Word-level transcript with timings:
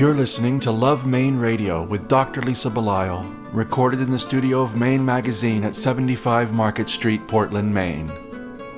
You're 0.00 0.14
listening 0.14 0.60
to 0.60 0.70
Love 0.70 1.04
Maine 1.04 1.36
Radio 1.36 1.82
with 1.82 2.08
Dr. 2.08 2.40
Lisa 2.40 2.70
Belisle, 2.70 3.52
recorded 3.52 4.00
in 4.00 4.10
the 4.10 4.18
studio 4.18 4.62
of 4.62 4.74
Maine 4.74 5.04
Magazine 5.04 5.62
at 5.62 5.76
75 5.76 6.54
Market 6.54 6.88
Street, 6.88 7.28
Portland, 7.28 7.74
Maine. 7.74 8.10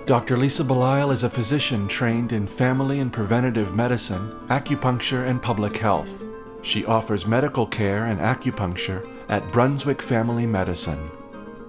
Dr. 0.05 0.37
Lisa 0.37 0.64
Belisle 0.64 1.12
is 1.12 1.23
a 1.23 1.30
physician 1.30 1.87
trained 1.87 2.32
in 2.32 2.45
family 2.45 2.98
and 2.98 3.12
preventative 3.12 3.73
medicine, 3.77 4.37
acupuncture, 4.48 5.29
and 5.29 5.41
public 5.41 5.77
health. 5.77 6.25
She 6.62 6.85
offers 6.87 7.25
medical 7.25 7.68
care 7.68 8.07
and 8.07 8.18
acupuncture 8.18 9.09
at 9.29 9.48
Brunswick 9.52 10.02
Family 10.02 10.45
Medicine. 10.45 11.09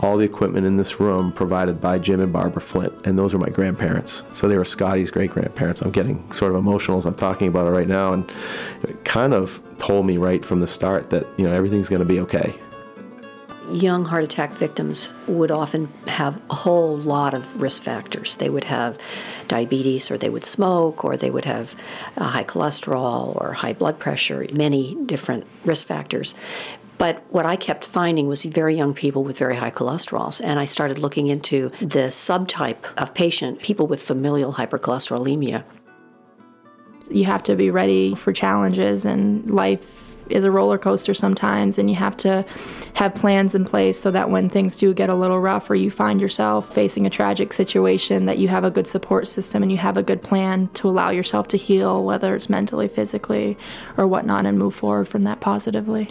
All 0.00 0.16
the 0.16 0.24
equipment 0.24 0.66
in 0.66 0.76
this 0.76 0.98
room 0.98 1.30
provided 1.30 1.80
by 1.80 1.98
Jim 1.98 2.20
and 2.20 2.32
Barbara 2.32 2.60
Flint, 2.60 2.92
and 3.06 3.18
those 3.18 3.34
were 3.34 3.40
my 3.40 3.50
grandparents. 3.50 4.24
So 4.32 4.48
they 4.48 4.56
were 4.56 4.64
Scotty's 4.64 5.10
great 5.10 5.30
grandparents. 5.30 5.82
I'm 5.82 5.90
getting 5.90 6.30
sort 6.32 6.52
of 6.52 6.58
emotional 6.58 6.98
as 6.98 7.06
I'm 7.06 7.14
talking 7.14 7.48
about 7.48 7.66
it 7.66 7.70
right 7.70 7.88
now, 7.88 8.12
and 8.12 8.30
it 8.82 9.04
kind 9.04 9.34
of 9.34 9.60
told 9.76 10.06
me 10.06 10.16
right 10.16 10.44
from 10.44 10.60
the 10.60 10.66
start 10.66 11.10
that, 11.10 11.26
you 11.36 11.44
know, 11.44 11.52
everything's 11.52 11.88
going 11.88 12.00
to 12.00 12.06
be 12.06 12.20
okay 12.20 12.58
young 13.70 14.04
heart 14.04 14.24
attack 14.24 14.52
victims 14.52 15.14
would 15.26 15.50
often 15.50 15.86
have 16.06 16.40
a 16.50 16.54
whole 16.54 16.98
lot 16.98 17.34
of 17.34 17.60
risk 17.60 17.82
factors. 17.82 18.36
They 18.36 18.48
would 18.48 18.64
have 18.64 18.98
diabetes, 19.48 20.10
or 20.10 20.18
they 20.18 20.28
would 20.28 20.44
smoke, 20.44 21.04
or 21.04 21.16
they 21.16 21.30
would 21.30 21.44
have 21.44 21.74
uh, 22.16 22.24
high 22.24 22.44
cholesterol 22.44 23.40
or 23.40 23.52
high 23.52 23.72
blood 23.72 23.98
pressure, 23.98 24.46
many 24.52 24.94
different 25.06 25.46
risk 25.64 25.86
factors. 25.86 26.34
But 27.00 27.24
what 27.30 27.46
I 27.46 27.56
kept 27.56 27.86
finding 27.86 28.28
was 28.28 28.44
very 28.44 28.76
young 28.76 28.92
people 28.92 29.24
with 29.24 29.38
very 29.38 29.56
high 29.56 29.70
cholesterols. 29.70 30.38
And 30.44 30.60
I 30.60 30.66
started 30.66 30.98
looking 30.98 31.28
into 31.28 31.70
the 31.80 32.10
subtype 32.10 32.94
of 33.02 33.14
patient, 33.14 33.62
people 33.62 33.86
with 33.86 34.02
familial 34.02 34.52
hypercholesterolemia. 34.52 35.64
You 37.10 37.24
have 37.24 37.42
to 37.44 37.56
be 37.56 37.70
ready 37.70 38.14
for 38.14 38.34
challenges, 38.34 39.06
and 39.06 39.50
life 39.50 40.14
is 40.30 40.44
a 40.44 40.50
roller 40.50 40.76
coaster 40.76 41.14
sometimes, 41.14 41.78
and 41.78 41.88
you 41.88 41.96
have 41.96 42.18
to 42.18 42.44
have 42.92 43.14
plans 43.14 43.54
in 43.54 43.64
place 43.64 43.98
so 43.98 44.10
that 44.10 44.28
when 44.28 44.50
things 44.50 44.76
do 44.76 44.92
get 44.92 45.08
a 45.08 45.14
little 45.14 45.40
rough 45.40 45.70
or 45.70 45.76
you 45.76 45.90
find 45.90 46.20
yourself 46.20 46.70
facing 46.70 47.06
a 47.06 47.10
tragic 47.10 47.54
situation, 47.54 48.26
that 48.26 48.36
you 48.36 48.48
have 48.48 48.62
a 48.62 48.70
good 48.70 48.86
support 48.86 49.26
system 49.26 49.62
and 49.62 49.72
you 49.72 49.78
have 49.78 49.96
a 49.96 50.02
good 50.02 50.22
plan 50.22 50.68
to 50.74 50.86
allow 50.86 51.08
yourself 51.08 51.48
to 51.48 51.56
heal, 51.56 52.04
whether 52.04 52.36
it's 52.36 52.50
mentally, 52.50 52.88
physically, 52.88 53.56
or 53.96 54.06
whatnot, 54.06 54.44
and 54.44 54.58
move 54.58 54.74
forward 54.74 55.08
from 55.08 55.22
that 55.22 55.40
positively. 55.40 56.10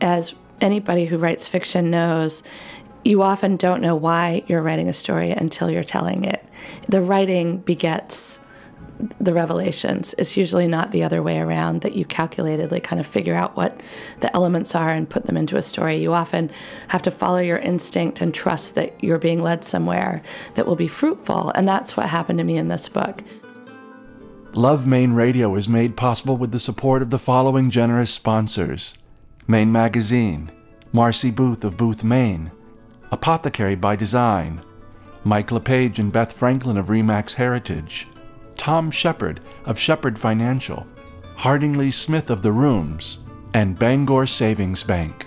As 0.00 0.34
anybody 0.60 1.06
who 1.06 1.18
writes 1.18 1.48
fiction 1.48 1.90
knows, 1.90 2.42
you 3.04 3.22
often 3.22 3.56
don't 3.56 3.80
know 3.80 3.94
why 3.94 4.42
you're 4.48 4.62
writing 4.62 4.88
a 4.88 4.92
story 4.92 5.30
until 5.30 5.70
you're 5.70 5.84
telling 5.84 6.24
it. 6.24 6.44
The 6.88 7.00
writing 7.00 7.58
begets 7.58 8.40
the 9.20 9.32
revelations. 9.32 10.14
It's 10.18 10.36
usually 10.36 10.66
not 10.66 10.90
the 10.90 11.02
other 11.02 11.22
way 11.22 11.38
around 11.38 11.82
that 11.82 11.94
you 11.94 12.04
calculatedly 12.04 12.82
kind 12.82 12.98
of 12.98 13.06
figure 13.06 13.34
out 13.34 13.56
what 13.56 13.80
the 14.20 14.34
elements 14.34 14.74
are 14.74 14.90
and 14.90 15.08
put 15.08 15.26
them 15.26 15.36
into 15.36 15.56
a 15.56 15.62
story. 15.62 15.96
You 15.96 16.14
often 16.14 16.50
have 16.88 17.02
to 17.02 17.10
follow 17.10 17.38
your 17.38 17.58
instinct 17.58 18.20
and 18.20 18.34
trust 18.34 18.74
that 18.74 19.02
you're 19.04 19.18
being 19.18 19.42
led 19.42 19.64
somewhere 19.64 20.22
that 20.54 20.66
will 20.66 20.76
be 20.76 20.88
fruitful. 20.88 21.52
And 21.54 21.68
that's 21.68 21.96
what 21.96 22.08
happened 22.08 22.38
to 22.38 22.44
me 22.44 22.56
in 22.56 22.68
this 22.68 22.88
book. 22.88 23.22
Love 24.54 24.86
Maine 24.86 25.12
Radio 25.12 25.54
is 25.54 25.68
made 25.68 25.96
possible 25.96 26.36
with 26.36 26.50
the 26.50 26.58
support 26.58 27.02
of 27.02 27.10
the 27.10 27.18
following 27.18 27.70
generous 27.70 28.10
sponsors 28.10 28.94
Maine 29.48 29.70
Magazine, 29.70 30.50
Marcy 30.92 31.30
Booth 31.30 31.62
of 31.64 31.76
Booth, 31.76 32.02
Maine, 32.02 32.50
Apothecary 33.12 33.76
by 33.76 33.94
Design, 33.94 34.60
Mike 35.24 35.52
LePage 35.52 35.98
and 35.98 36.12
Beth 36.12 36.32
Franklin 36.32 36.76
of 36.76 36.88
Remax 36.88 37.34
Heritage. 37.34 38.08
Tom 38.56 38.90
Shepard 38.90 39.40
of 39.64 39.78
Shepard 39.78 40.18
Financial, 40.18 40.86
Hardingly 41.36 41.90
Smith 41.90 42.30
of 42.30 42.42
The 42.42 42.52
Rooms, 42.52 43.18
and 43.54 43.78
Bangor 43.78 44.26
Savings 44.26 44.82
Bank. 44.82 45.26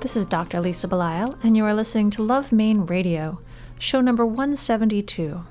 This 0.00 0.16
is 0.16 0.24
Dr. 0.24 0.60
Lisa 0.60 0.88
Belisle, 0.88 1.36
and 1.42 1.56
you 1.56 1.64
are 1.64 1.74
listening 1.74 2.10
to 2.10 2.22
Love 2.22 2.52
Maine 2.52 2.86
Radio, 2.86 3.40
show 3.78 4.00
number 4.00 4.24
172. 4.24 5.42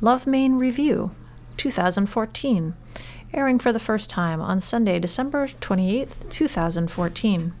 Love 0.00 0.26
Maine 0.26 0.58
Review, 0.58 1.12
2014, 1.56 2.74
airing 3.34 3.58
for 3.58 3.72
the 3.72 3.78
first 3.78 4.08
time 4.08 4.40
on 4.40 4.60
Sunday, 4.60 4.98
December 4.98 5.48
28, 5.48 6.30
2014. 6.30 7.54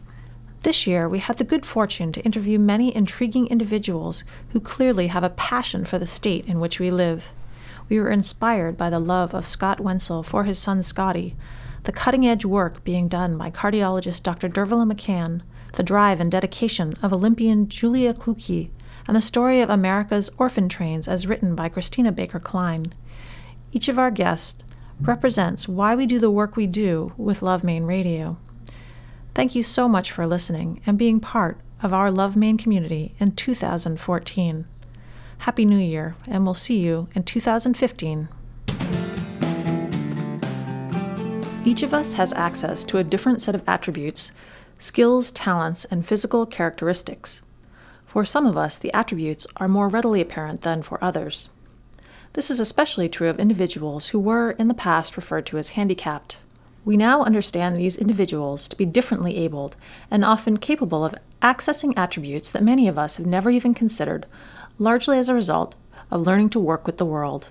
This 0.62 0.86
year, 0.86 1.08
we 1.08 1.18
had 1.18 1.36
the 1.36 1.44
good 1.44 1.66
fortune 1.66 2.12
to 2.12 2.22
interview 2.22 2.58
many 2.58 2.94
intriguing 2.94 3.46
individuals 3.48 4.24
who 4.50 4.60
clearly 4.60 5.08
have 5.08 5.24
a 5.24 5.30
passion 5.30 5.84
for 5.84 5.98
the 5.98 6.06
state 6.06 6.46
in 6.46 6.60
which 6.60 6.80
we 6.80 6.90
live 6.90 7.32
we 7.88 8.00
were 8.00 8.10
inspired 8.10 8.76
by 8.76 8.90
the 8.90 8.98
love 8.98 9.34
of 9.34 9.46
Scott 9.46 9.80
Wenzel 9.80 10.22
for 10.22 10.44
his 10.44 10.58
son 10.58 10.82
Scotty, 10.82 11.36
the 11.84 11.92
cutting 11.92 12.26
edge 12.26 12.44
work 12.44 12.82
being 12.82 13.08
done 13.08 13.36
by 13.36 13.50
cardiologist 13.50 14.22
Dr. 14.22 14.48
Dervilla 14.48 14.90
McCann, 14.90 15.42
the 15.74 15.82
drive 15.82 16.20
and 16.20 16.30
dedication 16.30 16.96
of 17.02 17.12
Olympian 17.12 17.68
Julia 17.68 18.14
Clukey, 18.14 18.70
and 19.06 19.14
the 19.14 19.20
story 19.20 19.60
of 19.60 19.68
America's 19.68 20.30
orphan 20.38 20.68
trains 20.68 21.06
as 21.06 21.26
written 21.26 21.54
by 21.54 21.68
Christina 21.68 22.10
Baker 22.10 22.40
Kline. 22.40 22.94
Each 23.70 23.88
of 23.88 23.98
our 23.98 24.10
guests 24.10 24.63
represents 25.00 25.68
why 25.68 25.94
we 25.94 26.06
do 26.06 26.18
the 26.18 26.30
work 26.30 26.56
we 26.56 26.66
do 26.66 27.12
with 27.16 27.42
Love 27.42 27.64
Maine 27.64 27.84
Radio. 27.84 28.38
Thank 29.34 29.54
you 29.54 29.62
so 29.62 29.88
much 29.88 30.12
for 30.12 30.26
listening 30.26 30.80
and 30.86 30.96
being 30.96 31.20
part 31.20 31.58
of 31.82 31.92
our 31.92 32.10
Love 32.10 32.36
Maine 32.36 32.56
community 32.56 33.14
in 33.18 33.32
2014. 33.32 34.66
Happy 35.38 35.64
New 35.64 35.78
Year, 35.78 36.14
and 36.28 36.44
we'll 36.44 36.54
see 36.54 36.78
you 36.78 37.08
in 37.14 37.24
2015. 37.24 38.28
Each 41.64 41.82
of 41.82 41.94
us 41.94 42.14
has 42.14 42.32
access 42.34 42.84
to 42.84 42.98
a 42.98 43.04
different 43.04 43.40
set 43.40 43.54
of 43.54 43.66
attributes, 43.66 44.32
skills, 44.78 45.32
talents, 45.32 45.84
and 45.86 46.06
physical 46.06 46.46
characteristics. 46.46 47.42
For 48.06 48.24
some 48.24 48.46
of 48.46 48.56
us, 48.56 48.78
the 48.78 48.92
attributes 48.92 49.46
are 49.56 49.66
more 49.66 49.88
readily 49.88 50.20
apparent 50.20 50.60
than 50.60 50.82
for 50.82 51.02
others. 51.02 51.48
This 52.34 52.50
is 52.50 52.58
especially 52.58 53.08
true 53.08 53.28
of 53.28 53.38
individuals 53.38 54.08
who 54.08 54.18
were, 54.18 54.50
in 54.52 54.66
the 54.66 54.74
past, 54.74 55.16
referred 55.16 55.46
to 55.46 55.58
as 55.58 55.70
handicapped. 55.70 56.38
We 56.84 56.96
now 56.96 57.22
understand 57.22 57.76
these 57.76 57.96
individuals 57.96 58.66
to 58.68 58.76
be 58.76 58.84
differently 58.84 59.36
abled 59.36 59.76
and 60.10 60.24
often 60.24 60.56
capable 60.56 61.04
of 61.04 61.14
accessing 61.40 61.94
attributes 61.96 62.50
that 62.50 62.64
many 62.64 62.88
of 62.88 62.98
us 62.98 63.18
have 63.18 63.26
never 63.26 63.50
even 63.50 63.72
considered 63.72 64.26
largely 64.80 65.16
as 65.16 65.28
a 65.28 65.34
result 65.34 65.76
of 66.10 66.26
learning 66.26 66.50
to 66.50 66.58
work 66.58 66.86
with 66.86 66.98
the 66.98 67.06
world. 67.06 67.48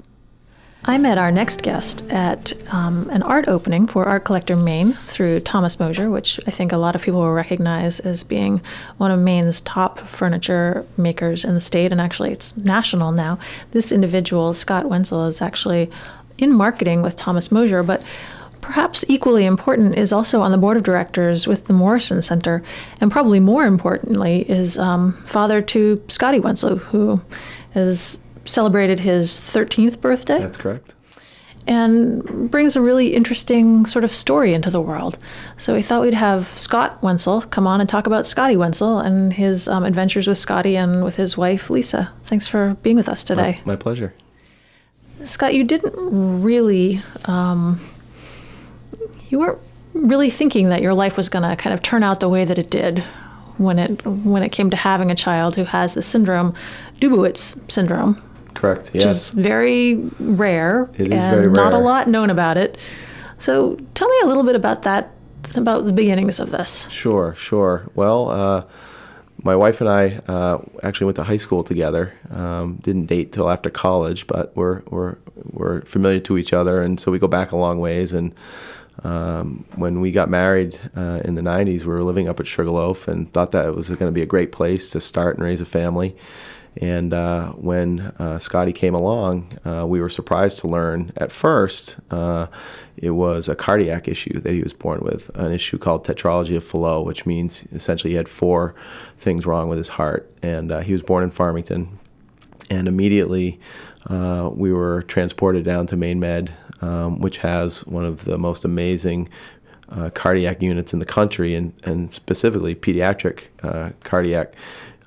I 0.86 0.98
met 0.98 1.18
our 1.18 1.32
next 1.32 1.64
guest 1.64 2.04
at 2.10 2.52
um, 2.74 3.10
an 3.10 3.24
art 3.24 3.48
opening 3.48 3.88
for 3.88 4.04
Art 4.04 4.26
Collector 4.26 4.58
Maine 4.58 4.92
through 4.92 5.40
Thomas 5.40 5.80
Moser, 5.80 6.10
which 6.10 6.42
I 6.46 6.52
think 6.52 6.74
a 6.74 6.78
lot 6.78 6.94
of 6.94 7.02
people 7.02 7.22
will 7.22 7.32
recognize 7.32 8.02
as 8.02 8.22
being 8.22 8.62
one 8.98 9.10
of 9.10 9.18
Maine's 9.18 9.62
top 9.62 10.00
furniture 10.02 10.86
makers 10.98 11.46
in 11.46 11.56
the 11.56 11.62
state, 11.62 11.94
and 11.94 12.02
actually 12.02 12.34
it's 12.34 12.58
national 12.58 13.14
now. 13.14 13.40
This 13.72 13.94
individual, 13.94 14.54
Scott 14.54 14.90
Wenzel, 14.90 15.26
is 15.26 15.42
actually 15.42 15.90
in 16.38 16.52
marketing 16.52 17.02
with 17.02 17.16
Thomas 17.16 17.50
Moser, 17.50 17.82
but 17.82 18.04
perhaps 18.60 19.06
equally 19.08 19.46
important 19.46 19.98
is 19.98 20.12
also 20.12 20.42
on 20.42 20.52
the 20.52 20.58
board 20.58 20.76
of 20.76 20.84
directors 20.84 21.48
with 21.48 21.68
the 21.68 21.74
Morrison 21.74 22.22
Center, 22.22 22.62
and 23.00 23.10
probably 23.10 23.40
more 23.40 23.66
importantly 23.66 24.42
is 24.50 24.78
um, 24.78 25.14
father 25.14 25.62
to 25.62 26.04
Scotty 26.10 26.42
Wenzel, 26.42 26.76
who 26.78 27.22
has 27.72 28.20
celebrated 28.46 29.00
his 29.00 29.32
13th 29.32 30.02
birthday. 30.02 30.40
That's 30.40 30.58
correct. 30.58 30.96
And 31.66 32.52
brings 32.52 32.76
a 32.76 32.82
really 32.82 33.14
interesting 33.14 33.86
sort 33.86 34.04
of 34.04 34.12
story 34.12 34.54
into 34.54 34.70
the 34.70 34.82
world. 34.82 35.18
So 35.58 35.74
we 35.74 35.82
thought 35.82 36.02
we'd 36.02 36.14
have 36.14 36.48
Scott 36.58 37.02
Wenzel 37.02 37.42
come 37.42 37.68
on 37.68 37.80
and 37.80 37.90
talk 37.90 38.06
about 38.06 38.26
Scotty 38.26 38.58
Wenzel 38.58 39.00
and 39.00 39.32
his 39.32 39.70
um, 39.70 39.86
adventures 39.86 40.28
with 40.28 40.38
Scotty 40.38 40.76
and 40.76 41.06
with 41.06 41.16
his 41.16 41.38
wife 41.38 41.70
Lisa. 41.70 42.12
Thanks 42.26 42.48
for 42.48 42.76
being 42.84 42.98
with 42.98 43.08
us 43.08 43.24
today. 43.24 43.62
My, 43.64 43.74
my 43.74 43.76
pleasure. 43.78 44.14
Scott, 45.24 45.54
you 45.54 45.64
didn't 45.64 45.94
really 46.44 47.02
um, 47.26 47.80
you 49.30 49.40
weren't 49.40 49.60
really 49.94 50.30
thinking 50.30 50.70
that 50.70 50.82
your 50.82 50.94
life 50.94 51.18
was 51.18 51.30
going 51.30 51.48
to 51.48 51.56
kind 51.56 51.74
of 51.74 51.82
turn 51.82 52.04
out 52.04 52.20
the 52.20 52.30
way 52.30 52.46
that 52.46 52.58
it 52.58 52.70
did 52.70 53.00
when 53.58 53.80
it 53.80 54.06
when 54.06 54.44
it 54.44 54.52
came 54.52 54.70
to 54.70 54.78
having 54.78 55.12
a 55.12 55.16
child 55.16 55.56
who 55.56 55.64
has 55.64 55.94
the 55.94 56.02
syndrome, 56.02 56.54
Dubowitz 57.00 57.58
syndrome, 57.72 58.22
Correct. 58.54 58.90
Which 58.94 59.04
Yes. 59.04 59.16
is 59.16 59.30
very 59.30 59.96
rare. 60.20 60.90
It 60.98 61.08
is 61.08 61.14
and 61.14 61.36
very 61.36 61.52
Not 61.52 61.74
a 61.74 61.78
lot 61.80 62.08
known 62.08 62.30
about 62.30 62.58
it. 62.58 62.78
So 63.40 63.78
tell 63.94 64.08
me 64.10 64.16
a 64.24 64.28
little 64.28 64.44
bit 64.44 64.56
about 64.56 64.84
that, 64.84 65.12
about 65.56 65.86
the 65.86 65.94
beginnings 65.94 66.40
of 66.40 66.52
this. 66.52 66.88
Sure, 66.90 67.36
sure. 67.36 67.90
Well, 67.96 68.30
uh, 68.30 68.64
my 69.42 69.56
wife 69.56 69.82
and 69.82 69.90
I 69.90 70.20
uh, 70.28 70.60
actually 70.84 71.06
went 71.06 71.18
to 71.18 71.24
high 71.24 71.38
school 71.38 71.64
together. 71.64 72.14
Um, 72.32 72.76
didn't 72.82 73.08
date 73.08 73.32
till 73.34 73.50
after 73.50 73.70
college, 73.70 74.28
but 74.28 74.56
we're 74.56 74.82
we're 74.90 75.18
we're 75.52 75.82
familiar 75.82 76.20
to 76.22 76.38
each 76.38 76.54
other, 76.54 76.82
and 76.82 77.00
so 77.00 77.12
we 77.12 77.20
go 77.20 77.28
back 77.28 77.52
a 77.52 77.58
long 77.58 77.80
ways. 77.80 78.14
And 78.14 78.34
um, 79.04 79.66
when 79.76 80.00
we 80.00 80.12
got 80.12 80.30
married 80.30 80.80
uh, 80.96 81.20
in 81.26 81.36
the 81.36 81.42
'90s, 81.42 81.82
we 81.82 81.88
were 81.88 82.04
living 82.04 82.30
up 82.30 82.40
at 82.40 82.48
Sugarloaf, 82.48 83.08
and 83.10 83.32
thought 83.34 83.52
that 83.52 83.66
it 83.66 83.76
was 83.76 83.90
going 83.90 84.08
to 84.08 84.12
be 84.12 84.22
a 84.22 84.26
great 84.28 84.52
place 84.54 84.90
to 84.92 85.00
start 85.02 85.36
and 85.36 85.44
raise 85.44 85.60
a 85.60 85.66
family. 85.66 86.16
And 86.82 87.14
uh, 87.14 87.50
when 87.52 88.00
uh, 88.18 88.40
Scotty 88.40 88.74
came 88.74 88.96
along, 88.96 89.52
uh, 89.66 89.86
we 89.88 90.02
were 90.02 90.10
surprised 90.10 90.60
to 90.60 90.68
learn 90.68 91.12
at 91.18 91.32
first 91.32 92.00
uh, 92.10 92.48
it 92.98 93.12
was 93.12 93.50
a 93.50 93.56
cardiac 93.56 94.08
issue 94.08 94.40
that 94.40 94.54
he 94.54 94.62
was 94.62 94.74
born 94.74 95.02
with, 95.02 95.30
an 95.36 95.52
issue 95.52 95.78
called 95.78 96.06
tetralogy 96.06 96.56
of 96.56 96.64
Fallot, 96.64 97.06
which 97.06 97.26
means 97.26 97.66
essentially 97.72 98.12
he 98.12 98.18
had 98.18 98.30
four 98.30 98.76
things 99.18 99.46
wrong 99.46 99.68
with 99.68 99.78
his 99.78 99.90
heart. 99.90 100.32
And 100.42 100.72
uh, 100.72 100.80
he 100.80 100.94
was 100.94 101.04
born 101.04 101.24
in 101.24 101.30
Farmington. 101.30 102.00
And 102.70 102.88
immediately 102.88 103.60
uh, 104.08 104.50
we 104.54 104.72
were 104.72 105.02
transported 105.04 105.66
down 105.66 105.86
to 105.88 105.98
Maine 105.98 106.20
Med, 106.20 106.54
um, 106.82 107.20
which 107.20 107.40
has 107.40 107.86
one 107.86 108.06
of 108.06 108.26
the 108.26 108.38
most 108.38 108.64
amazing 108.64 109.30
uh, 109.90 110.10
cardiac 110.14 110.62
units 110.62 110.94
in 110.94 111.00
the 111.00 111.06
country, 111.06 111.54
and, 111.56 111.74
and 111.84 112.12
specifically 112.12 112.74
pediatric 112.74 113.48
uh, 113.64 113.92
cardiac 114.04 114.54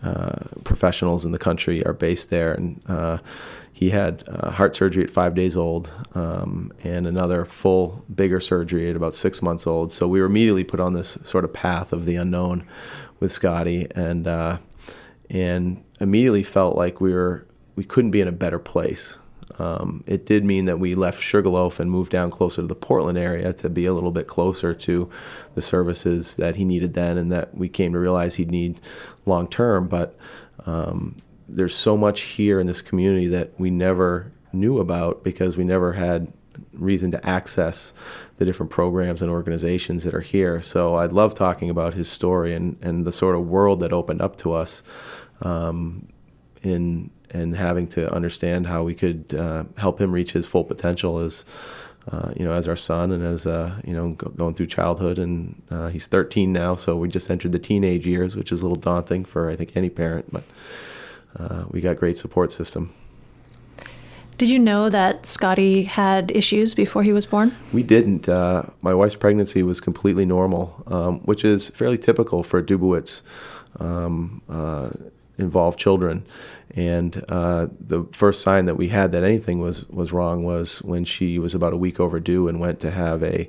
uh, 0.02 0.38
professionals 0.64 1.24
in 1.24 1.32
the 1.32 1.38
country 1.38 1.84
are 1.84 1.92
based 1.92 2.30
there. 2.30 2.52
And 2.52 2.80
uh, 2.86 3.18
he 3.72 3.90
had 3.90 4.22
uh, 4.28 4.50
heart 4.52 4.74
surgery 4.74 5.04
at 5.04 5.10
five 5.10 5.34
days 5.34 5.56
old 5.56 5.92
um, 6.14 6.72
and 6.82 7.06
another 7.06 7.44
full, 7.44 8.04
bigger 8.14 8.40
surgery 8.40 8.88
at 8.88 8.96
about 8.96 9.14
six 9.14 9.42
months 9.42 9.66
old. 9.66 9.92
So 9.92 10.08
we 10.08 10.20
were 10.20 10.26
immediately 10.26 10.64
put 10.64 10.80
on 10.80 10.94
this 10.94 11.18
sort 11.22 11.44
of 11.44 11.52
path 11.52 11.92
of 11.92 12.06
the 12.06 12.16
unknown 12.16 12.66
with 13.20 13.32
Scotty, 13.32 13.86
and 13.94 14.26
uh, 14.26 14.58
and 15.30 15.82
immediately 16.00 16.42
felt 16.42 16.76
like 16.76 17.00
we 17.00 17.12
were 17.12 17.46
we 17.74 17.84
couldn't 17.84 18.10
be 18.10 18.20
in 18.20 18.28
a 18.28 18.32
better 18.32 18.58
place. 18.58 19.18
Um, 19.58 20.02
it 20.06 20.26
did 20.26 20.44
mean 20.44 20.64
that 20.66 20.78
we 20.78 20.94
left 20.94 21.20
Sugarloaf 21.20 21.80
and 21.80 21.90
moved 21.90 22.12
down 22.12 22.30
closer 22.30 22.62
to 22.62 22.66
the 22.66 22.74
Portland 22.74 23.18
area 23.18 23.52
to 23.54 23.68
be 23.68 23.86
a 23.86 23.92
little 23.92 24.10
bit 24.10 24.26
closer 24.26 24.74
to 24.74 25.08
the 25.54 25.62
services 25.62 26.36
that 26.36 26.56
he 26.56 26.64
needed 26.64 26.94
then, 26.94 27.16
and 27.16 27.30
that 27.32 27.56
we 27.56 27.68
came 27.68 27.92
to 27.92 27.98
realize 27.98 28.34
he'd 28.34 28.50
need 28.50 28.80
long 29.24 29.48
term. 29.48 29.88
But 29.88 30.16
um, 30.66 31.16
there's 31.48 31.74
so 31.74 31.96
much 31.96 32.22
here 32.22 32.58
in 32.60 32.66
this 32.66 32.82
community 32.82 33.28
that 33.28 33.58
we 33.58 33.70
never 33.70 34.32
knew 34.52 34.78
about 34.78 35.22
because 35.22 35.56
we 35.56 35.64
never 35.64 35.92
had 35.92 36.32
reason 36.72 37.10
to 37.10 37.26
access 37.26 37.94
the 38.38 38.44
different 38.44 38.70
programs 38.70 39.22
and 39.22 39.30
organizations 39.30 40.04
that 40.04 40.14
are 40.14 40.20
here. 40.20 40.60
So 40.60 40.94
I 40.94 41.06
love 41.06 41.34
talking 41.34 41.70
about 41.70 41.94
his 41.94 42.08
story 42.08 42.54
and, 42.54 42.76
and 42.82 43.04
the 43.04 43.12
sort 43.12 43.36
of 43.36 43.46
world 43.46 43.80
that 43.80 43.92
opened 43.92 44.20
up 44.20 44.36
to 44.38 44.52
us 44.52 44.82
um, 45.42 46.08
in 46.62 47.10
and 47.30 47.56
having 47.56 47.86
to 47.88 48.12
understand 48.14 48.66
how 48.66 48.82
we 48.82 48.94
could 48.94 49.34
uh, 49.34 49.64
help 49.76 50.00
him 50.00 50.12
reach 50.12 50.32
his 50.32 50.46
full 50.48 50.64
potential 50.64 51.18
as 51.18 51.44
uh, 52.10 52.32
you 52.36 52.44
know 52.44 52.52
as 52.52 52.68
our 52.68 52.76
son 52.76 53.10
and 53.10 53.24
as 53.24 53.46
uh, 53.46 53.80
you 53.84 53.92
know 53.92 54.10
go, 54.10 54.30
going 54.30 54.54
through 54.54 54.66
childhood 54.66 55.18
and 55.18 55.60
uh, 55.70 55.88
he's 55.88 56.06
13 56.06 56.52
now 56.52 56.74
so 56.74 56.96
we 56.96 57.08
just 57.08 57.30
entered 57.30 57.52
the 57.52 57.58
teenage 57.58 58.06
years 58.06 58.36
which 58.36 58.52
is 58.52 58.62
a 58.62 58.64
little 58.68 58.80
daunting 58.80 59.24
for 59.24 59.50
I 59.50 59.56
think 59.56 59.76
any 59.76 59.90
parent 59.90 60.32
but 60.32 60.44
uh, 61.38 61.64
we 61.70 61.80
got 61.80 61.96
great 61.96 62.16
support 62.16 62.52
system. 62.52 62.92
Did 64.38 64.50
you 64.50 64.58
know 64.58 64.90
that 64.90 65.24
Scotty 65.24 65.84
had 65.84 66.30
issues 66.30 66.74
before 66.74 67.02
he 67.02 67.12
was 67.12 67.24
born? 67.24 67.56
We 67.72 67.82
didn't. 67.82 68.28
Uh, 68.28 68.64
my 68.82 68.92
wife's 68.94 69.14
pregnancy 69.14 69.62
was 69.62 69.80
completely 69.80 70.26
normal, 70.26 70.82
um, 70.88 71.20
which 71.20 71.42
is 71.42 71.70
fairly 71.70 71.96
typical 71.96 72.42
for 72.42 72.62
Dubowitz 72.62 73.22
um, 73.80 74.42
uh, 74.48 74.90
involved 75.38 75.78
children. 75.78 76.24
And 76.74 77.24
uh, 77.28 77.68
the 77.80 78.04
first 78.12 78.42
sign 78.42 78.66
that 78.66 78.76
we 78.76 78.88
had 78.88 79.12
that 79.12 79.24
anything 79.24 79.60
was, 79.60 79.88
was 79.88 80.12
wrong 80.12 80.44
was 80.44 80.82
when 80.82 81.04
she 81.04 81.38
was 81.38 81.54
about 81.54 81.72
a 81.72 81.76
week 81.76 82.00
overdue 82.00 82.48
and 82.48 82.60
went 82.60 82.80
to 82.80 82.90
have 82.90 83.22
a, 83.22 83.48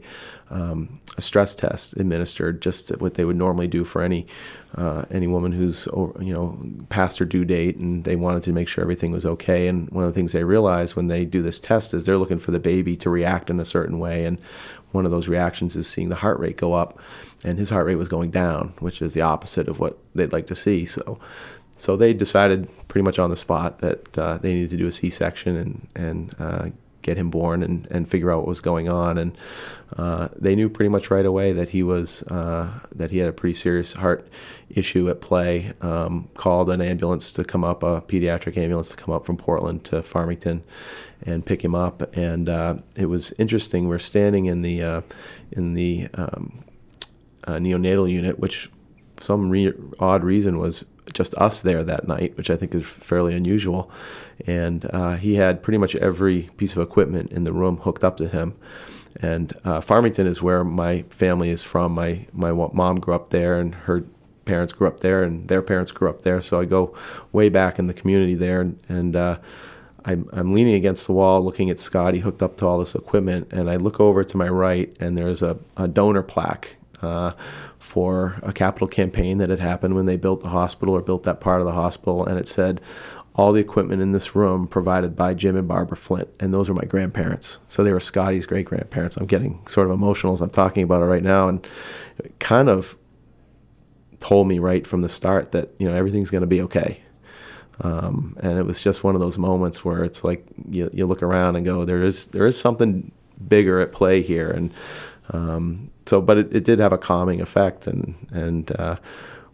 um, 0.49 0.99
a 1.17 1.21
stress 1.21 1.55
test 1.55 1.97
administered, 1.97 2.61
just 2.61 2.89
what 3.01 3.15
they 3.15 3.25
would 3.25 3.35
normally 3.35 3.67
do 3.67 3.83
for 3.83 4.01
any 4.01 4.27
uh, 4.75 5.05
any 5.09 5.25
woman 5.25 5.51
who's 5.51 5.87
you 5.87 6.33
know 6.33 6.59
past 6.89 7.17
her 7.17 7.25
due 7.25 7.43
date, 7.43 7.77
and 7.77 8.03
they 8.03 8.15
wanted 8.15 8.43
to 8.43 8.53
make 8.53 8.67
sure 8.67 8.83
everything 8.83 9.11
was 9.11 9.25
okay. 9.25 9.67
And 9.67 9.89
one 9.89 10.03
of 10.03 10.13
the 10.13 10.13
things 10.13 10.33
they 10.33 10.43
realized 10.43 10.95
when 10.95 11.07
they 11.07 11.25
do 11.25 11.41
this 11.41 11.59
test 11.59 11.93
is 11.93 12.05
they're 12.05 12.17
looking 12.17 12.37
for 12.37 12.51
the 12.51 12.59
baby 12.59 12.95
to 12.97 13.09
react 13.09 13.49
in 13.49 13.59
a 13.59 13.65
certain 13.65 13.97
way, 13.99 14.25
and 14.25 14.39
one 14.91 15.05
of 15.05 15.11
those 15.11 15.27
reactions 15.27 15.75
is 15.75 15.87
seeing 15.87 16.09
the 16.09 16.15
heart 16.15 16.39
rate 16.39 16.57
go 16.57 16.73
up, 16.73 16.99
and 17.43 17.57
his 17.57 17.71
heart 17.71 17.87
rate 17.87 17.95
was 17.95 18.07
going 18.07 18.29
down, 18.29 18.73
which 18.79 19.01
is 19.01 19.13
the 19.13 19.21
opposite 19.21 19.67
of 19.67 19.79
what 19.79 19.97
they'd 20.15 20.33
like 20.33 20.47
to 20.47 20.55
see. 20.55 20.85
So. 20.85 21.19
So 21.77 21.95
they 21.95 22.13
decided 22.13 22.67
pretty 22.87 23.05
much 23.05 23.19
on 23.19 23.29
the 23.29 23.35
spot 23.35 23.79
that 23.79 24.17
uh, 24.17 24.37
they 24.39 24.53
needed 24.53 24.71
to 24.71 24.77
do 24.77 24.87
a 24.87 24.91
C-section 24.91 25.55
and 25.55 25.87
and 25.95 26.35
uh, 26.39 26.69
get 27.07 27.17
him 27.17 27.29
born 27.29 27.63
and, 27.63 27.87
and 27.89 28.05
figure 28.07 28.29
out 28.31 28.39
what 28.39 28.47
was 28.47 28.59
going 28.59 28.89
on. 28.89 29.17
And 29.17 29.37
uh, 29.95 30.27
they 30.35 30.55
knew 30.55 30.67
pretty 30.67 30.89
much 30.89 31.09
right 31.09 31.25
away 31.25 31.53
that 31.53 31.69
he 31.69 31.81
was 31.81 32.21
uh, 32.23 32.79
that 32.93 33.11
he 33.11 33.19
had 33.19 33.29
a 33.29 33.31
pretty 33.31 33.53
serious 33.53 33.93
heart 33.93 34.27
issue 34.69 35.09
at 35.09 35.21
play. 35.21 35.71
Um, 35.81 36.27
called 36.33 36.69
an 36.69 36.81
ambulance 36.81 37.31
to 37.33 37.45
come 37.45 37.63
up, 37.63 37.81
a 37.81 38.01
pediatric 38.01 38.57
ambulance 38.57 38.89
to 38.89 38.97
come 38.97 39.13
up 39.13 39.25
from 39.25 39.37
Portland 39.37 39.85
to 39.85 40.03
Farmington, 40.03 40.63
and 41.25 41.45
pick 41.45 41.63
him 41.63 41.73
up. 41.73 42.15
And 42.15 42.49
uh, 42.49 42.77
it 42.95 43.05
was 43.05 43.31
interesting. 43.39 43.87
We're 43.87 43.99
standing 43.99 44.45
in 44.45 44.61
the 44.61 44.83
uh, 44.83 45.01
in 45.51 45.75
the 45.75 46.09
um, 46.15 46.65
neonatal 47.47 48.11
unit, 48.11 48.37
which 48.37 48.69
some 49.19 49.49
re- 49.49 49.73
odd 49.99 50.23
reason 50.23 50.59
was 50.59 50.85
just 51.13 51.35
us 51.35 51.61
there 51.61 51.83
that 51.83 52.07
night, 52.07 52.37
which 52.37 52.49
I 52.49 52.55
think 52.55 52.75
is 52.75 52.85
fairly 52.85 53.35
unusual. 53.35 53.91
And 54.45 54.85
uh, 54.93 55.15
he 55.15 55.35
had 55.35 55.63
pretty 55.63 55.77
much 55.77 55.95
every 55.95 56.49
piece 56.57 56.75
of 56.75 56.81
equipment 56.81 57.31
in 57.31 57.43
the 57.43 57.53
room 57.53 57.77
hooked 57.77 58.03
up 58.03 58.17
to 58.17 58.27
him. 58.27 58.55
And 59.21 59.53
uh, 59.63 59.81
Farmington 59.81 60.27
is 60.27 60.41
where 60.41 60.63
my 60.63 61.03
family 61.09 61.49
is 61.49 61.63
from. 61.63 61.93
My 61.93 62.27
my 62.33 62.51
mom 62.51 62.97
grew 62.99 63.15
up 63.15 63.29
there, 63.29 63.59
and 63.59 63.73
her 63.73 64.03
parents 64.45 64.73
grew 64.73 64.87
up 64.87 64.99
there, 64.99 65.23
and 65.23 65.47
their 65.47 65.61
parents 65.61 65.91
grew 65.91 66.09
up 66.09 66.21
there. 66.21 66.39
So 66.41 66.59
I 66.59 66.65
go 66.65 66.95
way 67.31 67.49
back 67.49 67.79
in 67.79 67.87
the 67.87 67.93
community 67.93 68.35
there, 68.35 68.61
and. 68.61 68.79
and 68.89 69.15
uh, 69.15 69.37
I'm, 70.05 70.29
I'm 70.31 70.53
leaning 70.53 70.75
against 70.75 71.05
the 71.05 71.11
wall 71.11 71.43
looking 71.43 71.69
at 71.69 71.79
Scotty 71.79 72.19
hooked 72.19 72.41
up 72.41 72.55
to 72.57 72.65
all 72.65 72.79
this 72.79 72.95
equipment, 72.95 73.49
and 73.51 73.69
I 73.69 73.75
look 73.75 73.99
over 73.99 74.23
to 74.23 74.37
my 74.37 74.47
right, 74.47 74.95
and 75.01 75.17
there's 75.17 75.41
a, 75.41 75.57
a 75.75 75.89
donor 75.89 76.23
plaque 76.23 76.77
uh, 77.01 77.31
for 77.77 78.35
a 78.43 78.51
capital 78.51 78.87
campaign 78.87 79.37
that 79.37 79.49
had 79.49 79.59
happened 79.59 79.95
when 79.95 80.05
they 80.05 80.17
built 80.17 80.41
the 80.41 80.49
hospital 80.49 80.95
or 80.95 81.01
built 81.01 81.23
that 81.23 81.39
part 81.39 81.59
of 81.59 81.65
the 81.65 81.73
hospital, 81.73 82.25
and 82.25 82.39
it 82.39 82.47
said, 82.47 82.81
all 83.37 83.53
the 83.53 83.61
equipment 83.61 84.01
in 84.01 84.11
this 84.13 84.35
room 84.35 84.67
provided 84.67 85.15
by 85.15 85.35
Jim 85.35 85.55
and 85.55 85.67
Barbara 85.67 85.95
Flint, 85.95 86.27
and 86.39 86.51
those 86.51 86.69
were 86.69 86.75
my 86.75 86.85
grandparents. 86.85 87.59
So 87.67 87.83
they 87.83 87.93
were 87.93 87.99
Scotty's 87.99 88.47
great 88.47 88.65
grandparents. 88.65 89.15
I'm 89.15 89.27
getting 89.27 89.65
sort 89.67 89.85
of 89.87 89.93
emotional 89.93 90.33
as 90.33 90.41
I'm 90.41 90.49
talking 90.49 90.81
about 90.81 91.03
it 91.03 91.05
right 91.05 91.21
now, 91.21 91.47
and 91.47 91.65
kind 92.39 92.67
of 92.67 92.97
told 94.19 94.47
me 94.47 94.57
right 94.57 94.87
from 94.87 95.01
the 95.01 95.09
start 95.09 95.51
that 95.51 95.69
you 95.77 95.87
know 95.87 95.93
everything's 95.93 96.31
going 96.31 96.41
to 96.41 96.47
be 96.47 96.61
okay. 96.63 96.99
Um, 97.81 98.35
and 98.39 98.57
it 98.57 98.63
was 98.63 98.81
just 98.81 99.03
one 99.03 99.13
of 99.13 99.21
those 99.21 99.37
moments 99.37 99.85
where 99.85 100.03
it's 100.03 100.23
like 100.23 100.43
you, 100.67 100.89
you 100.93 101.05
look 101.05 101.21
around 101.21 101.57
and 101.57 101.63
go, 101.63 101.85
there 101.85 102.01
is 102.01 102.27
there 102.27 102.47
is 102.47 102.59
something 102.59 103.11
bigger 103.47 103.79
at 103.81 103.91
play 103.91 104.23
here, 104.23 104.49
and 104.49 104.73
um, 105.29 105.91
so 106.07 106.21
but 106.21 106.37
it, 106.37 106.55
it 106.55 106.63
did 106.63 106.79
have 106.79 106.93
a 106.93 106.97
calming 106.97 107.41
effect, 107.41 107.87
and 107.87 108.15
and 108.31 108.71
uh, 108.79 108.97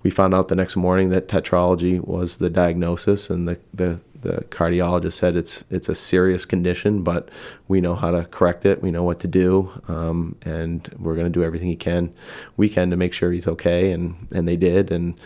we 0.03 0.09
found 0.09 0.33
out 0.33 0.49
the 0.49 0.55
next 0.55 0.75
morning 0.75 1.09
that 1.09 1.27
tetralogy 1.27 1.99
was 1.99 2.37
the 2.37 2.49
diagnosis, 2.49 3.29
and 3.29 3.47
the, 3.47 3.59
the 3.73 4.01
the 4.21 4.37
cardiologist 4.49 5.13
said 5.13 5.35
it's 5.35 5.65
it's 5.69 5.89
a 5.89 5.95
serious 5.95 6.45
condition, 6.45 7.03
but 7.03 7.29
we 7.67 7.81
know 7.81 7.95
how 7.95 8.11
to 8.11 8.25
correct 8.25 8.65
it. 8.65 8.81
We 8.81 8.91
know 8.91 9.03
what 9.03 9.19
to 9.21 9.27
do, 9.27 9.71
um, 9.87 10.35
and 10.43 10.87
we're 10.97 11.15
going 11.15 11.25
to 11.25 11.39
do 11.39 11.43
everything 11.43 11.67
he 11.67 11.75
can, 11.75 12.13
we 12.57 12.69
can 12.69 12.89
to 12.89 12.95
make 12.95 13.13
sure 13.13 13.31
he's 13.31 13.47
okay. 13.47 13.91
And 13.91 14.27
and 14.33 14.47
they 14.47 14.57
did. 14.57 14.91
And 14.91 15.19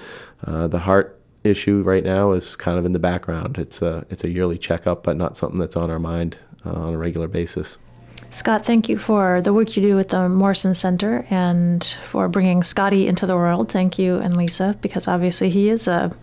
uh, 0.46 0.68
the 0.68 0.80
heart 0.80 1.20
issue 1.44 1.82
right 1.82 2.04
now 2.04 2.32
is 2.32 2.56
kind 2.56 2.78
of 2.78 2.86
in 2.86 2.92
the 2.92 3.00
background. 3.00 3.58
It's 3.58 3.82
a 3.82 4.06
it's 4.10 4.24
a 4.24 4.30
yearly 4.30 4.58
checkup, 4.58 5.04
but 5.04 5.16
not 5.16 5.38
something 5.38 5.60
that's 5.60 5.78
on 5.78 5.90
our 5.90 6.00
mind 6.00 6.38
uh, 6.66 6.74
on 6.74 6.94
a 6.94 6.98
regular 6.98 7.28
basis. 7.28 7.80
Scott, 8.32 8.66
thank 8.66 8.90
you 8.90 8.98
for 8.98 9.42
the 9.42 9.54
work 9.54 9.76
you 9.76 9.82
do 9.82 9.96
with 9.96 10.10
the 10.10 10.30
Morrison 10.30 10.76
Center 10.76 11.26
and 11.30 11.84
for 12.04 12.28
bringing 12.28 12.64
Scotty 12.64 13.08
into 13.08 13.26
the 13.26 13.36
world. 13.36 13.72
Thank 13.72 13.98
you 13.98 14.18
and 14.18 14.38
Lisa, 14.38 14.78
because 14.82 15.08
obviously 15.08 15.50
he 15.50 15.70
is 15.70 15.88
a, 15.88 16.16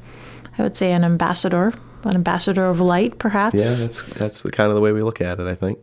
I 0.59 0.63
would 0.63 0.77
say, 0.77 0.93
an 0.93 1.05
ambassador, 1.05 1.73
an 2.05 2.15
ambassador 2.15 2.67
of 2.67 2.81
light, 2.81 3.19
perhaps. 3.19 3.57
Yeah, 3.57 3.75
that's 3.85 4.03
that's 4.15 4.43
the 4.43 4.51
kind 4.51 4.69
of 4.69 4.75
the 4.75 4.81
way 4.81 4.93
we 4.93 5.01
look 5.01 5.21
at 5.21 5.41
it. 5.41 5.47
I 5.47 5.55
think. 5.55 5.79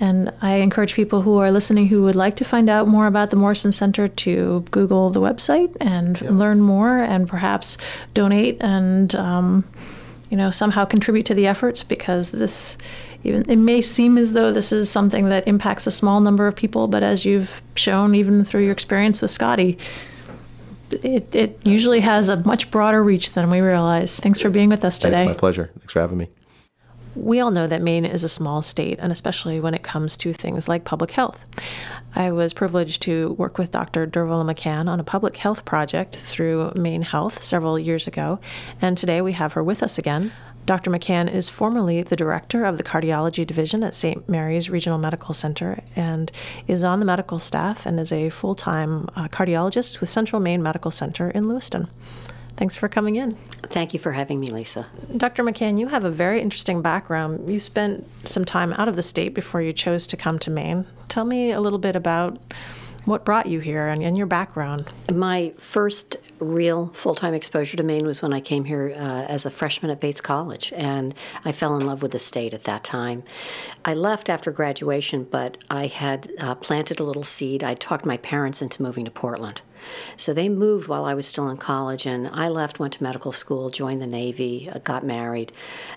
And 0.00 0.32
I 0.42 0.54
encourage 0.54 0.94
people 0.94 1.22
who 1.22 1.38
are 1.38 1.52
listening 1.52 1.86
who 1.86 2.02
would 2.02 2.16
like 2.16 2.34
to 2.36 2.44
find 2.44 2.68
out 2.68 2.88
more 2.88 3.06
about 3.06 3.30
the 3.30 3.36
Morrison 3.36 3.70
Center 3.70 4.08
to 4.08 4.64
Google 4.72 5.10
the 5.10 5.20
website 5.20 5.76
and 5.80 6.20
learn 6.22 6.60
more 6.60 6.98
and 6.98 7.28
perhaps 7.28 7.78
donate 8.12 8.56
and 8.60 9.14
um, 9.14 9.64
you 10.32 10.38
know, 10.38 10.50
somehow 10.50 10.86
contribute 10.86 11.26
to 11.26 11.34
the 11.34 11.46
efforts 11.46 11.84
because 11.84 12.30
this, 12.30 12.78
even 13.24 13.48
it 13.48 13.56
may 13.56 13.80
seem 13.80 14.18
as 14.18 14.32
though 14.32 14.52
this 14.52 14.72
is 14.72 14.90
something 14.90 15.28
that 15.28 15.46
impacts 15.46 15.86
a 15.86 15.90
small 15.90 16.20
number 16.20 16.46
of 16.46 16.56
people, 16.56 16.88
but 16.88 17.02
as 17.02 17.24
you've 17.24 17.62
shown, 17.74 18.14
even 18.14 18.44
through 18.44 18.62
your 18.62 18.72
experience 18.72 19.22
with 19.22 19.30
Scotty, 19.30 19.78
it, 20.90 21.34
it 21.34 21.58
usually 21.64 22.00
has 22.00 22.28
a 22.28 22.36
much 22.44 22.70
broader 22.70 23.02
reach 23.02 23.32
than 23.32 23.50
we 23.50 23.60
realize. 23.60 24.18
Thanks 24.18 24.40
for 24.40 24.50
being 24.50 24.68
with 24.68 24.84
us 24.84 24.98
today. 24.98 25.16
Thanks, 25.16 25.34
my 25.34 25.38
pleasure. 25.38 25.70
Thanks 25.78 25.92
for 25.92 26.00
having 26.00 26.18
me. 26.18 26.28
We 27.14 27.40
all 27.40 27.50
know 27.50 27.66
that 27.66 27.82
Maine 27.82 28.06
is 28.06 28.24
a 28.24 28.28
small 28.28 28.62
state, 28.62 28.98
and 28.98 29.12
especially 29.12 29.60
when 29.60 29.74
it 29.74 29.82
comes 29.82 30.16
to 30.18 30.32
things 30.32 30.66
like 30.66 30.84
public 30.84 31.10
health. 31.10 31.44
I 32.14 32.30
was 32.32 32.54
privileged 32.54 33.02
to 33.02 33.32
work 33.34 33.58
with 33.58 33.70
Dr. 33.70 34.06
Dervilla 34.06 34.50
McCann 34.50 34.88
on 34.88 34.98
a 34.98 35.04
public 35.04 35.36
health 35.36 35.64
project 35.64 36.16
through 36.16 36.72
Maine 36.74 37.02
Health 37.02 37.42
several 37.42 37.78
years 37.78 38.06
ago, 38.06 38.40
and 38.80 38.96
today 38.96 39.20
we 39.20 39.32
have 39.32 39.52
her 39.52 39.62
with 39.62 39.82
us 39.82 39.98
again. 39.98 40.32
Dr. 40.64 40.90
McCann 40.90 41.32
is 41.32 41.48
formerly 41.48 42.02
the 42.02 42.16
director 42.16 42.64
of 42.64 42.78
the 42.78 42.84
cardiology 42.84 43.46
division 43.46 43.82
at 43.82 43.94
St. 43.94 44.28
Mary's 44.28 44.70
Regional 44.70 44.98
Medical 44.98 45.34
Center 45.34 45.80
and 45.96 46.30
is 46.68 46.84
on 46.84 47.00
the 47.00 47.06
medical 47.06 47.38
staff 47.38 47.84
and 47.84 47.98
is 47.98 48.12
a 48.12 48.30
full 48.30 48.54
time 48.54 49.08
uh, 49.16 49.28
cardiologist 49.28 50.00
with 50.00 50.08
Central 50.08 50.40
Maine 50.40 50.62
Medical 50.62 50.90
Center 50.90 51.30
in 51.30 51.48
Lewiston. 51.48 51.88
Thanks 52.56 52.76
for 52.76 52.88
coming 52.88 53.16
in. 53.16 53.32
Thank 53.32 53.92
you 53.92 53.98
for 53.98 54.12
having 54.12 54.38
me, 54.38 54.46
Lisa. 54.48 54.86
Dr. 55.16 55.42
McCann, 55.42 55.80
you 55.80 55.88
have 55.88 56.04
a 56.04 56.10
very 56.10 56.40
interesting 56.40 56.82
background. 56.82 57.50
You 57.50 57.58
spent 57.58 58.06
some 58.24 58.44
time 58.44 58.72
out 58.74 58.88
of 58.88 58.94
the 58.94 59.02
state 59.02 59.34
before 59.34 59.62
you 59.62 59.72
chose 59.72 60.06
to 60.08 60.16
come 60.16 60.38
to 60.40 60.50
Maine. 60.50 60.86
Tell 61.08 61.24
me 61.24 61.50
a 61.50 61.60
little 61.60 61.78
bit 61.78 61.96
about 61.96 62.38
what 63.04 63.24
brought 63.24 63.46
you 63.46 63.60
here 63.60 63.88
and, 63.88 64.02
and 64.02 64.16
your 64.16 64.26
background. 64.26 64.86
My 65.12 65.52
first 65.56 66.16
real 66.38 66.88
full 66.88 67.14
time 67.14 67.34
exposure 67.34 67.76
to 67.76 67.82
Maine 67.82 68.06
was 68.06 68.22
when 68.22 68.32
I 68.32 68.40
came 68.40 68.64
here 68.64 68.92
uh, 68.94 69.24
as 69.28 69.46
a 69.46 69.50
freshman 69.50 69.90
at 69.90 70.00
Bates 70.00 70.20
College, 70.20 70.72
and 70.76 71.14
I 71.44 71.52
fell 71.52 71.76
in 71.76 71.86
love 71.86 72.02
with 72.02 72.12
the 72.12 72.18
state 72.18 72.54
at 72.54 72.64
that 72.64 72.84
time. 72.84 73.22
I 73.84 73.94
left 73.94 74.28
after 74.28 74.50
graduation, 74.50 75.24
but 75.24 75.58
I 75.70 75.86
had 75.86 76.30
uh, 76.38 76.54
planted 76.56 77.00
a 77.00 77.04
little 77.04 77.24
seed. 77.24 77.64
I 77.64 77.74
talked 77.74 78.06
my 78.06 78.16
parents 78.16 78.62
into 78.62 78.82
moving 78.82 79.04
to 79.04 79.10
Portland. 79.10 79.62
So 80.16 80.32
they 80.32 80.48
moved 80.48 80.86
while 80.86 81.04
I 81.04 81.14
was 81.14 81.26
still 81.26 81.48
in 81.48 81.56
college, 81.56 82.06
and 82.06 82.28
I 82.28 82.48
left, 82.48 82.78
went 82.78 82.92
to 82.94 83.02
medical 83.02 83.32
school, 83.32 83.70
joined 83.70 84.00
the 84.00 84.06
Navy, 84.06 84.68
uh, 84.72 84.78
got 84.78 85.04
married, 85.04 85.52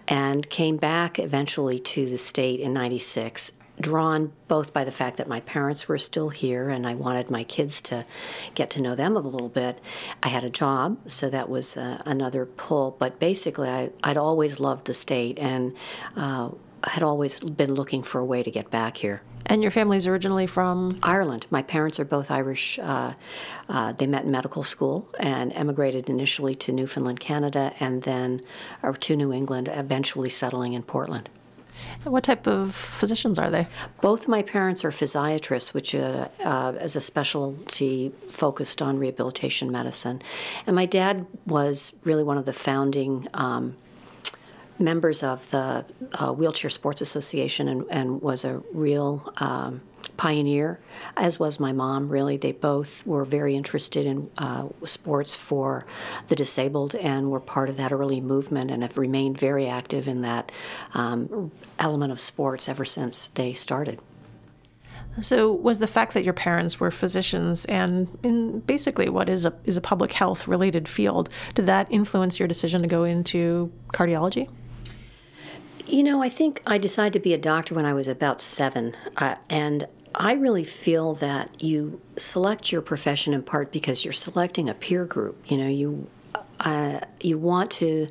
and 0.07 0.49
came 0.49 0.77
back 0.77 1.19
eventually 1.19 1.77
to 1.77 2.07
the 2.07 2.17
state 2.17 2.59
in 2.59 2.73
96 2.73 3.51
drawn 3.79 4.31
both 4.47 4.73
by 4.73 4.83
the 4.83 4.91
fact 4.91 5.17
that 5.17 5.27
my 5.27 5.39
parents 5.41 5.87
were 5.87 5.97
still 5.97 6.29
here 6.29 6.69
and 6.69 6.87
I 6.87 6.95
wanted 6.95 7.29
my 7.29 7.43
kids 7.43 7.81
to 7.83 8.05
get 8.53 8.69
to 8.71 8.81
know 8.81 8.95
them 8.95 9.15
a 9.15 9.19
little 9.19 9.49
bit. 9.49 9.79
I 10.23 10.29
had 10.29 10.43
a 10.43 10.49
job, 10.49 10.97
so 11.07 11.29
that 11.29 11.49
was 11.49 11.77
uh, 11.77 12.01
another 12.05 12.45
pull. 12.45 12.95
But 12.97 13.19
basically, 13.19 13.69
I, 13.69 13.89
would 14.05 14.17
always 14.17 14.59
loved 14.59 14.85
the 14.85 14.93
state 14.93 15.37
and 15.39 15.73
uh, 16.15 16.51
had 16.83 17.03
always 17.03 17.39
been 17.41 17.73
looking 17.73 18.01
for 18.01 18.19
a 18.19 18.25
way 18.25 18.43
to 18.43 18.51
get 18.51 18.69
back 18.69 18.97
here. 18.97 19.21
And 19.47 19.61
your 19.61 19.71
family's 19.71 20.07
originally 20.07 20.47
from 20.47 20.97
Ireland. 21.03 21.45
My 21.51 21.61
parents 21.61 21.99
are 21.99 22.05
both 22.05 22.31
Irish. 22.31 22.79
Uh, 22.79 23.13
uh, 23.69 23.91
they 23.91 24.07
met 24.07 24.25
in 24.25 24.31
medical 24.31 24.63
school 24.63 25.07
and 25.19 25.53
emigrated 25.53 26.09
initially 26.09 26.55
to 26.55 26.71
Newfoundland, 26.71 27.19
Canada, 27.19 27.73
and 27.79 28.01
then 28.03 28.39
or 28.81 28.93
to 28.93 29.15
New 29.15 29.31
England, 29.31 29.69
eventually 29.71 30.29
settling 30.29 30.73
in 30.73 30.81
Portland. 30.81 31.29
What 32.03 32.23
type 32.23 32.47
of 32.47 32.75
physicians 32.75 33.39
are 33.39 33.49
they? 33.49 33.67
Both 34.01 34.27
my 34.27 34.41
parents 34.41 34.85
are 34.85 34.91
physiatrists, 34.91 35.73
which 35.73 35.95
uh, 35.95 36.27
uh, 36.43 36.73
is 36.79 36.95
a 36.95 37.01
specialty 37.01 38.11
focused 38.29 38.81
on 38.81 38.99
rehabilitation 38.99 39.71
medicine. 39.71 40.21
And 40.67 40.75
my 40.75 40.85
dad 40.85 41.25
was 41.45 41.93
really 42.03 42.23
one 42.23 42.37
of 42.37 42.45
the 42.45 42.53
founding 42.53 43.27
um, 43.33 43.75
members 44.77 45.23
of 45.23 45.49
the 45.51 45.85
uh, 46.13 46.31
Wheelchair 46.31 46.69
Sports 46.69 47.01
Association 47.01 47.67
and, 47.67 47.85
and 47.89 48.21
was 48.21 48.43
a 48.43 48.61
real 48.73 49.33
um, 49.37 49.81
pioneer, 50.17 50.79
as 51.17 51.39
was 51.39 51.59
my 51.59 51.71
mom, 51.71 52.09
really. 52.09 52.37
They 52.37 52.51
both 52.51 53.05
were 53.05 53.25
very 53.25 53.55
interested 53.55 54.05
in 54.05 54.29
uh, 54.37 54.67
sports 54.85 55.35
for 55.35 55.85
the 56.27 56.35
disabled 56.35 56.95
and 56.95 57.31
were 57.31 57.39
part 57.39 57.69
of 57.69 57.77
that 57.77 57.91
early 57.91 58.21
movement 58.21 58.71
and 58.71 58.81
have 58.81 58.97
remained 58.97 59.39
very 59.39 59.67
active 59.67 60.07
in 60.07 60.21
that 60.21 60.51
um, 60.93 61.51
element 61.79 62.11
of 62.11 62.19
sports 62.19 62.67
ever 62.69 62.85
since 62.85 63.29
they 63.29 63.53
started. 63.53 63.99
So, 65.21 65.53
was 65.53 65.79
the 65.79 65.87
fact 65.87 66.13
that 66.13 66.25
your 66.25 66.33
parents 66.33 66.79
were 66.79 66.91
physicians 66.91 67.63
and 67.65 68.07
in 68.21 68.59
basically 68.61 69.07
what 69.07 69.29
is 69.29 69.45
a 69.45 69.53
is 69.63 69.77
a 69.77 69.81
public 69.81 70.11
health 70.11 70.47
related 70.47 70.89
field, 70.89 71.29
did 71.53 71.67
that 71.67 71.87
influence 71.89 72.37
your 72.37 72.49
decision 72.49 72.81
to 72.81 72.87
go 72.87 73.05
into 73.05 73.71
cardiology? 73.93 74.49
You 75.87 76.03
know, 76.03 76.21
I 76.21 76.29
think 76.29 76.61
I 76.65 76.77
decided 76.77 77.13
to 77.13 77.19
be 77.19 77.33
a 77.33 77.37
doctor 77.37 77.75
when 77.75 77.85
I 77.85 77.93
was 77.93 78.07
about 78.07 78.41
seven, 78.41 78.95
uh, 79.17 79.35
and 79.49 79.87
I 80.17 80.33
really 80.33 80.63
feel 80.63 81.15
that 81.15 81.61
you 81.61 82.01
select 82.15 82.71
your 82.71 82.81
profession 82.81 83.33
in 83.33 83.43
part 83.43 83.71
because 83.71 84.05
you're 84.05 84.13
selecting 84.13 84.69
a 84.69 84.73
peer 84.73 85.05
group. 85.05 85.37
You 85.51 85.57
know, 85.57 85.67
you 85.67 86.07
uh, 86.59 87.01
you 87.21 87.37
want 87.37 87.69
to 87.71 88.07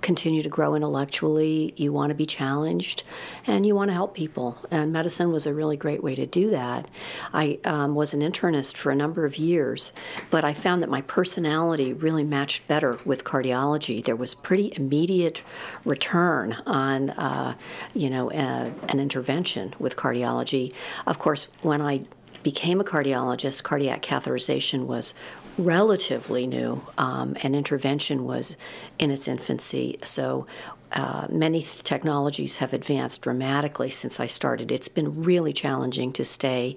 continue 0.00 0.42
to 0.42 0.48
grow 0.48 0.74
intellectually, 0.74 1.74
you 1.76 1.92
want 1.92 2.10
to 2.10 2.14
be 2.14 2.26
challenged, 2.26 3.02
and 3.46 3.66
you 3.66 3.74
want 3.74 3.90
to 3.90 3.94
help 3.94 4.14
people. 4.14 4.58
And 4.70 4.92
medicine 4.92 5.32
was 5.32 5.46
a 5.46 5.54
really 5.54 5.76
great 5.76 6.02
way 6.02 6.14
to 6.14 6.26
do 6.26 6.50
that. 6.50 6.88
I 7.32 7.58
um, 7.64 7.94
was 7.94 8.14
an 8.14 8.20
internist 8.20 8.76
for 8.76 8.90
a 8.90 8.94
number 8.94 9.24
of 9.24 9.36
years, 9.36 9.92
but 10.30 10.44
I 10.44 10.52
found 10.52 10.82
that 10.82 10.88
my 10.88 11.02
personality 11.02 11.92
really 11.92 12.24
matched 12.24 12.66
better 12.66 12.98
with 13.04 13.24
cardiology. 13.24 14.04
There 14.04 14.16
was 14.16 14.34
pretty 14.34 14.72
immediate 14.76 15.42
return 15.84 16.56
on, 16.66 17.10
uh, 17.10 17.54
you 17.94 18.10
know, 18.10 18.30
uh, 18.30 18.70
an 18.88 19.00
intervention 19.00 19.74
with 19.78 19.96
cardiology. 19.96 20.72
Of 21.06 21.18
course, 21.18 21.48
when 21.62 21.82
I 21.82 22.04
became 22.42 22.80
a 22.80 22.84
cardiologist, 22.84 23.62
cardiac 23.62 24.00
catheterization 24.00 24.86
was 24.86 25.14
relatively 25.58 26.46
new, 26.46 26.82
um, 26.96 27.36
and 27.42 27.54
intervention 27.54 28.24
was 28.24 28.56
in 28.98 29.10
its 29.10 29.28
infancy. 29.28 29.98
So 30.02 30.46
uh, 30.92 31.26
many 31.30 31.60
th- 31.60 31.82
technologies 31.82 32.58
have 32.58 32.72
advanced 32.72 33.22
dramatically 33.22 33.90
since 33.90 34.20
I 34.20 34.26
started. 34.26 34.72
It's 34.72 34.88
been 34.88 35.22
really 35.22 35.52
challenging 35.52 36.12
to 36.12 36.24
stay 36.24 36.76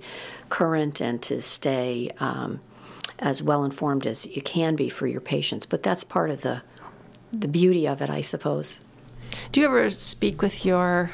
current 0.50 1.00
and 1.00 1.22
to 1.24 1.42
stay 1.42 2.10
um, 2.20 2.60
as 3.20 3.42
well 3.42 3.64
informed 3.64 4.06
as 4.06 4.26
you 4.26 4.42
can 4.42 4.76
be 4.76 4.90
for 4.90 5.08
your 5.08 5.22
patients. 5.22 5.66
But 5.66 5.84
that's 5.84 6.04
part 6.04 6.30
of 6.30 6.42
the 6.42 6.62
the 7.32 7.48
beauty 7.48 7.88
of 7.88 8.02
it, 8.02 8.10
I 8.10 8.20
suppose. 8.20 8.82
Do 9.54 9.62
you 9.62 9.66
ever 9.66 9.90
speak 9.90 10.42
with 10.42 10.66
your 10.66 11.12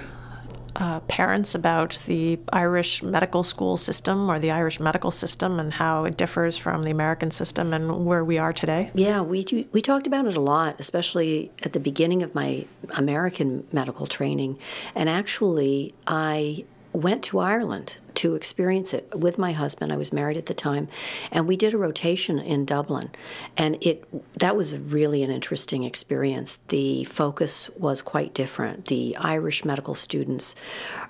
uh, 0.77 0.99
parents 1.01 1.55
about 1.55 1.99
the 2.05 2.39
Irish 2.53 3.01
medical 3.01 3.43
school 3.43 3.77
system 3.77 4.29
or 4.29 4.37
the 4.37 4.51
Irish 4.51 4.79
medical 4.79 5.09
system 5.09 5.59
and 5.59 5.73
how 5.73 6.05
it 6.05 6.17
differs 6.17 6.55
from 6.55 6.83
the 6.83 6.91
American 6.91 7.31
system 7.31 7.73
and 7.73 8.05
where 8.05 8.23
we 8.23 8.37
are 8.37 8.53
today? 8.53 8.91
Yeah, 8.93 9.21
we 9.21 9.43
we 9.71 9.81
talked 9.81 10.07
about 10.07 10.27
it 10.27 10.37
a 10.37 10.41
lot, 10.41 10.75
especially 10.79 11.51
at 11.63 11.73
the 11.73 11.79
beginning 11.79 12.21
of 12.21 12.35
my 12.35 12.65
American 12.95 13.67
medical 13.71 14.05
training, 14.05 14.59
and 14.93 15.09
actually 15.09 15.93
I 16.05 16.65
went 16.93 17.23
to 17.23 17.39
Ireland 17.39 17.97
to 18.17 18.33
experience 18.33 18.95
it 18.95 19.07
with 19.15 19.37
my 19.37 19.51
husband. 19.51 19.93
I 19.93 19.97
was 19.97 20.11
married 20.11 20.37
at 20.37 20.47
the 20.47 20.53
time, 20.55 20.87
and 21.31 21.47
we 21.47 21.55
did 21.55 21.73
a 21.73 21.77
rotation 21.77 22.39
in 22.39 22.65
Dublin, 22.65 23.11
and 23.55 23.77
it 23.81 24.03
that 24.39 24.55
was 24.55 24.75
really 24.75 25.21
an 25.21 25.29
interesting 25.29 25.83
experience. 25.83 26.57
The 26.69 27.03
focus 27.03 27.69
was 27.77 28.01
quite 28.01 28.33
different. 28.33 28.85
The 28.85 29.15
Irish 29.17 29.63
medical 29.63 29.93
students 29.93 30.55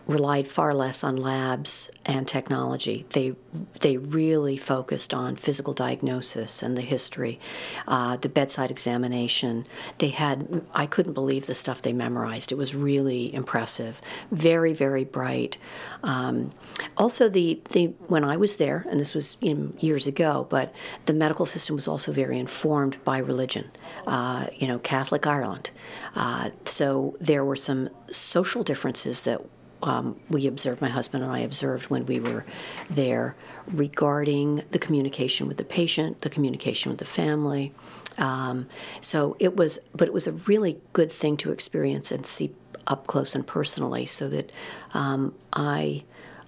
relied 0.05 0.47
far 0.47 0.73
less 0.73 1.01
on 1.01 1.15
labs 1.15 1.89
and 2.05 2.27
technology. 2.27 3.05
They 3.11 3.35
they 3.79 3.95
really 3.95 4.57
focused 4.57 5.13
on 5.13 5.37
physical 5.37 5.73
diagnosis 5.73 6.61
and 6.61 6.77
the 6.77 6.81
history, 6.81 7.39
uh, 7.87 8.17
the 8.17 8.29
bedside 8.29 8.69
examination. 8.69 9.65
They 9.99 10.09
had 10.09 10.65
I 10.73 10.85
couldn't 10.85 11.13
believe 11.13 11.45
the 11.45 11.55
stuff 11.55 11.81
they 11.81 11.93
memorized. 11.93 12.51
It 12.51 12.57
was 12.57 12.75
really 12.75 13.33
impressive. 13.33 14.01
Very 14.29 14.73
very 14.73 15.05
bright. 15.05 15.57
Um, 16.03 16.51
also, 16.95 17.29
the, 17.29 17.61
the 17.71 17.87
when 18.07 18.23
I 18.23 18.37
was 18.37 18.57
there, 18.57 18.85
and 18.89 18.99
this 18.99 19.13
was 19.13 19.37
you 19.41 19.53
know, 19.53 19.73
years 19.79 20.07
ago, 20.07 20.47
but 20.49 20.73
the 21.05 21.13
medical 21.13 21.45
system 21.45 21.75
was 21.75 21.87
also 21.87 22.11
very 22.11 22.39
informed 22.39 23.03
by 23.03 23.17
religion. 23.17 23.71
Uh, 24.05 24.47
you 24.55 24.67
know, 24.67 24.79
Catholic 24.79 25.25
Ireland. 25.27 25.71
Uh, 26.15 26.51
so 26.65 27.15
there 27.19 27.43
were 27.43 27.55
some 27.55 27.89
social 28.09 28.63
differences 28.63 29.23
that 29.23 29.41
um, 29.83 30.19
we 30.29 30.47
observed, 30.47 30.81
my 30.81 30.89
husband 30.89 31.23
and 31.23 31.31
I 31.31 31.39
observed 31.39 31.89
when 31.89 32.05
we 32.05 32.19
were 32.19 32.45
there 32.89 33.35
regarding 33.67 34.63
the 34.71 34.79
communication 34.79 35.47
with 35.47 35.57
the 35.57 35.63
patient, 35.63 36.21
the 36.21 36.29
communication 36.29 36.89
with 36.89 36.99
the 36.99 37.05
family. 37.05 37.73
Um, 38.17 38.67
so 39.01 39.35
it 39.39 39.55
was, 39.55 39.79
but 39.93 40.07
it 40.07 40.13
was 40.13 40.25
a 40.25 40.31
really 40.31 40.79
good 40.93 41.11
thing 41.11 41.37
to 41.37 41.51
experience 41.51 42.11
and 42.11 42.25
see 42.25 42.55
up 42.87 43.07
close 43.07 43.35
and 43.35 43.45
personally 43.45 44.05
so 44.05 44.27
that 44.29 44.51
um, 44.93 45.33
I 45.53 46.03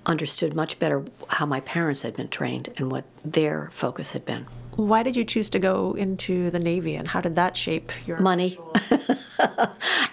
understood 0.06 0.56
much 0.56 0.80
better 0.80 1.06
how 1.28 1.46
my 1.46 1.60
parents 1.60 2.02
had 2.02 2.16
been 2.16 2.30
trained 2.30 2.70
and 2.78 2.92
what 2.92 3.06
their 3.24 3.70
focus 3.72 4.14
had 4.14 4.26
been. 4.26 4.48
Why 4.76 5.04
did 5.04 5.18
you 5.18 5.26
choose 5.26 5.50
to 5.50 5.60
go 5.60 5.94
into 5.94 6.50
the 6.52 6.60
Navy 6.60 6.96
and 6.96 7.08
how 7.08 7.20
did 7.20 7.36
that 7.36 7.58
shape 7.58 7.92
your 8.08 8.18
money? 8.20 8.58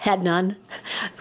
Had 0.00 0.22
none, 0.22 0.56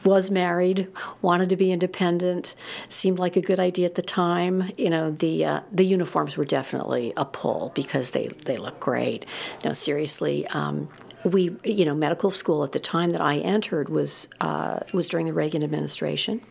was 0.04 0.32
married, 0.32 0.88
wanted 1.22 1.50
to 1.50 1.56
be 1.56 1.72
independent, 1.72 2.56
seemed 2.90 3.20
like 3.20 3.36
a 3.36 3.42
good 3.42 3.60
idea 3.60 3.86
at 3.86 3.96
the 3.96 4.02
time. 4.02 4.72
You 4.78 4.90
know, 4.90 5.12
the 5.12 5.46
uh, 5.46 5.60
the 5.72 5.86
uniforms 5.86 6.38
were 6.38 6.46
definitely 6.46 7.14
a 7.18 7.26
pull 7.26 7.72
because 7.76 8.12
they, 8.12 8.28
they 8.46 8.58
look 8.58 8.80
great. 8.80 9.26
No, 9.64 9.74
seriously, 9.74 10.48
um, 10.48 10.90
we 11.26 11.58
you 11.64 11.86
know 11.86 11.96
medical 11.96 12.32
school 12.32 12.64
at 12.64 12.72
the 12.72 12.80
time 12.80 13.10
that 13.10 13.22
I 13.22 13.40
entered 13.40 13.90
was 13.90 14.30
uh, 14.40 14.80
was 14.94 15.10
during 15.10 15.26
the 15.26 15.34
Reagan 15.34 15.64
administration. 15.64 16.42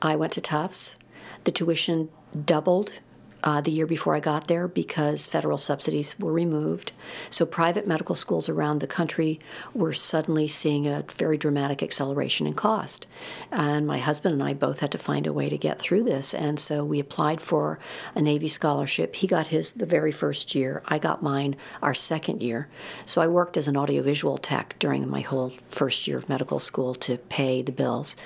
I 0.00 0.16
went 0.16 0.32
to 0.32 0.40
Tufts. 0.40 0.96
The 1.44 1.52
tuition 1.52 2.08
doubled 2.44 2.92
uh, 3.46 3.60
the 3.60 3.70
year 3.70 3.86
before 3.86 4.16
I 4.16 4.20
got 4.20 4.48
there 4.48 4.66
because 4.66 5.28
federal 5.28 5.56
subsidies 5.56 6.18
were 6.18 6.32
removed. 6.32 6.90
So 7.30 7.46
private 7.46 7.86
medical 7.86 8.16
schools 8.16 8.48
around 8.48 8.80
the 8.80 8.88
country 8.88 9.38
were 9.72 9.92
suddenly 9.92 10.48
seeing 10.48 10.88
a 10.88 11.04
very 11.14 11.38
dramatic 11.38 11.80
acceleration 11.80 12.48
in 12.48 12.54
cost. 12.54 13.06
And 13.52 13.86
my 13.86 13.98
husband 13.98 14.32
and 14.32 14.42
I 14.42 14.52
both 14.52 14.80
had 14.80 14.90
to 14.90 14.98
find 14.98 15.28
a 15.28 15.32
way 15.32 15.48
to 15.48 15.56
get 15.56 15.78
through 15.78 16.02
this. 16.02 16.34
And 16.34 16.58
so 16.58 16.84
we 16.84 16.98
applied 16.98 17.40
for 17.40 17.78
a 18.16 18.20
Navy 18.20 18.48
scholarship. 18.48 19.14
He 19.14 19.28
got 19.28 19.46
his 19.46 19.70
the 19.70 19.86
very 19.86 20.10
first 20.10 20.56
year. 20.56 20.82
I 20.86 20.98
got 20.98 21.22
mine 21.22 21.54
our 21.80 21.94
second 21.94 22.42
year. 22.42 22.68
So 23.04 23.22
I 23.22 23.28
worked 23.28 23.56
as 23.56 23.68
an 23.68 23.76
audiovisual 23.76 24.38
tech 24.38 24.74
during 24.80 25.08
my 25.08 25.20
whole 25.20 25.52
first 25.70 26.08
year 26.08 26.16
of 26.18 26.28
medical 26.28 26.58
school 26.58 26.96
to 26.96 27.18
pay 27.18 27.62
the 27.62 27.70
bills. 27.70 28.16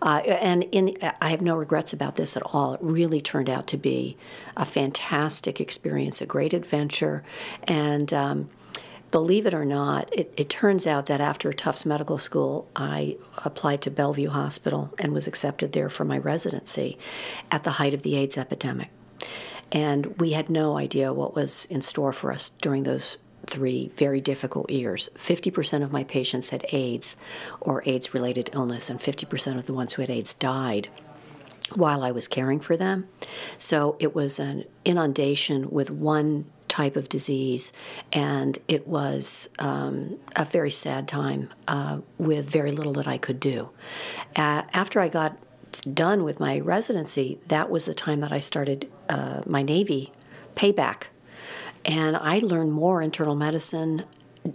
Uh, 0.00 0.18
and 0.18 0.62
in, 0.70 0.96
I 1.20 1.30
have 1.30 1.42
no 1.42 1.56
regrets 1.56 1.92
about 1.92 2.14
this 2.14 2.36
at 2.36 2.44
all. 2.44 2.74
It 2.74 2.80
really 2.80 3.20
turned 3.20 3.50
out 3.50 3.66
to 3.68 3.76
be 3.76 4.16
a 4.56 4.67
fantastic 4.68 5.60
experience, 5.60 6.20
a 6.20 6.26
great 6.26 6.54
adventure, 6.54 7.24
and 7.64 8.12
um, 8.12 8.50
believe 9.10 9.46
it 9.46 9.54
or 9.54 9.64
not, 9.64 10.12
it, 10.12 10.32
it, 10.36 10.48
turns 10.48 10.86
out 10.86 11.06
that 11.06 11.20
after 11.20 11.52
Tufts 11.52 11.86
Medical 11.86 12.18
School, 12.18 12.68
I 12.76 13.16
applied 13.44 13.80
to 13.82 13.90
Bellevue 13.90 14.30
Hospital 14.30 14.92
and 14.98 15.12
was 15.12 15.26
accepted 15.26 15.72
there 15.72 15.88
for 15.88 16.04
my 16.04 16.18
residency 16.18 16.98
at 17.50 17.62
the 17.62 17.72
height 17.72 17.94
of 17.94 18.02
the 18.02 18.16
AIDS 18.16 18.36
epidemic. 18.36 18.90
And 19.70 20.18
we 20.20 20.32
had 20.32 20.48
no 20.48 20.78
idea 20.78 21.12
what 21.12 21.34
was 21.34 21.66
in 21.66 21.80
store 21.80 22.12
for 22.12 22.32
us 22.32 22.50
during 22.60 22.84
those 22.84 23.18
three 23.46 23.88
very 23.96 24.20
difficult 24.20 24.70
years. 24.70 25.08
50% 25.14 25.82
of 25.82 25.92
my 25.92 26.04
patients 26.04 26.50
had 26.50 26.66
AIDS 26.72 27.16
or 27.60 27.82
AIDS 27.86 28.12
related 28.12 28.50
illness, 28.52 28.90
and 28.90 28.98
50% 28.98 29.56
of 29.56 29.66
the 29.66 29.74
ones 29.74 29.94
who 29.94 30.02
had 30.02 30.10
AIDS 30.10 30.34
died 30.34 30.88
while 31.74 32.02
I 32.02 32.10
was 32.10 32.28
caring 32.28 32.60
for 32.60 32.76
them. 32.76 33.08
So 33.56 33.96
it 33.98 34.14
was 34.14 34.38
an 34.38 34.64
inundation 34.84 35.70
with 35.70 35.90
one 35.90 36.46
type 36.68 36.96
of 36.96 37.08
disease, 37.08 37.72
and 38.12 38.58
it 38.68 38.86
was 38.86 39.48
um, 39.58 40.18
a 40.36 40.44
very 40.44 40.70
sad 40.70 41.08
time 41.08 41.50
uh, 41.66 42.00
with 42.18 42.48
very 42.48 42.70
little 42.70 42.92
that 42.92 43.06
I 43.06 43.18
could 43.18 43.40
do. 43.40 43.70
Uh, 44.36 44.62
after 44.72 45.00
I 45.00 45.08
got 45.08 45.38
done 45.92 46.24
with 46.24 46.40
my 46.40 46.60
residency, 46.60 47.40
that 47.48 47.70
was 47.70 47.86
the 47.86 47.94
time 47.94 48.20
that 48.20 48.32
I 48.32 48.38
started 48.38 48.90
uh, 49.08 49.42
my 49.46 49.62
Navy 49.62 50.12
payback. 50.54 51.04
And 51.84 52.16
I 52.16 52.38
learned 52.38 52.72
more 52.72 53.00
internal 53.00 53.34
medicine 53.34 54.04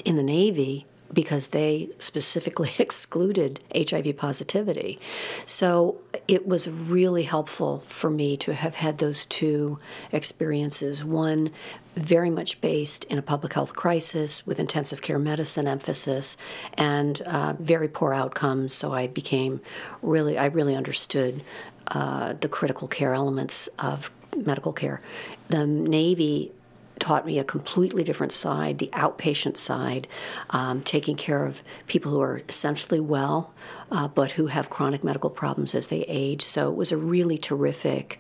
in 0.06 0.16
the 0.16 0.24
Navy 0.24 0.86
because 1.14 1.50
they 1.50 1.90
specifically 2.00 2.72
excluded 2.80 3.60
HIV 3.76 4.18
positivity. 4.18 5.00
So 5.46 5.98
it 6.28 6.48
was 6.48 6.70
really 6.70 7.24
helpful 7.24 7.80
for 7.80 8.10
me 8.10 8.38
to 8.38 8.54
have 8.54 8.76
had 8.76 8.98
those 8.98 9.26
two 9.26 9.80
experiences. 10.12 11.04
One, 11.04 11.52
very 11.96 12.30
much 12.30 12.60
based 12.60 13.04
in 13.06 13.18
a 13.18 13.22
public 13.22 13.54
health 13.54 13.76
crisis 13.76 14.48
with 14.48 14.60
intensive 14.60 15.02
care 15.02 15.20
medicine 15.20 15.68
emphasis 15.68 16.38
and 16.74 17.22
uh, 17.22 17.54
very 17.60 17.88
poor 17.88 18.14
outcomes. 18.14 18.74
So 18.74 18.94
I 18.94 19.08
became 19.08 19.62
really, 20.02 20.38
I 20.38 20.46
really 20.46 20.76
understood 20.76 21.42
uh, 21.88 22.34
the 22.34 22.50
critical 22.50 22.88
care 22.88 23.14
elements 23.14 23.68
of 23.80 24.10
medical 24.36 24.74
care. 24.74 25.02
The 25.50 25.68
Navy 25.68 26.52
taught 27.00 27.26
me 27.26 27.40
a 27.40 27.44
completely 27.44 28.04
different 28.04 28.32
side, 28.32 28.78
the 28.78 28.90
outpatient 28.94 29.58
side, 29.58 30.08
um, 30.52 30.82
taking 30.82 31.16
care 31.16 31.46
of 31.46 31.64
people 31.88 32.12
who 32.12 32.22
are 32.22 32.42
essentially 32.48 33.00
well, 33.00 33.54
uh, 33.92 34.08
but 34.08 34.32
who 34.32 34.48
have 34.48 34.70
chronic 34.70 35.04
medical 35.04 35.30
problems 35.30 35.76
as 35.76 35.90
they 35.90 36.02
age. 36.08 36.42
So 36.42 36.70
it 36.70 36.76
was 36.76 36.92
a 36.92 36.98
really 36.98 37.38
terrific 37.38 38.20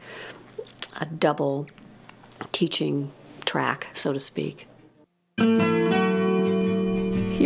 uh, 0.99 1.05
double 1.17 1.67
teaching 2.51 3.11
track, 3.45 3.87
so 3.93 4.13
to 4.13 4.19
speak. 4.19 4.67
Here 5.37 5.51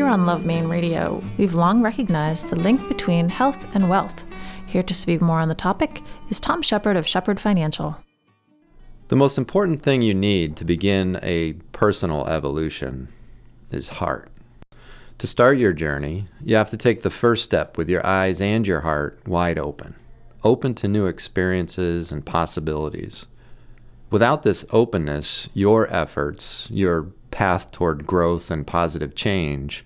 on 0.06 0.26
Love 0.26 0.46
Maine 0.46 0.68
Radio, 0.68 1.24
we've 1.38 1.54
long 1.54 1.82
recognized 1.82 2.50
the 2.50 2.56
link 2.56 2.88
between 2.88 3.30
health 3.30 3.58
and 3.74 3.90
wealth. 3.90 4.24
Here 4.68 4.84
to 4.84 4.94
speak 4.94 5.22
more 5.22 5.40
on 5.40 5.48
the 5.48 5.56
topic 5.56 6.02
is 6.30 6.40
Tom 6.40 6.62
Shepard 6.62 6.98
of 6.98 7.08
Shepard 7.08 7.40
Financial. 7.40 7.98
The 9.10 9.16
most 9.16 9.38
important 9.38 9.82
thing 9.82 10.02
you 10.02 10.14
need 10.14 10.58
to 10.58 10.66
begin 10.66 11.18
a 11.24 11.54
personal 11.72 12.28
evolution 12.28 13.08
is 13.72 13.88
heart. 13.88 14.30
To 15.20 15.28
start 15.28 15.58
your 15.58 15.72
journey, 15.72 16.28
you 16.44 16.58
have 16.58 16.72
to 16.72 16.78
take 16.78 17.04
the 17.04 17.10
first 17.10 17.46
step 17.46 17.78
with 17.78 17.88
your 17.88 18.06
eyes 18.06 18.42
and 18.42 18.68
your 18.68 18.82
heart 18.82 19.22
wide 19.26 19.58
open, 19.58 19.96
open 20.44 20.76
to 20.76 20.90
new 20.90 21.06
experiences 21.06 22.12
and 22.12 22.26
possibilities. 22.26 23.28
Without 24.12 24.44
this 24.44 24.66
openness, 24.72 25.48
your 25.54 25.90
efforts, 25.90 26.68
your 26.70 27.04
path 27.32 27.72
toward 27.72 28.06
growth 28.06 28.52
and 28.52 28.68
positive 28.68 29.16
change, 29.16 29.86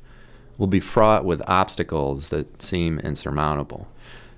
will 0.57 0.65
be 0.65 0.79
fraught 0.79 1.25
with 1.25 1.47
obstacles 1.47 2.29
that 2.29 2.59
seem 2.59 2.97
insurmountable. 2.97 3.87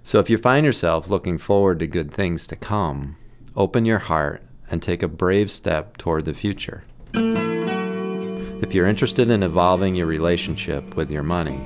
So 0.03 0.19
if 0.19 0.29
you 0.29 0.37
find 0.37 0.65
yourself 0.65 1.09
looking 1.09 1.37
forward 1.37 1.79
to 1.79 1.87
good 1.87 2.11
things 2.11 2.45
to 2.47 2.57
come, 2.57 3.15
open 3.55 3.85
your 3.85 3.99
heart 3.99 4.43
and 4.73 4.81
take 4.81 5.03
a 5.03 5.07
brave 5.07 5.51
step 5.51 5.97
toward 5.97 6.25
the 6.25 6.33
future. 6.33 6.83
If 7.13 8.73
you're 8.73 8.87
interested 8.87 9.29
in 9.29 9.43
evolving 9.43 9.93
your 9.93 10.07
relationship 10.07 10.95
with 10.95 11.11
your 11.11 11.21
money, 11.21 11.59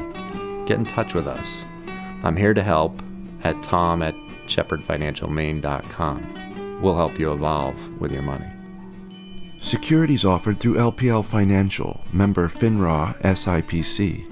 get 0.65 0.78
in 0.78 0.86
touch 0.86 1.13
with 1.13 1.26
us. 1.26 1.65
I'm 2.24 2.36
here 2.36 2.54
to 2.54 2.62
help 2.62 3.02
at 3.46 3.63
tom 3.63 4.04
at 4.04 4.13
shepardfinancialmaine.com. 4.48 6.82
We'll 6.82 6.98
help 6.98 7.17
you 7.17 7.32
evolve 7.32 8.02
with 8.02 8.12
your 8.12 8.24
money. 8.24 8.52
Securities 9.62 10.26
offered 10.26 10.60
through 10.60 10.76
LPL 10.76 11.24
Financial, 11.24 12.02
member 12.12 12.50
FINRA 12.50 13.17
SIPC. 13.22 14.30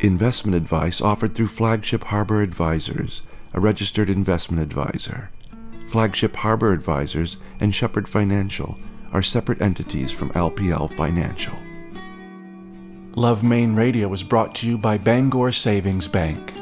Investment 0.00 0.54
advice 0.54 1.00
offered 1.00 1.34
through 1.34 1.46
Flagship 1.46 2.04
Harbor 2.04 2.42
Advisors, 2.42 3.22
a 3.54 3.60
registered 3.60 4.10
investment 4.10 4.62
advisor. 4.62 5.30
Flagship 5.88 6.36
Harbor 6.36 6.72
Advisors 6.72 7.38
and 7.60 7.74
Shepard 7.74 8.06
Financial 8.06 8.76
are 9.10 9.22
separate 9.22 9.62
entities 9.62 10.12
from 10.12 10.28
LPL 10.30 10.92
Financial. 10.92 11.56
Love 13.16 13.42
Maine 13.42 13.74
Radio 13.74 14.12
is 14.12 14.22
brought 14.22 14.54
to 14.56 14.66
you 14.68 14.76
by 14.76 14.98
Bangor 14.98 15.50
Savings 15.50 16.06
Bank. 16.06 16.52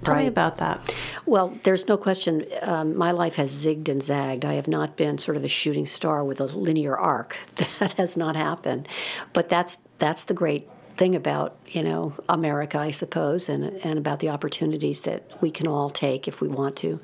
Tell 0.03 0.15
right. 0.15 0.23
me 0.23 0.27
about 0.27 0.57
that. 0.57 0.95
Well, 1.25 1.57
there's 1.63 1.87
no 1.87 1.97
question. 1.97 2.45
Um, 2.61 2.95
my 2.95 3.11
life 3.11 3.35
has 3.35 3.51
zigged 3.51 3.89
and 3.89 4.01
zagged. 4.01 4.45
I 4.45 4.53
have 4.53 4.67
not 4.67 4.95
been 4.95 5.17
sort 5.17 5.37
of 5.37 5.43
a 5.43 5.47
shooting 5.47 5.85
star 5.85 6.23
with 6.23 6.39
a 6.39 6.45
linear 6.45 6.95
arc. 6.95 7.37
That 7.79 7.93
has 7.93 8.17
not 8.17 8.35
happened. 8.35 8.87
But 9.33 9.49
that's 9.49 9.77
that's 9.99 10.25
the 10.25 10.33
great 10.33 10.67
thing 10.97 11.13
about 11.15 11.55
you 11.67 11.83
know 11.83 12.13
America, 12.27 12.79
I 12.79 12.91
suppose, 12.91 13.49
and 13.49 13.63
and 13.63 13.99
about 13.99 14.19
the 14.19 14.29
opportunities 14.29 15.03
that 15.03 15.23
we 15.41 15.51
can 15.51 15.67
all 15.67 15.89
take 15.89 16.27
if 16.27 16.41
we 16.41 16.47
want 16.47 16.75
to. 16.77 16.99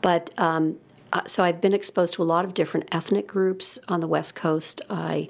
But 0.00 0.30
um, 0.38 0.78
uh, 1.12 1.22
so 1.26 1.42
I've 1.42 1.60
been 1.60 1.72
exposed 1.72 2.14
to 2.14 2.22
a 2.22 2.24
lot 2.24 2.44
of 2.44 2.54
different 2.54 2.88
ethnic 2.94 3.26
groups 3.26 3.78
on 3.88 4.00
the 4.00 4.06
West 4.06 4.34
Coast. 4.34 4.82
I, 4.90 5.28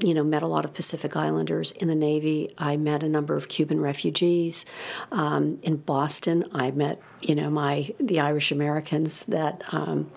you 0.00 0.14
know, 0.14 0.24
met 0.24 0.42
a 0.42 0.46
lot 0.46 0.64
of 0.64 0.74
Pacific 0.74 1.16
Islanders 1.16 1.70
in 1.72 1.88
the 1.88 1.94
Navy. 1.94 2.52
I 2.58 2.76
met 2.76 3.02
a 3.02 3.08
number 3.08 3.36
of 3.36 3.48
Cuban 3.48 3.80
refugees. 3.80 4.66
Um, 5.12 5.58
in 5.62 5.76
Boston, 5.76 6.44
I 6.52 6.70
met, 6.72 7.00
you 7.20 7.34
know, 7.34 7.50
my 7.50 7.94
the 8.00 8.18
Irish 8.20 8.50
Americans 8.50 9.24
that, 9.26 9.62
um, 9.72 10.10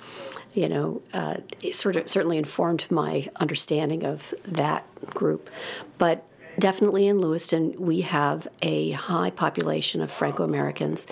you 0.53 0.67
know, 0.67 1.01
uh, 1.13 1.37
sort 1.71 1.95
of 1.95 2.09
certainly 2.09 2.37
informed 2.37 2.89
my 2.89 3.29
understanding 3.39 4.03
of 4.03 4.33
that 4.43 4.85
group. 5.05 5.49
But 5.97 6.25
Definitely 6.57 7.07
in 7.07 7.19
Lewiston, 7.19 7.73
we 7.79 8.01
have 8.01 8.45
a 8.61 8.91
high 8.91 9.29
population 9.29 10.01
of 10.01 10.11
Franco 10.11 10.43
Americans. 10.43 11.07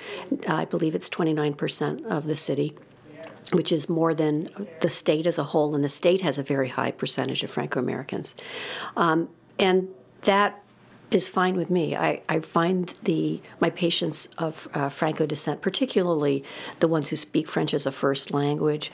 I 0.45 0.65
believe 0.65 0.93
it's 0.93 1.09
29% 1.09 2.05
of 2.05 2.25
the 2.25 2.35
city 2.35 2.73
which 3.51 3.71
is 3.71 3.87
more 3.89 4.13
than 4.13 4.47
the 4.81 4.89
state 4.89 5.25
as 5.25 5.37
a 5.37 5.43
whole, 5.43 5.73
and 5.75 5.83
the 5.83 5.89
state 5.89 6.21
has 6.21 6.37
a 6.37 6.43
very 6.43 6.69
high 6.69 6.91
percentage 6.91 7.43
of 7.43 7.49
Franco 7.51 7.79
Americans. 7.79 8.35
Um, 8.95 9.29
and 9.57 9.87
that 10.21 10.63
is 11.11 11.29
fine 11.29 11.55
with 11.55 11.69
me. 11.69 11.95
I, 11.95 12.21
I 12.27 12.39
find 12.39 12.87
the 13.03 13.41
my 13.59 13.69
patients 13.69 14.27
of 14.37 14.67
uh, 14.73 14.89
Franco 14.89 15.25
descent, 15.25 15.61
particularly 15.61 16.43
the 16.79 16.87
ones 16.87 17.09
who 17.09 17.15
speak 17.15 17.47
French 17.47 17.73
as 17.73 17.85
a 17.85 17.91
first 17.91 18.33
language, 18.33 18.91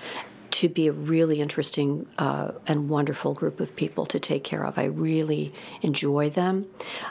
to 0.54 0.70
be 0.70 0.86
a 0.86 0.92
really 0.92 1.42
interesting 1.42 2.06
uh, 2.20 2.52
and 2.68 2.88
wonderful 2.88 3.34
group 3.34 3.60
of 3.60 3.76
people 3.76 4.06
to 4.06 4.20
take 4.20 4.44
care 4.44 4.64
of. 4.64 4.78
I 4.78 4.86
really 4.86 5.52
enjoy 5.82 6.30
them. 6.30 6.68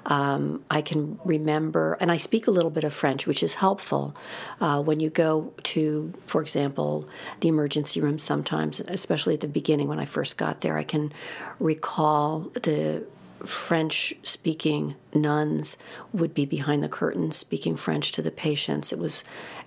Um, 0.06 0.64
I 0.70 0.80
can 0.80 1.18
remember, 1.24 1.94
and 2.00 2.12
I 2.12 2.18
speak 2.18 2.46
a 2.46 2.52
little 2.52 2.70
bit 2.70 2.84
of 2.84 2.94
French, 2.94 3.26
which 3.26 3.42
is 3.42 3.54
helpful 3.54 4.14
uh, 4.60 4.80
when 4.80 5.00
you 5.00 5.10
go 5.10 5.52
to, 5.64 6.12
for 6.24 6.40
example, 6.40 7.08
the 7.40 7.48
emergency 7.48 8.00
room 8.00 8.20
sometimes, 8.20 8.80
especially 8.86 9.34
at 9.34 9.40
the 9.40 9.48
beginning 9.48 9.88
when 9.88 9.98
I 9.98 10.04
first 10.04 10.38
got 10.38 10.60
there. 10.60 10.78
I 10.78 10.84
can 10.84 11.12
recall 11.58 12.52
the 12.54 13.04
French 13.44 14.14
speaking 14.22 14.94
nuns 15.12 15.76
would 16.12 16.32
be 16.32 16.46
behind 16.46 16.80
the 16.80 16.88
curtains 16.88 17.36
speaking 17.36 17.74
French 17.74 18.12
to 18.12 18.22
the 18.22 18.30
patients. 18.30 18.92
It 18.92 19.00
was 19.00 19.24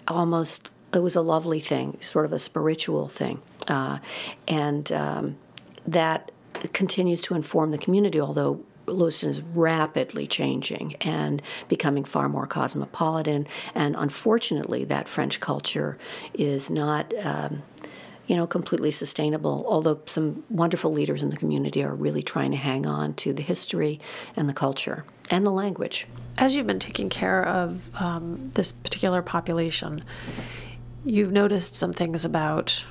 almost 0.07 0.69
it 0.93 1.03
was 1.03 1.17
a 1.17 1.21
lovely 1.21 1.59
thing, 1.59 1.97
sort 1.99 2.23
of 2.23 2.31
a 2.31 2.39
spiritual 2.39 3.09
thing. 3.09 3.41
Uh, 3.67 3.99
and 4.47 4.91
um, 4.91 5.37
that 5.87 6.31
continues 6.73 7.21
to 7.23 7.35
inform 7.35 7.71
the 7.71 7.77
community, 7.77 8.19
although 8.19 8.63
Lewiston 8.87 9.29
is 9.29 9.41
rapidly 9.41 10.27
changing 10.27 10.95
and 11.01 11.41
becoming 11.67 12.03
far 12.03 12.29
more 12.29 12.45
cosmopolitan. 12.45 13.47
And 13.73 13.95
unfortunately, 13.97 14.85
that 14.85 15.07
French 15.07 15.39
culture 15.39 15.97
is 16.33 16.69
not. 16.69 17.13
Um, 17.25 17.63
you 18.27 18.35
know, 18.35 18.47
completely 18.47 18.89
sustainable. 18.89 19.63
Although 19.67 20.01
some 20.07 20.43
wonderful 20.49 20.91
leaders 20.91 21.21
in 21.21 21.29
the 21.29 21.37
community 21.37 21.83
are 21.83 21.93
really 21.93 22.23
trying 22.23 22.49
to 22.49 22.57
hang 22.57 22.87
on 22.87 23.13
to 23.15 23.33
the 23.33 23.43
history 23.43 23.99
and 24.35 24.49
the 24.49 24.53
culture 24.53 25.05
and 25.29 25.45
the 25.45 25.51
language. 25.51 26.07
As 26.35 26.55
you've 26.55 26.65
been 26.65 26.79
taking 26.79 27.09
care 27.09 27.45
of 27.45 27.81
um, 28.01 28.49
this 28.55 28.71
particular 28.71 29.21
population, 29.21 30.03
you've 31.03 31.31
noticed 31.31 31.75
some 31.75 31.93
things 31.93 32.25
about 32.25 32.83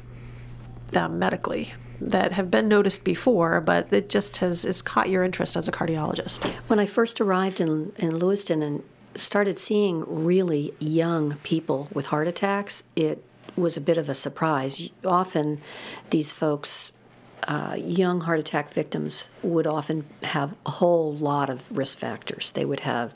them 0.88 1.18
medically 1.18 1.74
that 2.00 2.32
have 2.32 2.50
been 2.50 2.68
noticed 2.68 3.04
before, 3.04 3.60
but 3.60 3.92
it 3.92 4.08
just 4.08 4.38
has, 4.38 4.64
has 4.64 4.82
caught 4.82 5.08
your 5.08 5.24
interest 5.24 5.56
as 5.56 5.68
a 5.68 5.72
cardiologist? 5.72 6.46
When 6.66 6.78
I 6.78 6.86
first 6.86 7.20
arrived 7.20 7.60
in, 7.60 7.92
in 7.96 8.16
Lewiston 8.18 8.62
and 8.62 8.82
started 9.14 9.58
seeing 9.58 10.04
really 10.06 10.74
young 10.78 11.36
people 11.42 11.88
with 11.92 12.06
heart 12.06 12.28
attacks, 12.28 12.82
it 12.96 13.22
was 13.56 13.76
a 13.76 13.80
bit 13.80 13.96
of 13.96 14.08
a 14.08 14.14
surprise. 14.14 14.90
Often 15.04 15.60
these 16.10 16.32
folks 16.32 16.92
uh, 17.46 17.76
young 17.78 18.22
heart 18.22 18.40
attack 18.40 18.72
victims 18.72 19.28
would 19.42 19.66
often 19.66 20.04
have 20.22 20.54
a 20.64 20.70
whole 20.70 21.14
lot 21.14 21.50
of 21.50 21.76
risk 21.76 21.98
factors. 21.98 22.52
They 22.52 22.64
would 22.64 22.80
have 22.80 23.12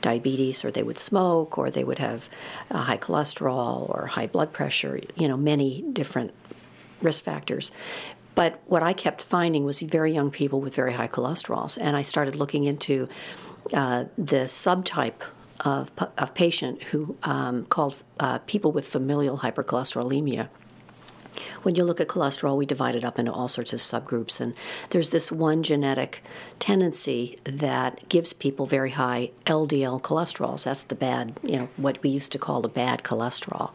diabetes, 0.00 0.64
or 0.64 0.70
they 0.70 0.82
would 0.82 0.98
smoke, 0.98 1.58
or 1.58 1.70
they 1.70 1.84
would 1.84 1.98
have 1.98 2.28
uh, 2.70 2.82
high 2.82 2.96
cholesterol 2.96 3.88
or 3.88 4.06
high 4.06 4.26
blood 4.26 4.52
pressure, 4.52 5.00
you 5.16 5.28
know, 5.28 5.36
many 5.36 5.82
different 5.92 6.32
risk 7.02 7.24
factors. 7.24 7.70
But 8.34 8.60
what 8.66 8.82
I 8.82 8.92
kept 8.92 9.22
finding 9.22 9.64
was 9.64 9.82
very 9.82 10.12
young 10.12 10.30
people 10.30 10.60
with 10.60 10.74
very 10.74 10.94
high 10.94 11.08
cholesterols, 11.08 11.76
and 11.80 11.96
I 11.96 12.02
started 12.02 12.34
looking 12.34 12.64
into 12.64 13.08
uh, 13.72 14.04
the 14.16 14.46
subtype 14.46 15.22
of, 15.60 15.92
of 16.16 16.34
patient 16.34 16.82
who 16.84 17.16
um, 17.22 17.66
called 17.66 17.96
uh, 18.18 18.38
people 18.46 18.72
with 18.72 18.88
familial 18.88 19.38
hypercholesterolemia 19.38 20.48
when 21.62 21.74
you 21.74 21.84
look 21.84 22.00
at 22.00 22.08
cholesterol, 22.08 22.56
we 22.56 22.66
divide 22.66 22.94
it 22.94 23.04
up 23.04 23.18
into 23.18 23.32
all 23.32 23.48
sorts 23.48 23.72
of 23.72 23.80
subgroups, 23.80 24.40
and 24.40 24.54
there's 24.90 25.10
this 25.10 25.30
one 25.32 25.62
genetic 25.62 26.22
tendency 26.58 27.38
that 27.44 28.08
gives 28.08 28.32
people 28.32 28.66
very 28.66 28.90
high 28.90 29.30
LDL 29.46 30.02
cholesterols. 30.02 30.64
That's 30.64 30.82
the 30.82 30.94
bad, 30.94 31.38
you 31.42 31.58
know, 31.58 31.68
what 31.76 32.02
we 32.02 32.10
used 32.10 32.32
to 32.32 32.38
call 32.38 32.60
the 32.60 32.68
bad 32.68 33.02
cholesterol. 33.02 33.70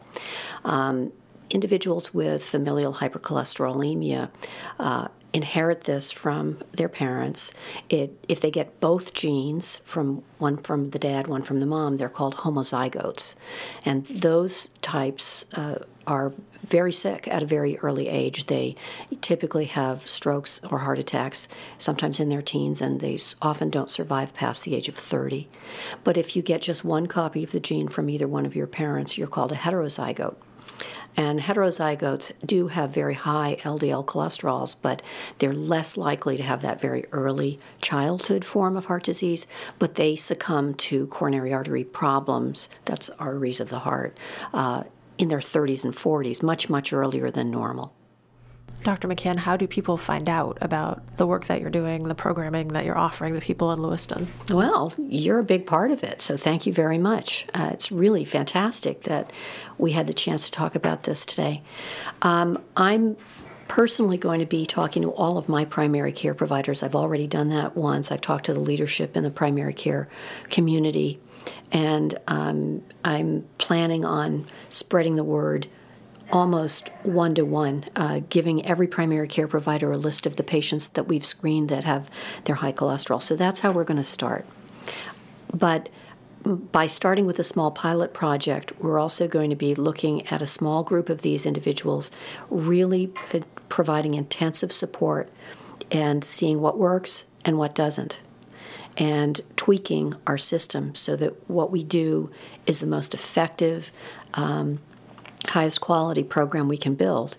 Um, 0.64 1.12
individuals 1.50 2.12
with 2.14 2.44
familial 2.44 2.94
hypercholesterolemia 2.94 4.30
uh, 4.78 5.08
inherit 5.32 5.82
this 5.82 6.10
from 6.10 6.58
their 6.72 6.88
parents. 6.88 7.52
It, 7.88 8.12
if 8.28 8.40
they 8.40 8.50
get 8.50 8.80
both 8.80 9.12
genes 9.12 9.80
from 9.84 10.22
one 10.38 10.56
from 10.56 10.90
the 10.90 10.98
dad, 10.98 11.26
one 11.26 11.42
from 11.42 11.60
the 11.60 11.66
mom, 11.66 11.96
they're 11.96 12.08
called 12.08 12.36
homozygotes, 12.36 13.34
and 13.84 14.06
those 14.06 14.70
types 14.80 15.44
uh, 15.54 15.76
are 16.06 16.32
very 16.56 16.92
sick 16.92 17.28
at 17.28 17.42
a 17.42 17.46
very 17.46 17.78
early 17.80 18.08
age. 18.08 18.46
They 18.46 18.74
typically 19.20 19.66
have 19.66 20.08
strokes 20.08 20.60
or 20.70 20.78
heart 20.78 20.98
attacks, 20.98 21.46
sometimes 21.76 22.18
in 22.18 22.30
their 22.30 22.42
teens, 22.42 22.80
and 22.80 23.00
they 23.00 23.18
often 23.42 23.68
don't 23.68 23.90
survive 23.90 24.34
past 24.34 24.64
the 24.64 24.74
age 24.74 24.88
of 24.88 24.94
30. 24.94 25.48
But 26.04 26.16
if 26.16 26.34
you 26.34 26.42
get 26.42 26.62
just 26.62 26.84
one 26.84 27.06
copy 27.06 27.44
of 27.44 27.52
the 27.52 27.60
gene 27.60 27.88
from 27.88 28.08
either 28.08 28.26
one 28.26 28.46
of 28.46 28.56
your 28.56 28.66
parents, 28.66 29.18
you're 29.18 29.28
called 29.28 29.52
a 29.52 29.56
heterozygote. 29.56 30.36
And 31.18 31.40
heterozygotes 31.40 32.30
do 32.46 32.68
have 32.68 32.90
very 32.90 33.14
high 33.14 33.56
LDL 33.64 34.06
cholesterols, 34.06 34.76
but 34.80 35.02
they're 35.38 35.52
less 35.52 35.96
likely 35.96 36.36
to 36.36 36.44
have 36.44 36.62
that 36.62 36.80
very 36.80 37.06
early 37.10 37.58
childhood 37.82 38.44
form 38.44 38.76
of 38.76 38.84
heart 38.84 39.02
disease, 39.02 39.48
but 39.80 39.96
they 39.96 40.14
succumb 40.14 40.74
to 40.74 41.08
coronary 41.08 41.52
artery 41.52 41.82
problems, 41.82 42.70
that's 42.84 43.10
arteries 43.18 43.58
of 43.58 43.68
the 43.68 43.80
heart, 43.80 44.16
uh, 44.54 44.84
in 45.18 45.26
their 45.26 45.40
30s 45.40 45.84
and 45.84 45.92
40s, 45.92 46.40
much, 46.40 46.70
much 46.70 46.92
earlier 46.92 47.32
than 47.32 47.50
normal. 47.50 47.92
Dr. 48.84 49.08
McCann, 49.08 49.36
how 49.36 49.56
do 49.56 49.66
people 49.66 49.96
find 49.96 50.28
out 50.28 50.58
about 50.60 51.16
the 51.16 51.26
work 51.26 51.46
that 51.46 51.60
you're 51.60 51.70
doing, 51.70 52.04
the 52.04 52.14
programming 52.14 52.68
that 52.68 52.84
you're 52.84 52.96
offering 52.96 53.34
the 53.34 53.40
people 53.40 53.72
in 53.72 53.82
Lewiston? 53.82 54.28
Well, 54.50 54.94
you're 54.98 55.40
a 55.40 55.44
big 55.44 55.66
part 55.66 55.90
of 55.90 56.04
it, 56.04 56.20
so 56.20 56.36
thank 56.36 56.64
you 56.64 56.72
very 56.72 56.98
much. 56.98 57.46
Uh, 57.54 57.70
it's 57.72 57.90
really 57.90 58.24
fantastic 58.24 59.02
that 59.02 59.32
we 59.78 59.92
had 59.92 60.06
the 60.06 60.12
chance 60.12 60.44
to 60.46 60.50
talk 60.50 60.74
about 60.74 61.02
this 61.02 61.26
today. 61.26 61.62
Um, 62.22 62.62
I'm 62.76 63.16
personally 63.66 64.16
going 64.16 64.40
to 64.40 64.46
be 64.46 64.64
talking 64.64 65.02
to 65.02 65.10
all 65.10 65.36
of 65.36 65.48
my 65.48 65.64
primary 65.64 66.12
care 66.12 66.34
providers. 66.34 66.82
I've 66.82 66.96
already 66.96 67.26
done 67.26 67.48
that 67.50 67.76
once. 67.76 68.10
I've 68.10 68.20
talked 68.20 68.46
to 68.46 68.54
the 68.54 68.60
leadership 68.60 69.16
in 69.16 69.24
the 69.24 69.30
primary 69.30 69.74
care 69.74 70.08
community, 70.50 71.20
and 71.70 72.18
um, 72.26 72.82
I'm 73.04 73.46
planning 73.58 74.04
on 74.04 74.46
spreading 74.70 75.16
the 75.16 75.24
word 75.24 75.66
almost 76.30 76.90
one 77.02 77.34
to 77.34 77.44
one, 77.44 77.84
giving 78.28 78.64
every 78.66 78.86
primary 78.86 79.28
care 79.28 79.48
provider 79.48 79.92
a 79.92 79.96
list 79.96 80.26
of 80.26 80.36
the 80.36 80.42
patients 80.42 80.88
that 80.90 81.08
we've 81.08 81.24
screened 81.24 81.68
that 81.68 81.84
have 81.84 82.10
their 82.44 82.56
high 82.56 82.72
cholesterol. 82.72 83.22
So 83.22 83.36
that's 83.36 83.60
how 83.60 83.72
we're 83.72 83.84
going 83.84 83.96
to 83.96 84.04
start. 84.04 84.44
But 85.52 85.88
by 86.44 86.86
starting 86.86 87.26
with 87.26 87.38
a 87.38 87.44
small 87.44 87.70
pilot 87.70 88.14
project, 88.14 88.72
we're 88.78 88.98
also 88.98 89.26
going 89.26 89.50
to 89.50 89.56
be 89.56 89.74
looking 89.74 90.26
at 90.28 90.40
a 90.40 90.46
small 90.46 90.82
group 90.82 91.08
of 91.08 91.22
these 91.22 91.44
individuals, 91.44 92.10
really 92.48 93.12
uh, 93.34 93.40
providing 93.68 94.14
intensive 94.14 94.72
support 94.72 95.30
and 95.90 96.22
seeing 96.24 96.60
what 96.60 96.78
works 96.78 97.24
and 97.44 97.58
what 97.58 97.74
doesn't, 97.74 98.20
and 98.96 99.40
tweaking 99.56 100.14
our 100.26 100.38
system 100.38 100.94
so 100.94 101.16
that 101.16 101.48
what 101.50 101.70
we 101.70 101.82
do 101.82 102.30
is 102.66 102.80
the 102.80 102.86
most 102.86 103.14
effective. 103.14 103.90
Um, 104.34 104.78
highest 105.48 105.80
quality 105.80 106.22
program 106.22 106.68
we 106.68 106.76
can 106.76 106.94
build. 106.94 107.36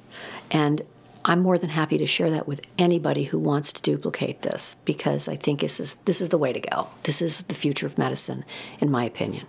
And 0.51 0.81
I'm 1.25 1.41
more 1.41 1.57
than 1.57 1.69
happy 1.69 1.97
to 1.97 2.05
share 2.05 2.31
that 2.31 2.47
with 2.47 2.61
anybody 2.77 3.25
who 3.25 3.37
wants 3.37 3.73
to 3.73 3.81
duplicate 3.81 4.41
this 4.41 4.75
because 4.85 5.27
I 5.27 5.35
think 5.35 5.59
this 5.59 5.79
is 5.79 5.97
this 6.05 6.21
is 6.21 6.29
the 6.29 6.37
way 6.37 6.53
to 6.53 6.59
go. 6.59 6.87
This 7.03 7.21
is 7.21 7.43
the 7.43 7.55
future 7.55 7.85
of 7.85 7.97
medicine, 7.97 8.45
in 8.79 8.89
my 8.89 9.03
opinion. 9.03 9.45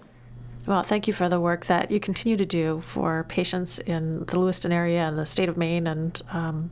Well, 0.67 0.83
thank 0.83 1.07
you 1.07 1.15
for 1.15 1.29
the 1.29 1.41
work 1.41 1.67
that 1.67 1.91
you 1.91 1.99
continue 2.01 2.37
to 2.37 2.45
do 2.45 2.83
for 2.85 3.25
patients 3.29 3.79
in 3.79 4.25
the 4.25 4.39
Lewiston 4.39 4.73
area 4.73 5.01
and 5.01 5.19
the 5.19 5.25
state 5.27 5.49
of 5.49 5.57
Maine, 5.57 5.87
and 5.87 6.21
um, 6.31 6.71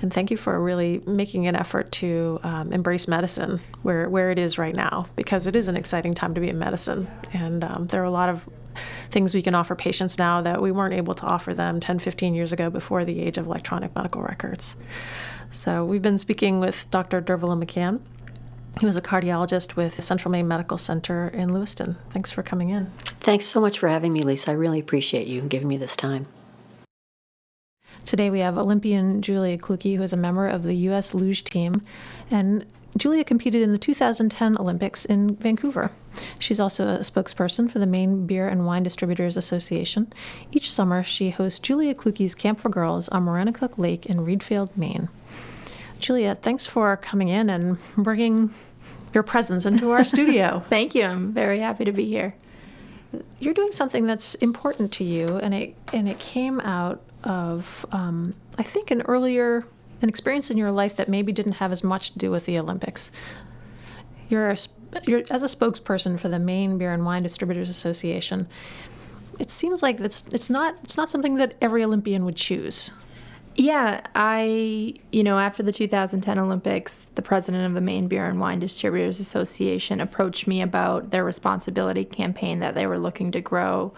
and 0.00 0.12
thank 0.12 0.30
you 0.30 0.36
for 0.36 0.60
really 0.62 1.02
making 1.06 1.46
an 1.46 1.56
effort 1.56 1.90
to 1.92 2.38
um, 2.42 2.72
embrace 2.72 3.08
medicine 3.08 3.60
where 3.82 4.08
where 4.08 4.30
it 4.30 4.38
is 4.38 4.58
right 4.58 4.74
now 4.74 5.08
because 5.16 5.46
it 5.46 5.56
is 5.56 5.68
an 5.68 5.76
exciting 5.76 6.14
time 6.14 6.34
to 6.34 6.40
be 6.40 6.48
in 6.48 6.58
medicine, 6.58 7.08
and 7.32 7.64
um, 7.64 7.86
there 7.86 8.02
are 8.02 8.06
a 8.06 8.10
lot 8.10 8.28
of 8.28 8.48
things 9.10 9.34
we 9.34 9.42
can 9.42 9.54
offer 9.54 9.74
patients 9.74 10.18
now 10.18 10.40
that 10.42 10.62
we 10.62 10.70
weren't 10.70 10.94
able 10.94 11.14
to 11.14 11.26
offer 11.26 11.54
them 11.54 11.80
10, 11.80 11.98
15 11.98 12.34
years 12.34 12.52
ago 12.52 12.70
before 12.70 13.04
the 13.04 13.20
age 13.20 13.38
of 13.38 13.46
electronic 13.46 13.94
medical 13.94 14.22
records. 14.22 14.76
So 15.50 15.84
we've 15.84 16.02
been 16.02 16.18
speaking 16.18 16.60
with 16.60 16.90
Dr. 16.90 17.20
Dervilla 17.20 17.62
McCann. 17.62 18.00
He 18.80 18.86
was 18.86 18.96
a 18.96 19.02
cardiologist 19.02 19.76
with 19.76 20.02
Central 20.02 20.32
Maine 20.32 20.48
Medical 20.48 20.78
Center 20.78 21.28
in 21.28 21.52
Lewiston. 21.52 21.96
Thanks 22.10 22.30
for 22.30 22.42
coming 22.42 22.70
in. 22.70 22.90
Thanks 23.20 23.44
so 23.44 23.60
much 23.60 23.78
for 23.78 23.88
having 23.88 24.12
me, 24.12 24.22
Lisa. 24.22 24.52
I 24.52 24.54
really 24.54 24.80
appreciate 24.80 25.26
you 25.26 25.42
giving 25.42 25.68
me 25.68 25.76
this 25.76 25.94
time. 25.94 26.26
Today 28.06 28.30
we 28.30 28.40
have 28.40 28.58
Olympian 28.58 29.22
Julia 29.22 29.58
Clukey, 29.58 29.96
who 29.96 30.02
is 30.02 30.12
a 30.12 30.16
member 30.16 30.48
of 30.48 30.64
the 30.64 30.74
U.S. 30.74 31.14
luge 31.14 31.44
team, 31.44 31.82
and 32.30 32.66
Julia 32.96 33.24
competed 33.24 33.62
in 33.62 33.72
the 33.72 33.78
2010 33.78 34.58
Olympics 34.58 35.04
in 35.04 35.36
Vancouver. 35.36 35.92
She's 36.38 36.60
also 36.60 36.88
a 36.88 36.98
spokesperson 36.98 37.70
for 37.70 37.78
the 37.78 37.86
Maine 37.86 38.26
Beer 38.26 38.48
and 38.48 38.66
Wine 38.66 38.82
Distributors 38.82 39.36
Association. 39.36 40.12
Each 40.50 40.72
summer, 40.72 41.02
she 41.02 41.30
hosts 41.30 41.58
Julia 41.58 41.94
Clukey's 41.94 42.34
Camp 42.34 42.60
for 42.60 42.68
Girls 42.68 43.08
on 43.08 43.24
Maranacook 43.24 43.78
Lake 43.78 44.06
in 44.06 44.24
Readfield, 44.24 44.76
Maine. 44.76 45.08
Julia, 45.98 46.34
thanks 46.34 46.66
for 46.66 46.96
coming 46.96 47.28
in 47.28 47.48
and 47.48 47.78
bringing 47.96 48.52
your 49.14 49.22
presence 49.22 49.66
into 49.66 49.90
our 49.92 50.04
studio. 50.06 50.64
Thank 50.68 50.94
you. 50.94 51.04
I'm 51.04 51.32
very 51.32 51.60
happy 51.60 51.84
to 51.84 51.92
be 51.92 52.06
here. 52.06 52.34
You're 53.38 53.54
doing 53.54 53.72
something 53.72 54.06
that's 54.06 54.34
important 54.36 54.92
to 54.94 55.04
you, 55.04 55.36
and 55.36 55.52
it 55.52 55.76
and 55.92 56.08
it 56.08 56.18
came 56.18 56.60
out 56.60 57.02
of 57.24 57.84
um, 57.92 58.34
I 58.58 58.62
think 58.62 58.90
an 58.90 59.02
earlier 59.02 59.66
an 60.02 60.08
experience 60.08 60.50
in 60.50 60.58
your 60.58 60.72
life 60.72 60.96
that 60.96 61.08
maybe 61.08 61.32
didn't 61.32 61.52
have 61.52 61.72
as 61.72 61.84
much 61.84 62.10
to 62.12 62.18
do 62.18 62.30
with 62.30 62.44
the 62.44 62.58
Olympics. 62.58 63.10
You're, 64.28 64.50
a, 64.50 64.56
as 64.94 65.42
a 65.42 65.46
spokesperson 65.46 66.18
for 66.18 66.28
the 66.28 66.38
Maine 66.38 66.78
Beer 66.78 66.92
and 66.92 67.04
Wine 67.04 67.22
Distributors 67.22 67.70
Association. 67.70 68.46
It 69.38 69.50
seems 69.50 69.82
like 69.82 69.98
it's 70.00 70.24
it's 70.30 70.50
not 70.50 70.76
it's 70.82 70.96
not 70.96 71.10
something 71.10 71.36
that 71.36 71.54
every 71.60 71.82
Olympian 71.84 72.24
would 72.24 72.36
choose. 72.36 72.92
Yeah, 73.54 74.00
I, 74.14 74.94
you 75.10 75.22
know, 75.22 75.38
after 75.38 75.62
the 75.62 75.72
2010 75.72 76.38
Olympics, 76.38 77.10
the 77.16 77.22
president 77.22 77.66
of 77.66 77.74
the 77.74 77.82
Maine 77.82 78.08
Beer 78.08 78.24
and 78.24 78.40
Wine 78.40 78.60
Distributors 78.60 79.20
Association 79.20 80.00
approached 80.00 80.46
me 80.46 80.62
about 80.62 81.10
their 81.10 81.22
responsibility 81.22 82.04
campaign 82.04 82.60
that 82.60 82.74
they 82.74 82.86
were 82.86 82.98
looking 82.98 83.30
to 83.32 83.42
grow 83.42 83.92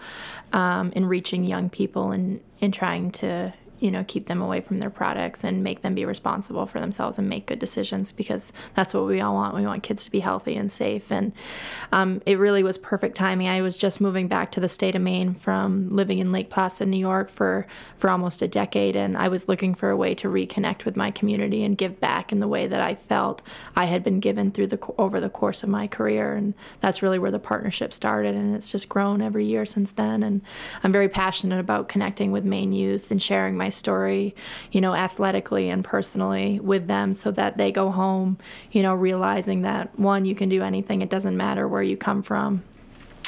um, 0.51 0.91
in 0.91 1.05
reaching 1.05 1.45
young 1.45 1.69
people 1.69 2.11
and, 2.11 2.41
and 2.59 2.73
trying 2.73 3.11
to 3.11 3.53
you 3.79 3.91
know 3.91 4.03
keep 4.07 4.27
them 4.27 4.41
away 4.41 4.61
from 4.61 4.77
their 4.77 4.89
products 4.89 5.43
and 5.43 5.63
make 5.63 5.81
them 5.81 5.95
be 5.95 6.05
responsible 6.05 6.65
for 6.65 6.79
themselves 6.79 7.17
and 7.17 7.29
make 7.29 7.45
good 7.45 7.59
decisions 7.59 8.11
because 8.11 8.53
that's 8.73 8.93
what 8.93 9.05
we 9.05 9.21
all 9.21 9.35
want. 9.35 9.55
We 9.55 9.65
want 9.65 9.83
kids 9.83 10.05
to 10.05 10.11
be 10.11 10.19
healthy 10.19 10.55
and 10.55 10.71
safe. 10.71 11.11
And 11.11 11.33
um, 11.91 12.21
it 12.25 12.37
really 12.37 12.63
was 12.63 12.77
perfect 12.77 13.15
timing. 13.15 13.47
I 13.47 13.61
was 13.61 13.77
just 13.77 14.01
moving 14.01 14.27
back 14.27 14.51
to 14.53 14.59
the 14.59 14.69
state 14.69 14.95
of 14.95 15.01
maine 15.01 15.33
from 15.33 15.89
living 15.89 16.19
in 16.19 16.31
lake 16.31 16.49
placid 16.49 16.87
new 16.87 16.97
york 16.97 17.29
for 17.29 17.67
for 17.97 18.09
almost 18.09 18.41
a 18.41 18.47
decade. 18.47 18.95
And 18.95 19.17
i 19.17 19.27
was 19.27 19.47
looking 19.47 19.73
for 19.75 19.89
a 19.89 19.97
way 19.97 20.15
to 20.15 20.27
reconnect 20.27 20.85
with 20.85 20.95
my 20.95 21.11
community 21.11 21.63
and 21.63 21.77
give 21.77 21.99
back 21.99 22.31
in 22.31 22.39
the 22.39 22.47
way 22.47 22.67
that 22.67 22.81
i 22.81 22.95
felt 22.95 23.41
i 23.75 23.85
had 23.85 24.03
been 24.03 24.19
given 24.19 24.51
through 24.51 24.67
the 24.67 24.93
over 24.97 25.19
the 25.19 25.29
course 25.29 25.63
of 25.63 25.69
my 25.69 25.87
career. 25.87 26.33
And 26.33 26.53
that's 26.79 27.01
really 27.01 27.19
where 27.19 27.31
the 27.31 27.39
partnership 27.39 27.93
started. 27.93 28.35
And 28.35 28.55
it's 28.55 28.71
just 28.71 28.89
grown 28.89 29.21
every 29.21 29.45
year 29.45 29.65
since 29.65 29.91
then. 29.91 30.23
And 30.23 30.41
i'm 30.83 30.91
very 30.91 31.09
passionate 31.09 31.59
about 31.59 31.89
connecting 31.89 32.31
with 32.31 32.45
maine 32.45 32.71
youth 32.71 33.11
and 33.11 33.21
sharing 33.21 33.57
my 33.57 33.64
my 33.65 33.69
story, 33.69 34.35
you 34.71 34.79
know, 34.79 34.93
athletically 34.93 35.71
and 35.71 35.83
personally 35.83 36.59
with 36.59 36.85
them 36.85 37.15
so 37.15 37.31
that 37.31 37.57
they 37.57 37.71
go 37.71 37.89
home, 37.89 38.37
you 38.71 38.83
know, 38.83 38.93
realizing 38.93 39.63
that 39.63 39.97
one, 39.97 40.23
you 40.25 40.35
can 40.35 40.49
do 40.49 40.61
anything, 40.61 41.01
it 41.01 41.09
doesn't 41.09 41.35
matter 41.35 41.67
where 41.67 41.81
you 41.81 41.97
come 41.97 42.21
from. 42.21 42.63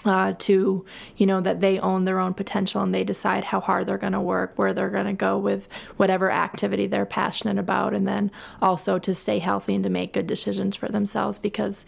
Uh, 0.06 0.32
to 0.38 0.86
you 1.17 1.26
know 1.26 1.41
that 1.41 1.60
they 1.60 1.80
own 1.80 2.06
their 2.06 2.19
own 2.19 2.34
potential 2.34 2.84
and 2.84 2.93
they 2.93 3.04
decide 3.04 3.43
how 3.43 3.60
hard 3.60 3.88
they're 3.88 3.97
going 3.97 4.13
to 4.13 4.21
work 4.21 4.54
where 4.56 4.71
they're 4.71 4.91
going 4.91 5.08
to 5.08 5.12
go 5.12 5.39
with 5.39 5.67
whatever 5.97 6.32
activity 6.32 6.86
they're 6.86 7.06
passionate 7.06 7.58
about 7.58 7.95
and 7.95 8.08
then 8.08 8.32
also 8.62 9.00
to 9.00 9.13
stay 9.15 9.39
healthy 9.39 9.73
and 9.73 9.84
to 9.84 9.89
make 9.89 10.13
good 10.13 10.28
decisions 10.28 10.76
for 10.76 10.88
themselves 10.88 11.39
because 11.39 11.84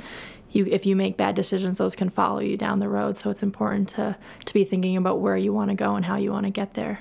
you 0.49 0.65
if 0.71 0.87
you 0.87 0.95
make 0.95 1.17
bad 1.17 1.35
decisions 1.35 1.77
those 1.77 1.95
can 1.95 2.09
follow 2.09 2.39
you 2.39 2.57
down 2.57 2.79
the 2.79 2.89
road. 2.89 3.17
So 3.17 3.29
it's 3.29 3.43
important 3.43 3.87
to 3.89 4.17
to 4.43 4.53
be 4.53 4.63
thinking 4.63 4.97
about 4.97 5.21
where 5.21 5.37
you 5.37 5.53
want 5.53 5.69
to 5.69 5.75
go 5.75 5.95
and 5.95 6.03
how 6.03 6.17
you 6.17 6.31
want 6.31 6.47
to 6.47 6.51
get 6.61 6.73
there 6.73 6.99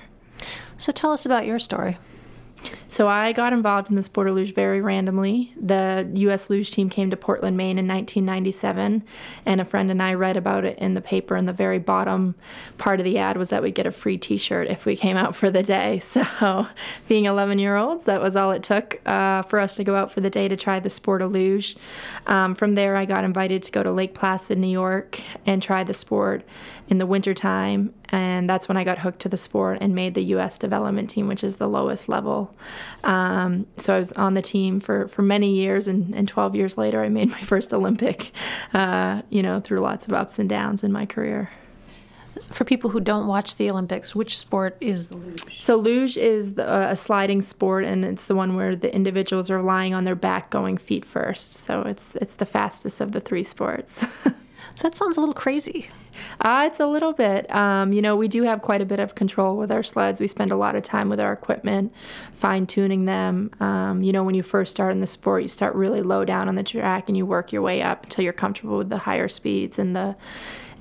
so 0.77 0.91
tell 0.91 1.11
us 1.11 1.25
about 1.25 1.45
your 1.45 1.59
story. 1.59 1.97
So 2.87 3.07
I 3.07 3.33
got 3.33 3.53
involved 3.53 3.89
in 3.89 3.95
the 3.95 4.03
sport 4.03 4.27
of 4.27 4.35
luge 4.35 4.53
very 4.53 4.81
randomly. 4.81 5.53
The 5.55 6.09
U.S. 6.15 6.49
luge 6.49 6.71
team 6.71 6.89
came 6.89 7.11
to 7.11 7.17
Portland, 7.17 7.55
Maine 7.55 7.77
in 7.77 7.87
1997, 7.87 9.03
and 9.45 9.61
a 9.61 9.65
friend 9.65 9.91
and 9.91 10.01
I 10.01 10.15
read 10.15 10.37
about 10.37 10.65
it 10.65 10.77
in 10.79 10.95
the 10.95 11.01
paper. 11.01 11.35
And 11.35 11.47
the 11.47 11.53
very 11.53 11.77
bottom 11.77 12.35
part 12.77 12.99
of 12.99 13.03
the 13.03 13.19
ad 13.19 13.37
was 13.37 13.51
that 13.51 13.61
we'd 13.61 13.75
get 13.75 13.85
a 13.85 13.91
free 13.91 14.17
T-shirt 14.17 14.67
if 14.67 14.85
we 14.85 14.95
came 14.95 15.17
out 15.17 15.35
for 15.35 15.49
the 15.49 15.63
day. 15.63 16.01
So, 16.09 16.67
being 17.07 17.25
11 17.25 17.59
year 17.59 17.75
olds, 17.75 18.05
that 18.05 18.19
was 18.19 18.35
all 18.35 18.51
it 18.51 18.63
took 18.63 18.99
uh, 19.05 19.43
for 19.43 19.59
us 19.59 19.75
to 19.75 19.83
go 19.83 19.95
out 19.95 20.11
for 20.11 20.21
the 20.21 20.29
day 20.29 20.47
to 20.47 20.55
try 20.55 20.79
the 20.79 20.89
sport 20.89 21.21
of 21.21 21.31
luge. 21.31 21.75
Um, 22.25 22.55
from 22.55 22.73
there, 22.73 22.95
I 22.95 23.05
got 23.05 23.23
invited 23.23 23.61
to 23.63 23.71
go 23.71 23.83
to 23.83 23.91
Lake 23.91 24.15
Placid, 24.15 24.57
New 24.57 24.67
York, 24.67 25.21
and 25.45 25.61
try 25.61 25.83
the 25.83 25.93
sport 25.93 26.43
in 26.87 26.97
the 26.97 27.05
wintertime. 27.05 27.93
And 28.11 28.49
that's 28.49 28.67
when 28.67 28.77
I 28.77 28.83
got 28.83 28.99
hooked 28.99 29.19
to 29.19 29.29
the 29.29 29.37
sport 29.37 29.79
and 29.81 29.93
made 29.93 30.13
the 30.15 30.23
U.S. 30.25 30.57
development 30.57 31.09
team, 31.09 31.27
which 31.27 31.43
is 31.43 31.57
the 31.57 31.67
lowest 31.67 32.09
level. 32.09 32.55
Um, 33.03 33.67
so 33.77 33.95
I 33.95 33.99
was 33.99 34.11
on 34.13 34.33
the 34.33 34.41
team 34.41 34.79
for, 34.79 35.07
for 35.07 35.21
many 35.21 35.53
years, 35.53 35.87
and, 35.87 36.13
and 36.15 36.27
12 36.27 36.55
years 36.55 36.77
later, 36.77 37.03
I 37.03 37.09
made 37.09 37.29
my 37.29 37.39
first 37.39 37.73
Olympic, 37.73 38.31
uh, 38.73 39.21
you 39.29 39.43
know, 39.43 39.59
through 39.59 39.79
lots 39.79 40.07
of 40.07 40.13
ups 40.13 40.39
and 40.39 40.49
downs 40.49 40.83
in 40.83 40.91
my 40.91 41.05
career. 41.05 41.49
For 42.51 42.63
people 42.63 42.89
who 42.89 42.99
don't 42.99 43.27
watch 43.27 43.57
the 43.57 43.69
Olympics, 43.69 44.15
which 44.15 44.37
sport 44.37 44.77
is 44.79 45.09
the 45.09 45.17
luge? 45.17 45.61
So 45.61 45.75
luge 45.75 46.17
is 46.17 46.53
the, 46.53 46.67
uh, 46.67 46.91
a 46.91 46.95
sliding 46.95 47.41
sport, 47.41 47.83
and 47.83 48.05
it's 48.05 48.27
the 48.27 48.35
one 48.35 48.55
where 48.55 48.75
the 48.75 48.93
individuals 48.93 49.51
are 49.51 49.61
lying 49.61 49.93
on 49.93 50.03
their 50.03 50.15
back, 50.15 50.49
going 50.49 50.77
feet 50.77 51.05
first. 51.05 51.53
So 51.53 51.81
it's 51.81 52.15
it's 52.15 52.35
the 52.35 52.45
fastest 52.45 53.01
of 53.01 53.11
the 53.11 53.19
three 53.19 53.43
sports. 53.43 54.07
that 54.81 54.95
sounds 54.95 55.17
a 55.17 55.19
little 55.19 55.33
crazy. 55.33 55.89
Uh, 56.41 56.63
it's 56.67 56.79
a 56.79 56.87
little 56.87 57.13
bit. 57.13 57.49
Um, 57.53 57.93
you 57.93 58.01
know, 58.01 58.15
we 58.15 58.27
do 58.27 58.43
have 58.43 58.61
quite 58.61 58.81
a 58.81 58.85
bit 58.85 58.99
of 58.99 59.15
control 59.15 59.57
with 59.57 59.71
our 59.71 59.83
sleds. 59.83 60.19
We 60.19 60.27
spend 60.27 60.51
a 60.51 60.55
lot 60.55 60.75
of 60.75 60.83
time 60.83 61.09
with 61.09 61.19
our 61.19 61.33
equipment, 61.33 61.93
fine 62.33 62.65
tuning 62.65 63.05
them. 63.05 63.51
Um, 63.59 64.03
you 64.03 64.11
know, 64.11 64.23
when 64.23 64.35
you 64.35 64.43
first 64.43 64.71
start 64.71 64.91
in 64.91 65.01
the 65.01 65.07
sport, 65.07 65.43
you 65.43 65.49
start 65.49 65.75
really 65.75 66.01
low 66.01 66.25
down 66.25 66.47
on 66.47 66.55
the 66.55 66.63
track 66.63 67.07
and 67.07 67.17
you 67.17 67.25
work 67.25 67.51
your 67.51 67.61
way 67.61 67.81
up 67.81 68.03
until 68.03 68.23
you're 68.23 68.33
comfortable 68.33 68.77
with 68.77 68.89
the 68.89 68.99
higher 68.99 69.27
speeds 69.27 69.79
and 69.79 69.95
the 69.95 70.15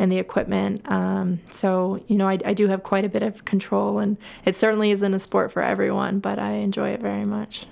and 0.01 0.13
the 0.13 0.19
equipment. 0.19 0.89
Um, 0.89 1.41
so, 1.51 2.01
you 2.07 2.17
know, 2.17 2.29
I, 2.29 2.39
I 2.45 2.55
do 2.55 2.69
have 2.69 2.85
quite 2.85 3.05
a 3.05 3.09
bit 3.09 3.25
of 3.25 3.45
control, 3.45 3.99
and 3.99 4.17
it 4.45 4.55
certainly 4.55 4.93
isn't 4.93 5.13
a 5.13 5.19
sport 5.19 5.51
for 5.51 5.61
everyone, 5.61 6.21
but 6.21 6.39
I 6.39 6.53
enjoy 6.53 6.91
it 6.91 7.01
very 7.01 7.25
much. 7.25 7.67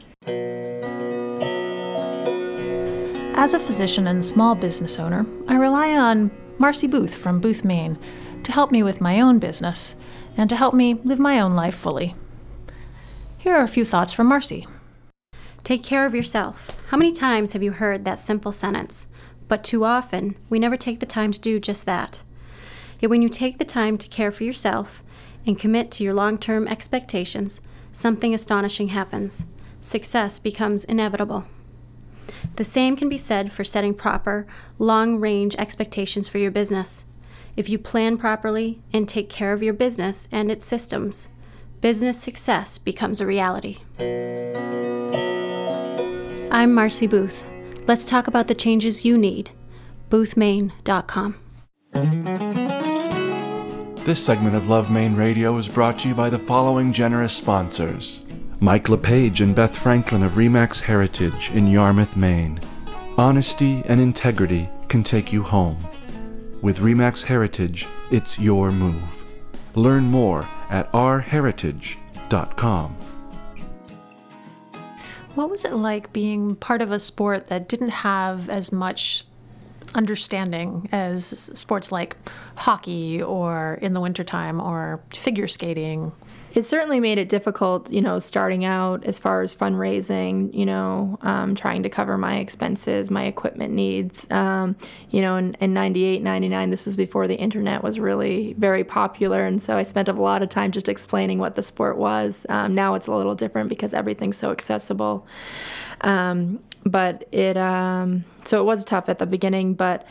As 3.38 3.53
a 3.53 3.61
physician 3.61 4.07
and 4.07 4.25
small 4.25 4.55
business 4.55 4.99
owner, 4.99 5.27
I 5.46 5.57
rely 5.57 5.94
on 5.94 6.35
Marcy 6.57 6.87
Booth 6.87 7.14
from 7.14 7.38
Booth, 7.38 7.64
Maine, 7.64 7.99
to 8.42 8.51
help 8.51 8.72
me 8.72 8.83
with 8.83 9.03
my 9.03 9.20
own 9.20 9.38
business 9.38 9.94
and 10.38 10.49
to 10.49 10.57
help 10.57 10.72
me 10.72 10.94
live 11.05 11.18
my 11.18 11.38
own 11.38 11.55
life 11.55 11.75
fully. 11.75 12.14
Here 13.37 13.55
are 13.55 13.62
a 13.62 13.68
few 13.68 13.85
thoughts 13.85 14.14
from 14.14 14.27
Marcy. 14.27 14.66
Take 15.62 15.85
care 15.85 16.07
of 16.07 16.14
yourself. 16.14 16.70
How 16.87 16.96
many 16.96 17.12
times 17.12 17.53
have 17.53 17.62
you 17.62 17.72
heard 17.72 18.07
that 18.07 18.18
simple 18.18 18.53
sentence? 18.53 19.07
But 19.49 19.62
too 19.62 19.85
often, 19.85 20.37
we 20.49 20.59
never 20.59 20.79
take 20.79 21.01
the 21.01 21.07
time 21.07 21.31
to 21.33 21.40
do 21.40 21.61
just 21.61 21.85
that. 21.85 22.22
Yet 23.01 23.11
when 23.11 23.20
you 23.20 23.29
take 23.29 23.59
the 23.59 23.66
time 23.66 23.99
to 23.99 24.09
care 24.09 24.33
for 24.33 24.44
yourself 24.44 25.05
and 25.46 25.59
commit 25.59 25.90
to 25.92 26.05
your 26.05 26.14
long 26.14 26.38
term 26.38 26.66
expectations, 26.68 27.61
something 27.92 28.33
astonishing 28.33 28.88
happens. 28.88 29.44
Success 29.83 30.38
becomes 30.38 30.85
inevitable. 30.85 31.44
The 32.56 32.64
same 32.64 32.96
can 32.96 33.08
be 33.08 33.18
said 33.18 33.52
for 33.52 33.64
setting 33.64 33.94
proper, 33.94 34.46
long 34.78 35.16
range 35.16 35.54
expectations 35.56 36.26
for 36.26 36.38
your 36.38 36.50
business. 36.50 37.04
If 37.54 37.68
you 37.68 37.78
plan 37.78 38.16
properly 38.16 38.80
and 38.92 39.08
take 39.08 39.28
care 39.28 39.52
of 39.52 39.62
your 39.62 39.74
business 39.74 40.26
and 40.32 40.50
its 40.50 40.64
systems, 40.64 41.28
business 41.80 42.18
success 42.18 42.78
becomes 42.78 43.20
a 43.20 43.26
reality. 43.26 43.78
I'm 46.50 46.72
Marcy 46.72 47.06
Booth. 47.06 47.44
Let's 47.86 48.04
talk 48.04 48.26
about 48.26 48.48
the 48.48 48.54
changes 48.54 49.04
you 49.04 49.18
need. 49.18 49.50
BoothMaine.com. 50.10 51.36
This 54.04 54.24
segment 54.24 54.54
of 54.54 54.68
Love 54.68 54.90
Maine 54.90 55.14
Radio 55.14 55.58
is 55.58 55.68
brought 55.68 55.98
to 56.00 56.08
you 56.08 56.14
by 56.14 56.30
the 56.30 56.38
following 56.38 56.92
generous 56.92 57.34
sponsors. 57.34 58.22
Mike 58.60 58.88
LePage 58.88 59.42
and 59.42 59.54
Beth 59.54 59.76
Franklin 59.76 60.22
of 60.22 60.32
Remax 60.32 60.80
Heritage 60.80 61.50
in 61.52 61.66
Yarmouth, 61.66 62.16
Maine. 62.16 62.58
Honesty 63.18 63.82
and 63.86 64.00
integrity 64.00 64.70
can 64.88 65.02
take 65.02 65.30
you 65.30 65.42
home. 65.42 65.76
With 66.62 66.78
Remax 66.78 67.24
Heritage, 67.24 67.86
it's 68.10 68.38
your 68.38 68.72
move. 68.72 69.24
Learn 69.74 70.04
more 70.04 70.48
at 70.70 70.90
ourheritage.com. 70.92 72.96
What 75.34 75.50
was 75.50 75.66
it 75.66 75.74
like 75.74 76.14
being 76.14 76.56
part 76.56 76.80
of 76.80 76.90
a 76.90 76.98
sport 76.98 77.48
that 77.48 77.68
didn't 77.68 77.90
have 77.90 78.48
as 78.48 78.72
much 78.72 79.24
understanding 79.94 80.88
as 80.92 81.26
sports 81.26 81.92
like 81.92 82.16
hockey 82.56 83.22
or 83.22 83.78
in 83.82 83.92
the 83.92 84.00
wintertime 84.00 84.62
or 84.62 85.02
figure 85.10 85.46
skating? 85.46 86.12
It 86.56 86.64
certainly 86.64 87.00
made 87.00 87.18
it 87.18 87.28
difficult, 87.28 87.92
you 87.92 88.00
know, 88.00 88.18
starting 88.18 88.64
out 88.64 89.04
as 89.04 89.18
far 89.18 89.42
as 89.42 89.54
fundraising, 89.54 90.52
you 90.54 90.64
know, 90.64 91.18
um, 91.20 91.54
trying 91.54 91.82
to 91.82 91.90
cover 91.90 92.16
my 92.16 92.38
expenses, 92.38 93.10
my 93.10 93.26
equipment 93.26 93.74
needs. 93.74 94.26
Um, 94.30 94.74
you 95.10 95.20
know, 95.20 95.36
in, 95.36 95.52
in 95.60 95.74
98, 95.74 96.22
99, 96.22 96.70
this 96.70 96.86
was 96.86 96.96
before 96.96 97.28
the 97.28 97.36
internet 97.36 97.82
was 97.82 98.00
really 98.00 98.54
very 98.54 98.84
popular. 98.84 99.44
And 99.44 99.62
so 99.62 99.76
I 99.76 99.82
spent 99.82 100.08
a 100.08 100.14
lot 100.14 100.42
of 100.42 100.48
time 100.48 100.70
just 100.70 100.88
explaining 100.88 101.38
what 101.38 101.56
the 101.56 101.62
sport 101.62 101.98
was. 101.98 102.46
Um, 102.48 102.74
now 102.74 102.94
it's 102.94 103.06
a 103.06 103.12
little 103.12 103.34
different 103.34 103.68
because 103.68 103.92
everything's 103.92 104.38
so 104.38 104.50
accessible. 104.50 105.26
Um, 106.00 106.60
but 106.86 107.28
it, 107.32 107.58
um, 107.58 108.24
so 108.46 108.62
it 108.62 108.64
was 108.64 108.82
tough 108.82 109.10
at 109.10 109.18
the 109.18 109.26
beginning, 109.26 109.74
but 109.74 110.06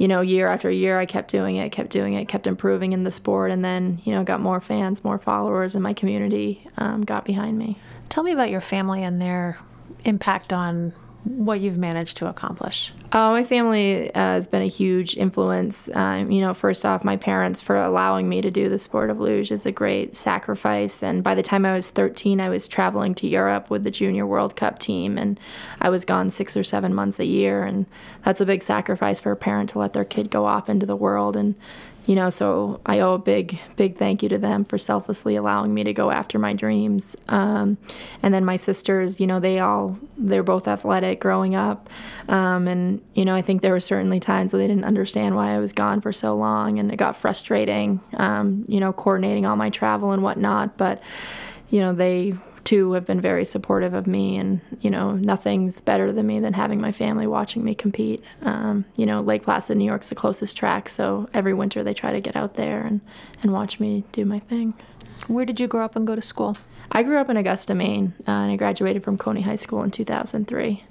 you 0.00 0.08
know, 0.08 0.22
year 0.22 0.48
after 0.48 0.70
year, 0.70 0.98
I 0.98 1.04
kept 1.04 1.28
doing 1.28 1.56
it, 1.56 1.72
kept 1.72 1.90
doing 1.90 2.14
it, 2.14 2.26
kept 2.26 2.46
improving 2.46 2.94
in 2.94 3.04
the 3.04 3.10
sport, 3.10 3.50
and 3.50 3.62
then, 3.62 4.00
you 4.04 4.14
know, 4.14 4.24
got 4.24 4.40
more 4.40 4.58
fans, 4.58 5.04
more 5.04 5.18
followers, 5.18 5.74
and 5.74 5.82
my 5.82 5.92
community 5.92 6.66
um, 6.78 7.02
got 7.02 7.26
behind 7.26 7.58
me. 7.58 7.76
Tell 8.08 8.24
me 8.24 8.32
about 8.32 8.48
your 8.48 8.62
family 8.62 9.02
and 9.04 9.20
their 9.20 9.58
impact 10.06 10.54
on 10.54 10.94
what 11.24 11.60
you've 11.60 11.78
managed 11.78 12.16
to 12.18 12.26
accomplish? 12.26 12.92
Oh, 13.12 13.32
my 13.32 13.44
family 13.44 14.12
uh, 14.14 14.18
has 14.18 14.46
been 14.46 14.62
a 14.62 14.68
huge 14.68 15.16
influence. 15.16 15.90
Um, 15.94 16.30
you 16.30 16.40
know, 16.40 16.54
first 16.54 16.86
off, 16.86 17.04
my 17.04 17.16
parents 17.16 17.60
for 17.60 17.76
allowing 17.76 18.28
me 18.28 18.40
to 18.40 18.50
do 18.50 18.68
the 18.68 18.78
sport 18.78 19.10
of 19.10 19.20
luge 19.20 19.50
is 19.50 19.66
a 19.66 19.72
great 19.72 20.16
sacrifice. 20.16 21.02
And 21.02 21.22
by 21.22 21.34
the 21.34 21.42
time 21.42 21.66
I 21.66 21.74
was 21.74 21.90
13, 21.90 22.40
I 22.40 22.48
was 22.48 22.68
traveling 22.68 23.14
to 23.16 23.26
Europe 23.26 23.68
with 23.68 23.82
the 23.82 23.90
Junior 23.90 24.26
World 24.26 24.56
Cup 24.56 24.78
team, 24.78 25.18
and 25.18 25.38
I 25.80 25.90
was 25.90 26.04
gone 26.04 26.30
six 26.30 26.56
or 26.56 26.62
seven 26.62 26.94
months 26.94 27.18
a 27.18 27.26
year. 27.26 27.64
And 27.64 27.86
that's 28.22 28.40
a 28.40 28.46
big 28.46 28.62
sacrifice 28.62 29.20
for 29.20 29.32
a 29.32 29.36
parent 29.36 29.70
to 29.70 29.78
let 29.78 29.92
their 29.92 30.04
kid 30.04 30.30
go 30.30 30.46
off 30.46 30.68
into 30.68 30.86
the 30.86 30.96
world 30.96 31.36
and 31.36 31.54
you 32.10 32.16
know, 32.16 32.28
so 32.28 32.80
I 32.84 32.98
owe 32.98 33.14
a 33.14 33.18
big, 33.20 33.56
big 33.76 33.96
thank 33.96 34.24
you 34.24 34.28
to 34.30 34.38
them 34.38 34.64
for 34.64 34.78
selflessly 34.78 35.36
allowing 35.36 35.72
me 35.72 35.84
to 35.84 35.92
go 35.92 36.10
after 36.10 36.40
my 36.40 36.54
dreams. 36.54 37.14
Um, 37.28 37.78
and 38.20 38.34
then 38.34 38.44
my 38.44 38.56
sisters, 38.56 39.20
you 39.20 39.28
know, 39.28 39.38
they 39.38 39.60
all, 39.60 39.96
they're 40.18 40.42
both 40.42 40.66
athletic 40.66 41.20
growing 41.20 41.54
up. 41.54 41.88
Um, 42.28 42.66
and, 42.66 43.00
you 43.14 43.24
know, 43.24 43.36
I 43.36 43.42
think 43.42 43.62
there 43.62 43.70
were 43.70 43.78
certainly 43.78 44.18
times 44.18 44.52
where 44.52 44.58
they 44.58 44.66
didn't 44.66 44.86
understand 44.86 45.36
why 45.36 45.54
I 45.54 45.60
was 45.60 45.72
gone 45.72 46.00
for 46.00 46.12
so 46.12 46.34
long 46.34 46.80
and 46.80 46.90
it 46.90 46.96
got 46.96 47.14
frustrating, 47.14 48.00
um, 48.14 48.64
you 48.66 48.80
know, 48.80 48.92
coordinating 48.92 49.46
all 49.46 49.54
my 49.54 49.70
travel 49.70 50.10
and 50.10 50.20
whatnot. 50.20 50.76
But, 50.76 51.04
you 51.68 51.78
know, 51.78 51.92
they 51.92 52.34
two 52.70 52.92
have 52.92 53.04
been 53.04 53.20
very 53.20 53.44
supportive 53.44 53.94
of 53.94 54.06
me, 54.06 54.36
and 54.36 54.60
you 54.80 54.90
know, 54.90 55.10
nothing's 55.10 55.80
better 55.80 56.12
than 56.12 56.24
me 56.24 56.38
than 56.38 56.52
having 56.52 56.80
my 56.80 56.92
family 56.92 57.26
watching 57.26 57.64
me 57.64 57.74
compete. 57.74 58.22
Um, 58.42 58.84
you 58.94 59.06
know, 59.06 59.20
Lake 59.22 59.42
Placid, 59.42 59.76
New 59.76 59.84
York's 59.84 60.08
the 60.08 60.14
closest 60.14 60.56
track, 60.56 60.88
so 60.88 61.28
every 61.34 61.52
winter 61.52 61.82
they 61.82 61.94
try 61.94 62.12
to 62.12 62.20
get 62.20 62.36
out 62.36 62.54
there 62.54 62.82
and, 62.82 63.00
and 63.42 63.52
watch 63.52 63.80
me 63.80 64.04
do 64.12 64.24
my 64.24 64.38
thing. 64.38 64.74
Where 65.26 65.44
did 65.44 65.58
you 65.58 65.66
grow 65.66 65.84
up 65.84 65.96
and 65.96 66.06
go 66.06 66.14
to 66.14 66.22
school? 66.22 66.56
I 66.92 67.02
grew 67.02 67.18
up 67.18 67.28
in 67.28 67.36
Augusta, 67.36 67.74
Maine, 67.74 68.14
uh, 68.20 68.30
and 68.30 68.52
I 68.52 68.56
graduated 68.56 69.02
from 69.02 69.18
Cony 69.18 69.40
High 69.40 69.56
School 69.56 69.82
in 69.82 69.90
2003. 69.90 70.84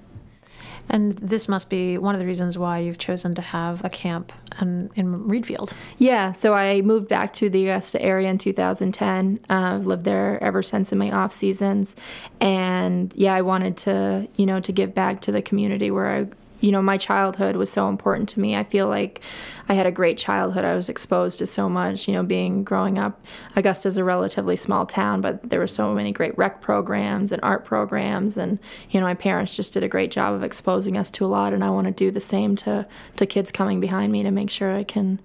And 0.89 1.13
this 1.13 1.47
must 1.47 1.69
be 1.69 1.97
one 1.97 2.15
of 2.15 2.19
the 2.19 2.25
reasons 2.25 2.57
why 2.57 2.79
you've 2.79 2.97
chosen 2.97 3.35
to 3.35 3.41
have 3.41 3.85
a 3.85 3.89
camp 3.89 4.33
in, 4.59 4.89
in 4.95 5.27
Readfield. 5.27 5.71
Yeah, 5.97 6.31
so 6.31 6.53
I 6.53 6.81
moved 6.81 7.07
back 7.07 7.33
to 7.33 7.49
the 7.49 7.67
Augusta 7.67 8.01
area 8.01 8.29
in 8.29 8.37
2010. 8.37 9.39
Uh, 9.49 9.53
I've 9.53 9.85
lived 9.85 10.05
there 10.05 10.41
ever 10.43 10.63
since 10.63 10.91
in 10.91 10.97
my 10.97 11.11
off 11.11 11.31
seasons, 11.31 11.95
and 12.41 13.13
yeah, 13.15 13.35
I 13.35 13.41
wanted 13.41 13.77
to, 13.77 14.27
you 14.35 14.45
know, 14.45 14.59
to 14.59 14.71
give 14.71 14.95
back 14.95 15.21
to 15.21 15.31
the 15.31 15.41
community 15.41 15.91
where 15.91 16.07
I 16.07 16.27
you 16.59 16.71
know, 16.71 16.81
my 16.81 16.97
childhood 16.97 17.55
was 17.55 17.71
so 17.71 17.87
important 17.87 18.29
to 18.29 18.39
me. 18.39 18.55
I 18.55 18.63
feel 18.63 18.87
like 18.87 19.21
I 19.69 19.73
had 19.73 19.85
a 19.85 19.91
great 19.91 20.17
childhood. 20.17 20.65
I 20.65 20.75
was 20.75 20.89
exposed 20.89 21.39
to 21.39 21.47
so 21.47 21.69
much, 21.69 22.07
you 22.07 22.13
know, 22.13 22.23
being 22.23 22.63
growing 22.63 22.97
up. 22.97 23.23
Augusta's 23.55 23.97
a 23.97 24.03
relatively 24.03 24.55
small 24.55 24.85
town, 24.85 25.21
but 25.21 25.49
there 25.49 25.59
were 25.59 25.67
so 25.67 25.93
many 25.93 26.11
great 26.11 26.37
rec 26.37 26.61
programs 26.61 27.31
and 27.31 27.41
art 27.43 27.65
programs 27.65 28.37
and 28.37 28.59
you 28.89 28.99
know, 28.99 29.05
my 29.05 29.13
parents 29.13 29.55
just 29.55 29.73
did 29.73 29.83
a 29.83 29.87
great 29.87 30.11
job 30.11 30.33
of 30.33 30.43
exposing 30.43 30.97
us 30.97 31.09
to 31.11 31.25
a 31.25 31.27
lot 31.27 31.53
and 31.53 31.63
I 31.63 31.69
want 31.69 31.87
to 31.87 31.93
do 31.93 32.11
the 32.11 32.21
same 32.21 32.55
to 32.57 32.87
to 33.15 33.25
kids 33.25 33.51
coming 33.51 33.79
behind 33.79 34.11
me 34.11 34.23
to 34.23 34.31
make 34.31 34.49
sure 34.49 34.73
I 34.73 34.83
can 34.83 35.19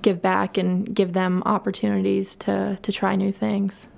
give 0.00 0.20
back 0.20 0.58
and 0.58 0.92
give 0.92 1.12
them 1.12 1.42
opportunities 1.46 2.34
to 2.36 2.78
to 2.82 2.92
try 2.92 3.14
new 3.14 3.30
things. 3.30 3.88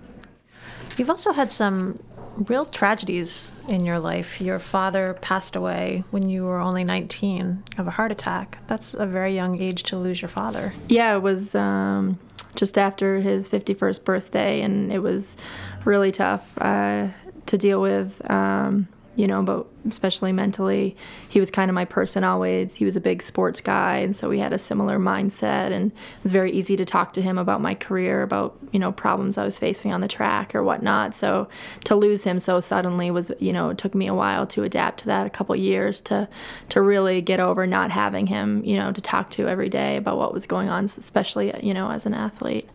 You've 0.96 1.10
also 1.10 1.32
had 1.32 1.50
some 1.50 1.98
real 2.36 2.66
tragedies 2.66 3.54
in 3.68 3.84
your 3.84 3.98
life. 3.98 4.40
Your 4.40 4.58
father 4.58 5.16
passed 5.20 5.56
away 5.56 6.04
when 6.10 6.28
you 6.28 6.44
were 6.44 6.58
only 6.58 6.84
19 6.84 7.62
of 7.78 7.86
a 7.86 7.90
heart 7.90 8.12
attack. 8.12 8.58
That's 8.66 8.94
a 8.94 9.06
very 9.06 9.34
young 9.34 9.60
age 9.60 9.82
to 9.84 9.96
lose 9.96 10.20
your 10.20 10.28
father. 10.28 10.74
Yeah, 10.88 11.16
it 11.16 11.20
was 11.20 11.54
um, 11.54 12.18
just 12.56 12.78
after 12.78 13.18
his 13.18 13.48
51st 13.48 14.04
birthday, 14.04 14.60
and 14.62 14.92
it 14.92 15.00
was 15.00 15.36
really 15.84 16.12
tough 16.12 16.56
uh, 16.58 17.08
to 17.46 17.58
deal 17.58 17.80
with. 17.80 18.28
Um, 18.30 18.88
you 19.16 19.26
know, 19.26 19.42
but 19.42 19.66
especially 19.88 20.32
mentally, 20.32 20.96
he 21.28 21.38
was 21.38 21.50
kind 21.50 21.70
of 21.70 21.74
my 21.74 21.84
person 21.84 22.24
always. 22.24 22.74
He 22.74 22.84
was 22.84 22.96
a 22.96 23.00
big 23.00 23.22
sports 23.22 23.60
guy, 23.60 23.98
and 23.98 24.14
so 24.14 24.28
we 24.28 24.38
had 24.38 24.52
a 24.52 24.58
similar 24.58 24.98
mindset, 24.98 25.70
and 25.70 25.92
it 25.92 26.22
was 26.22 26.32
very 26.32 26.50
easy 26.50 26.76
to 26.76 26.84
talk 26.84 27.12
to 27.12 27.22
him 27.22 27.38
about 27.38 27.60
my 27.60 27.74
career, 27.74 28.22
about 28.22 28.58
you 28.72 28.78
know 28.80 28.90
problems 28.90 29.38
I 29.38 29.44
was 29.44 29.58
facing 29.58 29.92
on 29.92 30.00
the 30.00 30.08
track 30.08 30.54
or 30.54 30.62
whatnot. 30.64 31.14
So 31.14 31.48
to 31.84 31.94
lose 31.94 32.24
him 32.24 32.38
so 32.38 32.60
suddenly 32.60 33.10
was, 33.10 33.30
you 33.38 33.52
know, 33.52 33.70
it 33.70 33.78
took 33.78 33.94
me 33.94 34.08
a 34.08 34.14
while 34.14 34.46
to 34.48 34.64
adapt 34.64 35.00
to 35.00 35.06
that, 35.06 35.26
a 35.26 35.30
couple 35.30 35.54
years 35.54 36.00
to 36.02 36.28
to 36.70 36.80
really 36.80 37.20
get 37.20 37.38
over 37.38 37.66
not 37.66 37.90
having 37.90 38.26
him, 38.26 38.64
you 38.64 38.76
know, 38.76 38.90
to 38.90 39.00
talk 39.00 39.30
to 39.30 39.46
every 39.46 39.68
day 39.68 39.96
about 39.96 40.18
what 40.18 40.34
was 40.34 40.46
going 40.46 40.68
on, 40.68 40.84
especially 40.84 41.52
you 41.62 41.74
know 41.74 41.90
as 41.90 42.04
an 42.04 42.14
athlete. 42.14 42.68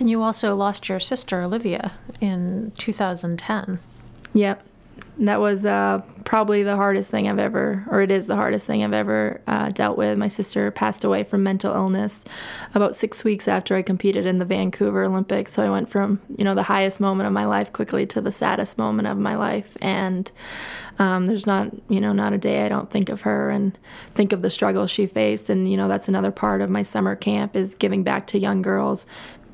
And 0.00 0.10
you 0.10 0.22
also 0.22 0.54
lost 0.56 0.88
your 0.88 0.98
sister 0.98 1.42
Olivia 1.42 1.92
in 2.20 2.72
2010. 2.76 3.78
Yep 4.32 4.66
that 5.20 5.38
was 5.38 5.66
uh, 5.66 6.00
probably 6.24 6.62
the 6.62 6.76
hardest 6.76 7.10
thing 7.10 7.28
I've 7.28 7.38
ever, 7.38 7.84
or 7.90 8.00
it 8.00 8.10
is 8.10 8.26
the 8.26 8.36
hardest 8.36 8.66
thing 8.66 8.82
I've 8.82 8.94
ever 8.94 9.40
uh, 9.46 9.70
dealt 9.70 9.98
with. 9.98 10.16
My 10.16 10.28
sister 10.28 10.70
passed 10.70 11.04
away 11.04 11.24
from 11.24 11.42
mental 11.42 11.74
illness 11.74 12.24
about 12.74 12.96
six 12.96 13.22
weeks 13.22 13.46
after 13.46 13.76
I 13.76 13.82
competed 13.82 14.24
in 14.24 14.38
the 14.38 14.46
Vancouver 14.46 15.04
Olympics. 15.04 15.52
So 15.52 15.62
I 15.62 15.68
went 15.68 15.90
from, 15.90 16.20
you 16.36 16.44
know, 16.44 16.54
the 16.54 16.62
highest 16.62 17.00
moment 17.00 17.26
of 17.26 17.34
my 17.34 17.44
life 17.44 17.70
quickly 17.72 18.06
to 18.06 18.20
the 18.22 18.32
saddest 18.32 18.78
moment 18.78 19.08
of 19.08 19.18
my 19.18 19.36
life. 19.36 19.76
And 19.82 20.30
um, 20.98 21.26
there's 21.26 21.46
not, 21.46 21.70
you 21.88 22.00
know, 22.00 22.12
not 22.12 22.32
a 22.32 22.38
day 22.38 22.64
I 22.64 22.68
don't 22.68 22.90
think 22.90 23.08
of 23.08 23.22
her 23.22 23.50
and 23.50 23.76
think 24.14 24.32
of 24.32 24.40
the 24.42 24.50
struggles 24.50 24.90
she 24.90 25.06
faced. 25.06 25.50
And, 25.50 25.70
you 25.70 25.76
know, 25.76 25.88
that's 25.88 26.08
another 26.08 26.30
part 26.30 26.62
of 26.62 26.70
my 26.70 26.82
summer 26.82 27.14
camp 27.14 27.56
is 27.56 27.74
giving 27.74 28.02
back 28.02 28.26
to 28.28 28.38
young 28.38 28.62
girls, 28.62 29.06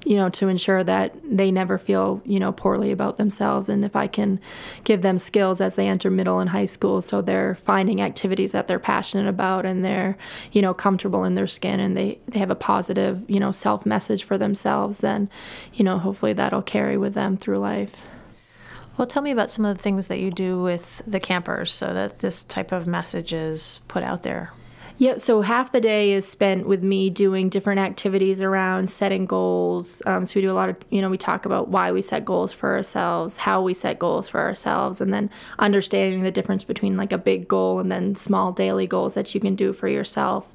you 0.07 0.15
know, 0.15 0.29
to 0.29 0.47
ensure 0.47 0.85
that 0.85 1.13
they 1.25 1.51
never 1.51 1.79
feel, 1.79 2.23
you 2.25 2.39
know, 2.39 2.53
poorly 2.53 2.93
about 2.93 3.17
themselves. 3.17 3.69
And 3.69 3.85
if 3.85 3.97
I 3.97 4.07
can 4.07 4.39
give 4.85 5.03
them 5.03 5.19
skills 5.19 5.61
as 5.61 5.75
they 5.75 5.89
enter 5.89 6.13
middle 6.13 6.39
and 6.39 6.51
high 6.51 6.67
school 6.67 7.01
so 7.01 7.21
they're 7.21 7.57
finding 7.57 8.01
activities 8.01 8.53
that 8.53 8.69
they're 8.69 8.79
passionate 8.79 9.29
about 9.29 9.67
and 9.67 9.83
they're, 9.83 10.17
you 10.53 10.63
know, 10.63 10.73
comfortable 10.73 11.25
in 11.25 11.35
their 11.35 11.49
skin 11.49 11.81
and 11.81 11.97
they, 11.97 12.21
they 12.29 12.39
have 12.39 12.53
a 12.53 12.55
positive, 12.55 13.29
you 13.29 13.41
know, 13.41 13.51
self 13.51 13.85
message 13.85 14.23
for 14.23 14.39
themselves, 14.39 14.99
then, 14.99 15.29
you 15.75 15.85
know, 15.85 15.99
hopefully 15.99 16.33
that'll 16.33 16.63
carry 16.63 16.97
with 16.97 17.15
them 17.15 17.37
through 17.37 17.57
life. 17.57 18.01
Well, 18.97 19.09
tell 19.09 19.23
me 19.23 19.33
about 19.33 19.51
some 19.51 19.65
of 19.65 19.77
the 19.77 19.83
things 19.83 20.07
that 20.07 20.21
you 20.21 20.31
do 20.31 20.63
with 20.63 21.03
the 21.05 21.19
campers 21.19 21.73
so 21.73 21.93
that 21.93 22.21
this 22.21 22.45
type 22.45 22.71
of 22.71 22.87
message 22.87 23.33
is 23.33 23.81
put 23.89 24.05
out 24.05 24.23
there. 24.23 24.53
Yeah, 24.99 25.19
so 25.19 25.43
half 25.43 25.73
the 25.73 25.81
day 25.81 26.13
is 26.13 26.27
spent 26.27 26.67
with 26.67 26.83
me 26.83 27.11
doing 27.11 27.51
different 27.51 27.81
activities 27.81 28.41
around 28.41 28.89
setting 28.89 29.27
goals. 29.27 30.01
Um, 30.07 30.25
so 30.25 30.39
we 30.39 30.43
do 30.43 30.51
a 30.51 30.55
lot 30.55 30.71
of, 30.71 30.77
you 30.89 31.03
know, 31.03 31.11
we 31.11 31.19
talk 31.19 31.45
about 31.45 31.69
why 31.69 31.93
we 31.93 32.01
set 32.01 32.25
goals 32.25 32.55
for 32.55 32.75
ourselves, 32.75 33.37
how 33.37 33.61
we 33.61 33.75
set 33.75 33.99
goals 33.99 34.27
for 34.27 34.41
ourselves, 34.41 35.03
and 35.03 35.13
then 35.13 35.29
understanding 35.59 36.23
the 36.23 36.31
difference 36.31 36.65
between 36.65 36.97
like 36.97 37.13
a 37.13 37.19
big 37.19 37.47
goal 37.47 37.79
and 37.79 37.93
then 37.93 38.15
small 38.15 38.53
daily 38.53 38.87
goals 38.87 39.13
that 39.15 39.35
you 39.35 39.41
can 39.41 39.55
do 39.55 39.75
for 39.75 39.87
yourself. 39.87 40.51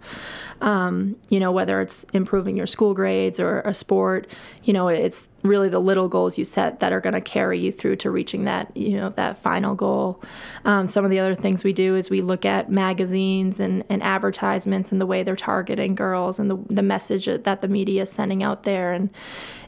Um, 0.62 1.18
you 1.30 1.40
know, 1.40 1.52
whether 1.52 1.82
it's 1.82 2.04
improving 2.14 2.56
your 2.56 2.68
school 2.68 2.94
grades 2.94 3.40
or 3.40 3.62
a 3.62 3.74
sport, 3.74 4.32
you 4.64 4.74
know, 4.74 4.88
it's 4.88 5.28
really 5.44 5.70
the 5.70 5.80
little 5.80 6.08
goals 6.08 6.38
you 6.38 6.46
set 6.46 6.80
that 6.82 6.92
are 6.92 7.02
going 7.02 7.14
to 7.14 7.22
carry 7.22 7.60
you 7.60 7.72
through 7.72 7.96
to 7.98 8.12
reaching 8.12 8.46
that, 8.46 8.76
you 8.78 8.96
know, 8.96 9.10
that 9.10 9.38
final 9.38 9.74
goal. 9.74 10.22
Um, 10.66 10.88
some 10.88 11.04
of 11.04 11.12
the 11.12 11.20
other 11.20 11.36
things 11.36 11.64
we 11.64 11.74
do 11.74 11.96
is 11.96 12.10
we 12.10 12.22
look 12.22 12.46
at 12.46 12.70
magazines 12.70 13.60
and, 13.60 13.84
and 13.90 14.04
advertisements 14.04 14.92
and 14.92 15.02
the 15.02 15.08
way 15.08 15.24
they're 15.24 15.36
targeting 15.36 15.96
girls 15.96 16.38
and 16.38 16.50
the, 16.50 16.58
the 16.70 16.84
message 16.84 17.26
that 17.26 17.62
the 17.62 17.68
media 17.68 18.04
is 18.04 18.12
sending 18.12 18.44
out 18.44 18.64
there 18.64 18.94
and, 18.94 19.10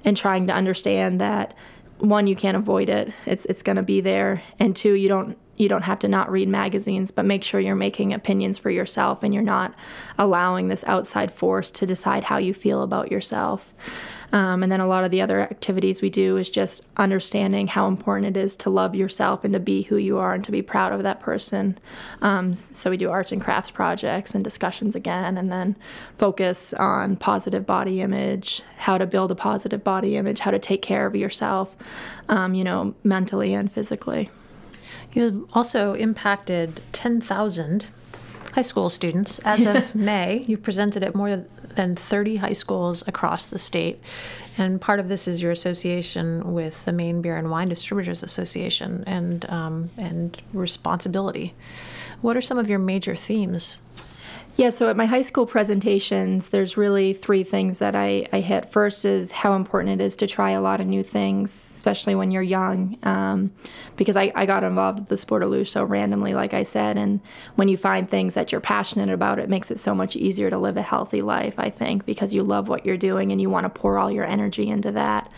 and 0.05 0.15
trying 0.15 0.47
to 0.47 0.53
understand 0.53 1.19
that 1.19 1.55
one 1.99 2.27
you 2.27 2.35
can't 2.35 2.57
avoid 2.57 2.89
it 2.89 3.13
it's 3.25 3.45
it's 3.45 3.63
going 3.63 3.75
to 3.77 3.83
be 3.83 4.01
there 4.01 4.41
and 4.59 4.75
two 4.75 4.93
you 4.93 5.07
don't 5.07 5.37
you 5.57 5.69
don't 5.69 5.83
have 5.83 5.99
to 5.99 6.07
not 6.07 6.31
read 6.31 6.47
magazines, 6.47 7.11
but 7.11 7.25
make 7.25 7.43
sure 7.43 7.59
you're 7.59 7.75
making 7.75 8.13
opinions 8.13 8.57
for 8.57 8.69
yourself 8.69 9.23
and 9.23 9.33
you're 9.33 9.43
not 9.43 9.73
allowing 10.17 10.67
this 10.67 10.83
outside 10.85 11.31
force 11.31 11.69
to 11.71 11.85
decide 11.85 12.23
how 12.23 12.37
you 12.37 12.53
feel 12.53 12.81
about 12.81 13.11
yourself. 13.11 13.73
Um, 14.33 14.63
and 14.63 14.71
then 14.71 14.79
a 14.79 14.87
lot 14.87 15.03
of 15.03 15.11
the 15.11 15.21
other 15.21 15.39
activities 15.39 16.01
we 16.01 16.09
do 16.09 16.37
is 16.37 16.49
just 16.49 16.83
understanding 16.97 17.67
how 17.67 17.87
important 17.87 18.35
it 18.35 18.39
is 18.39 18.55
to 18.57 18.71
love 18.71 18.95
yourself 18.95 19.43
and 19.43 19.53
to 19.53 19.59
be 19.59 19.83
who 19.83 19.95
you 19.95 20.17
are 20.17 20.33
and 20.33 20.43
to 20.45 20.51
be 20.51 20.63
proud 20.63 20.91
of 20.91 21.03
that 21.03 21.19
person. 21.19 21.77
Um, 22.23 22.55
so 22.55 22.89
we 22.89 22.97
do 22.97 23.11
arts 23.11 23.31
and 23.31 23.39
crafts 23.39 23.69
projects 23.69 24.33
and 24.33 24.43
discussions 24.43 24.95
again, 24.95 25.37
and 25.37 25.51
then 25.51 25.75
focus 26.17 26.73
on 26.73 27.15
positive 27.15 27.67
body 27.67 28.01
image, 28.01 28.63
how 28.77 28.97
to 28.97 29.05
build 29.05 29.31
a 29.31 29.35
positive 29.35 29.83
body 29.83 30.17
image, 30.17 30.39
how 30.39 30.49
to 30.49 30.57
take 30.57 30.81
care 30.81 31.05
of 31.05 31.15
yourself, 31.15 31.75
um, 32.27 32.55
you 32.55 32.63
know, 32.63 32.95
mentally 33.03 33.53
and 33.53 33.71
physically. 33.71 34.31
You 35.13 35.47
also 35.53 35.93
impacted 35.93 36.81
10,000 36.91 37.87
high 38.53 38.61
school 38.61 38.89
students 38.89 39.39
as 39.39 39.65
of 39.65 39.95
May. 40.09 40.43
You've 40.47 40.63
presented 40.63 41.03
at 41.03 41.15
more 41.15 41.45
than 41.75 41.95
30 41.95 42.37
high 42.37 42.53
schools 42.53 43.03
across 43.07 43.45
the 43.45 43.57
state. 43.57 44.01
And 44.57 44.79
part 44.79 44.99
of 44.99 45.09
this 45.09 45.27
is 45.27 45.41
your 45.41 45.51
association 45.51 46.53
with 46.53 46.85
the 46.85 46.91
Maine 46.91 47.21
Beer 47.21 47.35
and 47.35 47.49
Wine 47.49 47.69
Distributors 47.69 48.21
Association 48.21 49.03
and, 49.07 49.49
um, 49.49 49.89
and 49.97 50.39
responsibility. 50.53 51.55
What 52.21 52.37
are 52.37 52.41
some 52.41 52.59
of 52.59 52.69
your 52.69 52.79
major 52.79 53.15
themes 53.15 53.81
yeah, 54.55 54.69
so 54.69 54.87
at 54.87 54.95
my 54.95 55.05
high 55.05 55.21
school 55.21 55.47
presentations, 55.47 56.49
there's 56.49 56.77
really 56.77 57.13
three 57.13 57.41
things 57.43 57.79
that 57.79 57.95
I, 57.95 58.27
I 58.31 58.39
hit. 58.39 58.69
First 58.69 59.03
is 59.03 59.31
how 59.31 59.55
important 59.55 59.99
it 59.99 60.03
is 60.03 60.15
to 60.17 60.27
try 60.27 60.51
a 60.51 60.61
lot 60.61 60.79
of 60.79 60.85
new 60.85 61.01
things, 61.01 61.51
especially 61.51 62.13
when 62.13 62.29
you're 62.29 62.43
young, 62.43 62.97
um, 63.01 63.51
because 63.95 64.15
I, 64.15 64.31
I 64.35 64.45
got 64.45 64.63
involved 64.63 64.99
with 64.99 65.09
the 65.09 65.17
sport 65.17 65.41
of 65.41 65.49
luge 65.49 65.71
so 65.71 65.83
randomly, 65.83 66.35
like 66.35 66.53
I 66.53 66.61
said. 66.61 66.97
And 66.97 67.19
when 67.55 67.67
you 67.67 67.77
find 67.77 68.07
things 68.07 68.35
that 68.35 68.51
you're 68.51 68.61
passionate 68.61 69.09
about, 69.09 69.39
it 69.39 69.49
makes 69.49 69.71
it 69.71 69.79
so 69.79 69.95
much 69.95 70.15
easier 70.15 70.51
to 70.51 70.57
live 70.59 70.77
a 70.77 70.83
healthy 70.83 71.23
life, 71.23 71.55
I 71.57 71.71
think, 71.71 72.05
because 72.05 72.35
you 72.35 72.43
love 72.43 72.67
what 72.67 72.85
you're 72.85 72.95
doing 72.95 73.31
and 73.31 73.41
you 73.41 73.49
want 73.49 73.63
to 73.63 73.69
pour 73.69 73.97
all 73.97 74.11
your 74.11 74.25
energy 74.25 74.69
into 74.69 74.91
that. 74.91 75.31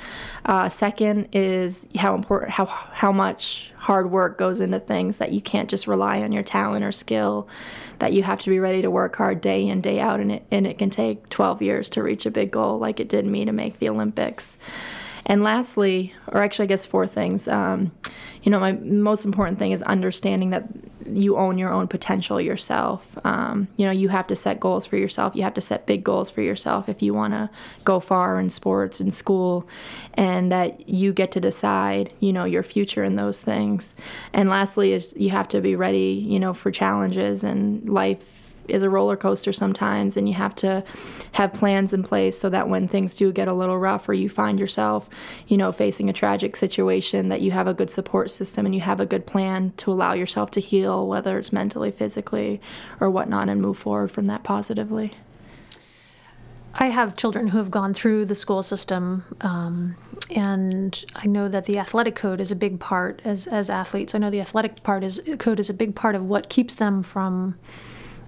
Uh, 0.43 0.67
second 0.67 1.29
is 1.31 1.87
how 1.95 2.15
important, 2.15 2.51
how, 2.51 2.65
how 2.65 3.13
much 3.13 3.71
hard 3.85 4.09
work 4.09 4.35
goes 4.35 4.59
into 4.59 4.79
things 4.79 5.19
that 5.19 5.31
you 5.31 5.39
can't 5.39 5.69
just 5.69 5.85
rely 5.85 6.23
on 6.23 6.31
your 6.31 6.41
talent 6.41 6.83
or 6.83 6.91
skill 6.91 7.47
that 7.99 8.13
you 8.13 8.23
have 8.23 8.39
to 8.39 8.49
be 8.49 8.57
ready 8.57 8.81
to 8.81 8.89
work 8.89 9.15
hard 9.15 9.39
day 9.39 9.67
in 9.67 9.79
day 9.79 9.99
out 9.99 10.19
and 10.19 10.31
it 10.31 10.43
and 10.49 10.65
it 10.65 10.79
can 10.79 10.89
take 10.89 11.29
12 11.29 11.61
years 11.61 11.87
to 11.87 12.01
reach 12.01 12.25
a 12.25 12.31
big 12.31 12.49
goal 12.49 12.79
like 12.79 12.99
it 12.99 13.07
did 13.07 13.27
me 13.27 13.45
to 13.45 13.51
make 13.51 13.77
the 13.77 13.87
olympics 13.87 14.57
and 15.27 15.41
lastly, 15.41 16.13
or 16.27 16.41
actually, 16.41 16.65
I 16.65 16.67
guess 16.67 16.85
four 16.85 17.07
things. 17.07 17.47
Um, 17.47 17.91
you 18.43 18.51
know, 18.51 18.59
my 18.59 18.73
most 18.73 19.25
important 19.25 19.57
thing 19.57 19.71
is 19.71 19.81
understanding 19.81 20.51
that 20.51 20.67
you 21.05 21.37
own 21.37 21.57
your 21.57 21.71
own 21.71 21.87
potential 21.87 22.39
yourself. 22.41 23.17
Um, 23.23 23.67
you 23.77 23.85
know, 23.85 23.91
you 23.91 24.09
have 24.09 24.27
to 24.27 24.35
set 24.35 24.59
goals 24.59 24.85
for 24.85 24.97
yourself. 24.97 25.35
You 25.35 25.43
have 25.43 25.53
to 25.55 25.61
set 25.61 25.85
big 25.85 26.03
goals 26.03 26.29
for 26.29 26.41
yourself 26.41 26.89
if 26.89 27.01
you 27.01 27.13
want 27.13 27.33
to 27.33 27.49
go 27.83 27.99
far 27.99 28.39
in 28.39 28.49
sports 28.49 28.99
and 28.99 29.13
school, 29.13 29.67
and 30.13 30.51
that 30.51 30.89
you 30.89 31.13
get 31.13 31.31
to 31.31 31.39
decide, 31.39 32.11
you 32.19 32.33
know, 32.33 32.45
your 32.45 32.63
future 32.63 33.03
in 33.03 33.15
those 33.15 33.41
things. 33.41 33.95
And 34.33 34.49
lastly, 34.49 34.93
is 34.93 35.13
you 35.17 35.29
have 35.29 35.47
to 35.49 35.61
be 35.61 35.75
ready, 35.75 36.25
you 36.27 36.39
know, 36.39 36.53
for 36.53 36.71
challenges 36.71 37.43
and 37.43 37.87
life 37.89 38.44
is 38.67 38.83
a 38.83 38.89
roller 38.89 39.15
coaster 39.17 39.53
sometimes, 39.53 40.17
and 40.17 40.27
you 40.27 40.35
have 40.35 40.55
to 40.55 40.83
have 41.33 41.53
plans 41.53 41.93
in 41.93 42.03
place 42.03 42.37
so 42.37 42.49
that 42.49 42.69
when 42.69 42.87
things 42.87 43.13
do 43.13 43.31
get 43.31 43.47
a 43.47 43.53
little 43.53 43.77
rough 43.77 44.07
or 44.07 44.13
you 44.13 44.29
find 44.29 44.59
yourself, 44.59 45.09
you 45.47 45.57
know, 45.57 45.71
facing 45.71 46.09
a 46.09 46.13
tragic 46.13 46.55
situation, 46.55 47.29
that 47.29 47.41
you 47.41 47.51
have 47.51 47.67
a 47.67 47.73
good 47.73 47.89
support 47.89 48.29
system 48.29 48.65
and 48.65 48.75
you 48.75 48.81
have 48.81 48.99
a 48.99 49.05
good 49.05 49.25
plan 49.25 49.73
to 49.77 49.91
allow 49.91 50.13
yourself 50.13 50.51
to 50.51 50.59
heal, 50.59 51.07
whether 51.07 51.37
it's 51.37 51.53
mentally, 51.53 51.91
physically, 51.91 52.61
or 52.99 53.09
whatnot, 53.09 53.49
and 53.49 53.61
move 53.61 53.77
forward 53.77 54.11
from 54.11 54.25
that 54.25 54.43
positively. 54.43 55.13
I 56.77 56.87
have 56.87 57.15
children 57.15 57.49
who 57.49 57.57
have 57.57 57.71
gone 57.71 57.93
through 57.93 58.25
the 58.25 58.35
school 58.35 58.61
system, 58.61 59.23
um, 59.39 59.95
and 60.35 61.05
I 61.15 61.25
know 61.25 61.47
that 61.47 61.65
the 61.65 61.79
athletic 61.79 62.15
code 62.15 62.41
is 62.41 62.51
a 62.51 62.55
big 62.55 62.79
part 62.81 63.21
as 63.23 63.47
as 63.47 63.69
athletes. 63.69 64.13
I 64.13 64.17
know 64.17 64.29
the 64.29 64.41
athletic 64.41 64.83
part 64.83 65.03
is 65.03 65.21
code 65.39 65.59
is 65.59 65.69
a 65.69 65.73
big 65.73 65.95
part 65.95 66.15
of 66.15 66.25
what 66.25 66.49
keeps 66.49 66.75
them 66.75 67.01
from 67.01 67.55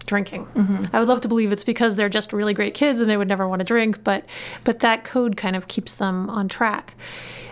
drinking. 0.08 0.46
Mm-hmm. 0.48 0.86
I 0.92 1.00
would 1.00 1.08
love 1.08 1.22
to 1.22 1.28
believe 1.28 1.52
it's 1.52 1.64
because 1.64 1.96
they're 1.96 2.10
just 2.10 2.34
really 2.34 2.56
great 2.56 2.74
kids 2.74 3.00
and 3.00 3.10
they 3.10 3.18
would 3.18 3.28
never 3.28 3.48
want 3.48 3.60
to 3.60 3.64
drink, 3.66 4.04
but 4.04 4.26
but 4.64 4.80
that 4.80 5.04
code 5.04 5.38
kind 5.38 5.56
of 5.56 5.68
keeps 5.68 5.94
them 5.94 6.30
on 6.32 6.48
track. 6.48 6.96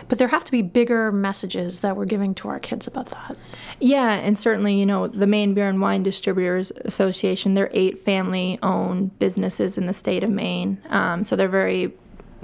But 0.08 0.18
there 0.18 0.28
have 0.28 0.44
to 0.44 0.52
be 0.52 0.62
bigger 0.62 1.10
messages 1.10 1.80
that 1.80 1.96
we're 1.96 2.04
giving 2.04 2.34
to 2.36 2.48
our 2.48 2.60
kids 2.60 2.86
about 2.86 3.06
that. 3.06 3.36
Yeah, 3.80 4.12
and 4.12 4.38
certainly, 4.38 4.74
you 4.74 4.86
know, 4.86 5.08
the 5.08 5.26
Maine 5.26 5.52
Beer 5.52 5.68
and 5.68 5.80
Wine 5.80 6.04
Distributors 6.04 6.70
Association, 6.84 7.54
they're 7.54 7.70
eight 7.72 7.98
family 7.98 8.58
owned 8.62 9.18
businesses 9.18 9.76
in 9.76 9.86
the 9.86 9.94
state 9.94 10.22
of 10.22 10.30
Maine. 10.30 10.78
Um, 10.90 11.24
so 11.24 11.34
they're 11.34 11.48
very 11.48 11.92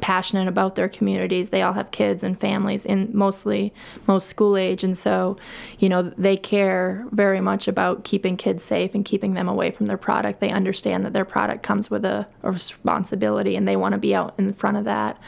passionate 0.03 0.48
about 0.48 0.74
their 0.74 0.88
communities. 0.88 1.50
They 1.50 1.62
all 1.62 1.72
have 1.74 1.92
kids 1.92 2.22
and 2.24 2.38
families, 2.38 2.84
in 2.84 3.09
mostly 3.14 3.72
most 4.07 4.28
school 4.28 4.57
age, 4.57 4.84
and 4.84 4.98
so, 4.98 5.38
you 5.78 5.88
know, 5.88 6.03
they 6.18 6.36
care 6.36 7.07
very 7.12 7.40
much 7.40 7.68
about 7.68 8.03
keeping 8.03 8.36
kids 8.36 8.64
safe 8.64 8.94
and 8.94 9.05
keeping 9.05 9.34
them 9.34 9.48
away 9.48 9.70
from 9.70 9.86
their 9.86 9.96
product. 9.96 10.40
They 10.40 10.50
understand 10.50 11.07
that 11.07 11.12
their 11.12 11.24
product 11.24 11.62
comes 11.62 11.88
with 11.88 12.05
a, 12.05 12.26
a 12.42 12.50
responsibility, 12.50 13.57
and 13.57 13.66
they 13.66 13.76
want 13.76 13.92
to 13.92 13.98
be 13.98 14.14
out 14.14 14.34
in 14.38 14.53
front 14.53 14.76
of 14.76 14.84
that. 14.84 15.18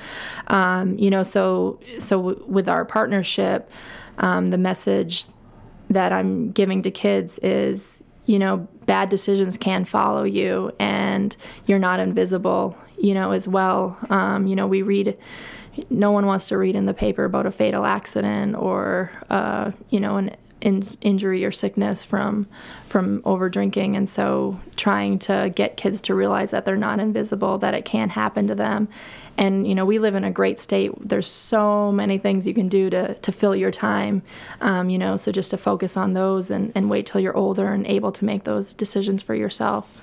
Um, 0.49 0.99
you 0.99 1.09
know, 1.09 1.23
so 1.23 1.79
so 1.99 2.17
w- 2.17 2.45
with 2.47 2.69
our 2.69 2.85
partnership, 2.85 3.71
um, 4.19 4.49
the 4.49 4.59
message 4.59 5.27
that 5.89 6.13
I'm 6.13 6.51
giving 6.51 6.83
to 6.83 6.91
kids 6.91 7.39
is, 7.39 8.03
you 8.27 8.41
know, 8.41 8.67
bad 8.87 9.09
decisions 9.09 9.57
can 9.57 9.85
follow 9.85 10.25
you, 10.25 10.73
and 10.81 11.37
you're 11.67 11.79
not 11.79 12.01
invisible 12.01 12.77
you 12.99 13.15
know, 13.15 13.33
as 13.33 13.47
well. 13.49 13.99
Um, 14.11 14.47
you 14.47 14.57
know, 14.57 14.67
we 14.67 14.83
read, 14.83 15.17
no 15.91 16.11
one 16.11 16.27
wants 16.27 16.49
to 16.49 16.59
read 16.59 16.77
in 16.77 16.87
the 16.87 16.95
paper 16.95 17.25
about 17.25 17.47
a 17.47 17.51
fatal 17.51 17.85
accident 17.85 18.57
or, 18.57 19.11
uh, 19.31 19.73
you 19.91 20.01
know, 20.01 20.17
an 20.17 20.37
in, 20.65 20.83
injury 21.03 21.45
or 21.45 21.51
sickness 21.51 22.05
from 22.05 22.49
from 22.87 23.21
over 23.25 23.49
drinking 23.49 23.97
and 23.97 24.09
so 24.09 24.59
trying 24.77 25.19
to 25.19 25.53
get 25.55 25.77
kids 25.77 26.01
to 26.01 26.15
realize 26.15 26.53
that 26.53 26.65
they're 26.65 26.77
not 26.77 26.99
invisible 26.99 27.59
that 27.59 27.75
it 27.75 27.85
can 27.85 28.09
happen 28.09 28.47
to 28.49 28.55
them. 28.55 28.89
And 29.37 29.69
you 29.69 29.75
know 29.75 29.85
we 29.85 29.99
live 29.99 30.15
in 30.15 30.25
a 30.25 30.31
great 30.31 30.59
state. 30.59 30.93
There's 30.99 31.29
so 31.29 31.93
many 31.93 32.19
things 32.19 32.49
you 32.49 32.55
can 32.55 32.69
do 32.69 32.89
to, 32.91 33.15
to 33.15 33.33
fill 33.33 33.55
your 33.55 33.71
time 33.71 34.23
um, 34.61 34.89
you 34.89 34.99
know 34.99 35.17
so 35.17 35.31
just 35.31 35.51
to 35.51 35.59
focus 35.59 35.97
on 35.97 36.15
those 36.15 36.51
and, 36.51 36.73
and 36.75 36.89
wait 36.89 37.07
till 37.07 37.21
you're 37.21 37.37
older 37.37 37.69
and 37.69 37.87
able 37.87 38.13
to 38.13 38.25
make 38.25 38.45
those 38.45 38.73
decisions 38.73 39.23
for 39.23 39.35
yourself 39.35 40.03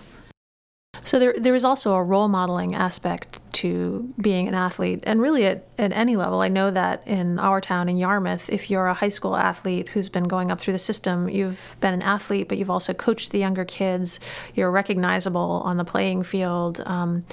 so 1.04 1.20
there, 1.20 1.34
there 1.38 1.56
is 1.56 1.64
also 1.64 1.93
a 1.93 2.04
role 2.04 2.28
modeling 2.28 2.76
aspect 2.76 3.39
to 3.52 4.14
being 4.20 4.47
an 4.47 4.54
athlete, 4.54 4.99
and 5.04 5.22
really 5.22 5.45
at, 5.45 5.66
at 5.78 5.91
any 5.91 6.16
level. 6.16 6.39
I 6.39 6.47
know 6.47 6.72
that 6.72 7.04
in 7.06 7.38
our 7.38 7.60
town, 7.60 7.89
in 7.89 7.97
Yarmouth, 7.97 8.49
if 8.49 8.70
you're 8.70 8.88
a 8.88 8.93
high 8.93 9.10
school 9.10 9.36
athlete 9.36 9.89
who's 9.89 10.10
been 10.10 10.28
going 10.28 10.52
up 10.52 10.62
through 10.62 10.74
the 10.74 10.80
system, 10.80 11.28
you've 11.28 11.76
been 11.82 11.93
an 11.93 12.02
athlete, 12.02 12.47
but 12.47 12.58
you've 12.58 12.70
also 12.70 12.93
coached 12.93 13.32
the 13.32 13.39
younger 13.39 13.66
kids. 13.66 14.20
You're 14.56 14.72
recognizable 14.72 15.62
on 15.66 15.78
the 15.78 15.84
playing 15.84 16.24
field, 16.24 16.82
um, 16.86 17.26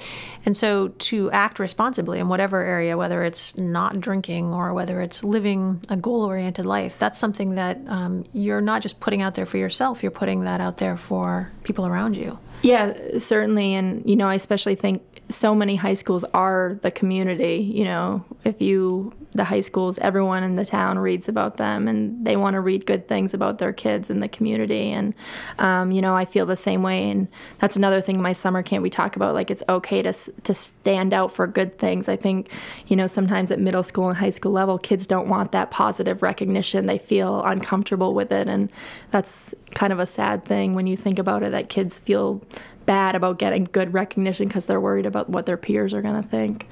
and 0.45 0.57
so 0.57 0.89
to 0.89 1.31
act 1.31 1.59
responsibly 1.59 2.19
in 2.19 2.27
whatever 2.27 2.61
area, 2.61 2.97
whether 2.97 3.23
it's 3.23 3.57
not 3.57 3.99
drinking 3.99 4.53
or 4.53 4.73
whether 4.73 5.01
it's 5.01 5.23
living 5.23 5.81
a 5.89 5.95
goal-oriented 5.95 6.65
life, 6.65 6.99
that's 6.99 7.17
something 7.17 7.55
that 7.55 7.79
um, 7.87 8.25
you're 8.33 8.61
not 8.61 8.81
just 8.81 8.99
putting 8.99 9.21
out 9.21 9.35
there 9.35 9.45
for 9.45 9.57
yourself. 9.57 10.03
You're 10.03 10.11
putting 10.11 10.43
that 10.43 10.59
out 10.59 10.77
there 10.77 10.97
for 10.97 11.51
people 11.63 11.87
around 11.87 12.17
you. 12.17 12.39
Yeah, 12.61 13.17
certainly. 13.17 13.73
And, 13.73 14.07
you 14.09 14.15
know, 14.15 14.27
I 14.27 14.35
especially 14.35 14.75
think 14.75 15.01
so 15.29 15.53
many 15.53 15.75
high 15.75 15.93
schools 15.93 16.23
are 16.33 16.79
the 16.81 16.89
community. 16.89 17.57
You 17.57 17.83
know, 17.83 18.25
if 18.43 18.61
you, 18.61 19.13
the 19.33 19.43
high 19.43 19.59
schools, 19.59 19.99
everyone 19.99 20.41
in 20.41 20.55
the 20.55 20.65
town 20.65 20.97
reads 20.97 21.29
about 21.29 21.57
them 21.57 21.87
and 21.87 22.25
they 22.25 22.35
want 22.35 22.55
to 22.55 22.61
read 22.61 22.87
good 22.87 23.07
things 23.07 23.35
about 23.35 23.59
their 23.59 23.71
kids 23.71 24.09
in 24.09 24.21
the 24.21 24.27
community. 24.27 24.89
And, 24.89 25.13
um, 25.59 25.91
you 25.91 26.01
know, 26.01 26.15
I 26.15 26.25
feel 26.25 26.47
the 26.47 26.55
same 26.55 26.81
way. 26.81 27.11
And 27.11 27.27
that's 27.59 27.77
another 27.77 28.01
thing 28.01 28.15
in 28.15 28.21
my 28.23 28.33
summer 28.33 28.63
camp 28.63 28.81
we 28.81 28.89
talk 28.89 29.15
about 29.15 29.35
like 29.35 29.51
it's 29.51 29.61
okay 29.69 30.01
to, 30.01 30.11
to 30.13 30.53
stand 30.53 31.13
out 31.13 31.31
for 31.31 31.45
good 31.45 31.77
things. 31.77 32.09
I 32.09 32.15
think, 32.15 32.51
you 32.87 32.95
know, 32.95 33.05
sometimes 33.05 33.51
at 33.51 33.59
middle 33.59 33.83
school 33.83 34.09
and 34.09 34.17
high 34.17 34.31
school 34.31 34.51
level, 34.51 34.79
kids 34.79 35.05
don't 35.05 35.29
want 35.29 35.51
that 35.51 35.69
positive 35.69 36.23
recognition. 36.23 36.87
They 36.87 36.97
feel 36.97 37.43
uncomfortable 37.43 38.15
with 38.15 38.31
it. 38.31 38.47
And 38.47 38.71
that's 39.11 39.53
kind 39.75 39.93
of 39.93 39.99
a 39.99 40.07
sad 40.07 40.43
thing 40.43 40.73
when 40.73 40.87
you 40.87 40.97
think 40.97 41.19
about 41.19 41.43
it 41.43 41.51
that 41.51 41.69
kids 41.69 41.99
feel 41.99 42.41
bad 42.89 43.15
about 43.15 43.37
getting 43.37 43.65
good 43.65 43.93
recognition 43.93 44.47
because 44.47 44.65
they're 44.65 44.81
worried 44.81 45.05
about 45.05 45.29
what 45.29 45.45
their 45.45 45.57
peers 45.57 45.93
are 45.93 46.01
going 46.01 46.19
to 46.19 46.27
think. 46.27 46.67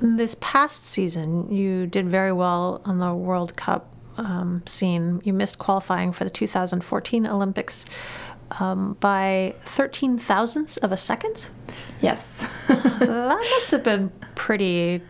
This 0.00 0.34
past 0.40 0.86
season, 0.86 1.54
you 1.54 1.86
did 1.86 2.08
very 2.08 2.32
well 2.32 2.80
on 2.86 2.96
the 3.00 3.12
World 3.12 3.54
Cup 3.54 3.94
um, 4.16 4.62
scene. 4.64 5.20
You 5.22 5.34
missed 5.34 5.58
qualifying 5.58 6.12
for 6.12 6.24
the 6.24 6.30
2014 6.30 7.26
Olympics 7.26 7.84
um, 8.52 8.96
by 8.98 9.54
13 9.66 10.18
thousandths 10.18 10.78
of 10.78 10.90
a 10.90 10.96
second. 10.96 11.50
Yes. 12.00 12.48
that 12.68 13.46
must 13.52 13.70
have 13.72 13.84
been 13.84 14.10
pretty 14.36 15.02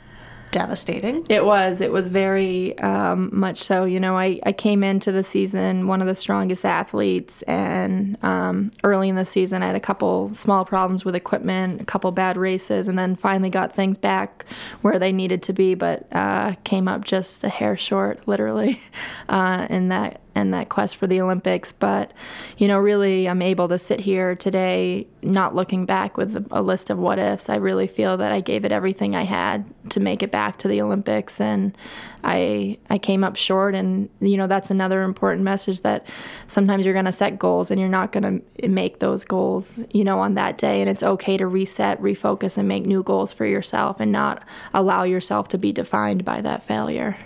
devastating. 0.50 1.24
It 1.28 1.44
was. 1.44 1.80
It 1.80 1.92
was 1.92 2.08
very 2.08 2.78
um, 2.78 3.30
much 3.32 3.58
so. 3.58 3.84
You 3.84 4.00
know, 4.00 4.16
I, 4.16 4.40
I 4.44 4.52
came 4.52 4.82
into 4.82 5.12
the 5.12 5.22
season 5.22 5.86
one 5.86 6.00
of 6.00 6.06
the 6.06 6.14
strongest 6.14 6.64
athletes, 6.64 7.42
and 7.42 8.22
um, 8.24 8.70
early 8.84 9.08
in 9.08 9.16
the 9.16 9.24
season, 9.24 9.62
I 9.62 9.66
had 9.66 9.76
a 9.76 9.80
couple 9.80 10.32
small 10.34 10.64
problems 10.64 11.04
with 11.04 11.14
equipment, 11.14 11.80
a 11.80 11.84
couple 11.84 12.10
bad 12.12 12.36
races, 12.36 12.88
and 12.88 12.98
then 12.98 13.16
finally 13.16 13.50
got 13.50 13.74
things 13.74 13.98
back 13.98 14.44
where 14.82 14.98
they 14.98 15.12
needed 15.12 15.42
to 15.44 15.52
be, 15.52 15.74
but 15.74 16.06
uh, 16.12 16.54
came 16.64 16.88
up 16.88 17.04
just 17.04 17.44
a 17.44 17.48
hair 17.48 17.76
short, 17.76 18.26
literally, 18.26 18.80
uh, 19.28 19.66
in 19.70 19.88
that 19.88 20.20
and 20.34 20.54
that 20.54 20.68
quest 20.68 20.96
for 20.96 21.06
the 21.06 21.20
Olympics. 21.20 21.72
But, 21.72 22.12
you 22.56 22.68
know, 22.68 22.78
really, 22.78 23.28
I'm 23.28 23.42
able 23.42 23.68
to 23.68 23.78
sit 23.78 24.00
here 24.00 24.34
today 24.34 25.06
not 25.22 25.54
looking 25.54 25.86
back 25.86 26.16
with 26.16 26.46
a 26.50 26.62
list 26.62 26.90
of 26.90 26.98
what 26.98 27.18
ifs. 27.18 27.48
I 27.48 27.56
really 27.56 27.86
feel 27.86 28.16
that 28.16 28.32
I 28.32 28.40
gave 28.40 28.64
it 28.64 28.72
everything 28.72 29.14
I 29.14 29.22
had 29.22 29.64
to 29.90 30.00
make 30.00 30.22
it 30.22 30.30
back 30.30 30.58
to 30.58 30.68
the 30.68 30.80
Olympics, 30.80 31.40
and 31.40 31.76
I 32.24 32.78
I 32.88 32.98
came 32.98 33.24
up 33.24 33.36
short. 33.36 33.74
And 33.74 34.08
you 34.20 34.36
know, 34.36 34.46
that's 34.46 34.70
another 34.70 35.02
important 35.02 35.42
message 35.42 35.80
that 35.80 36.06
sometimes 36.46 36.84
you're 36.84 36.94
going 36.94 37.04
to 37.04 37.12
set 37.12 37.38
goals 37.38 37.70
and 37.70 37.80
you're 37.80 37.88
not 37.88 38.12
going 38.12 38.42
to 38.58 38.68
make 38.68 38.98
those 39.00 39.24
goals, 39.24 39.84
you 39.92 40.04
know, 40.04 40.20
on 40.20 40.34
that 40.34 40.58
day. 40.58 40.80
And 40.80 40.88
it's 40.88 41.02
okay 41.02 41.36
to 41.36 41.46
reset, 41.46 42.00
refocus, 42.00 42.56
and 42.56 42.68
make 42.68 42.86
new 42.86 43.02
goals 43.02 43.32
for 43.32 43.46
yourself, 43.46 44.00
and 44.00 44.12
not 44.12 44.44
allow 44.72 45.02
yourself 45.02 45.48
to 45.48 45.58
be 45.58 45.72
defined 45.72 46.24
by 46.24 46.40
that 46.40 46.62
failure. 46.62 47.16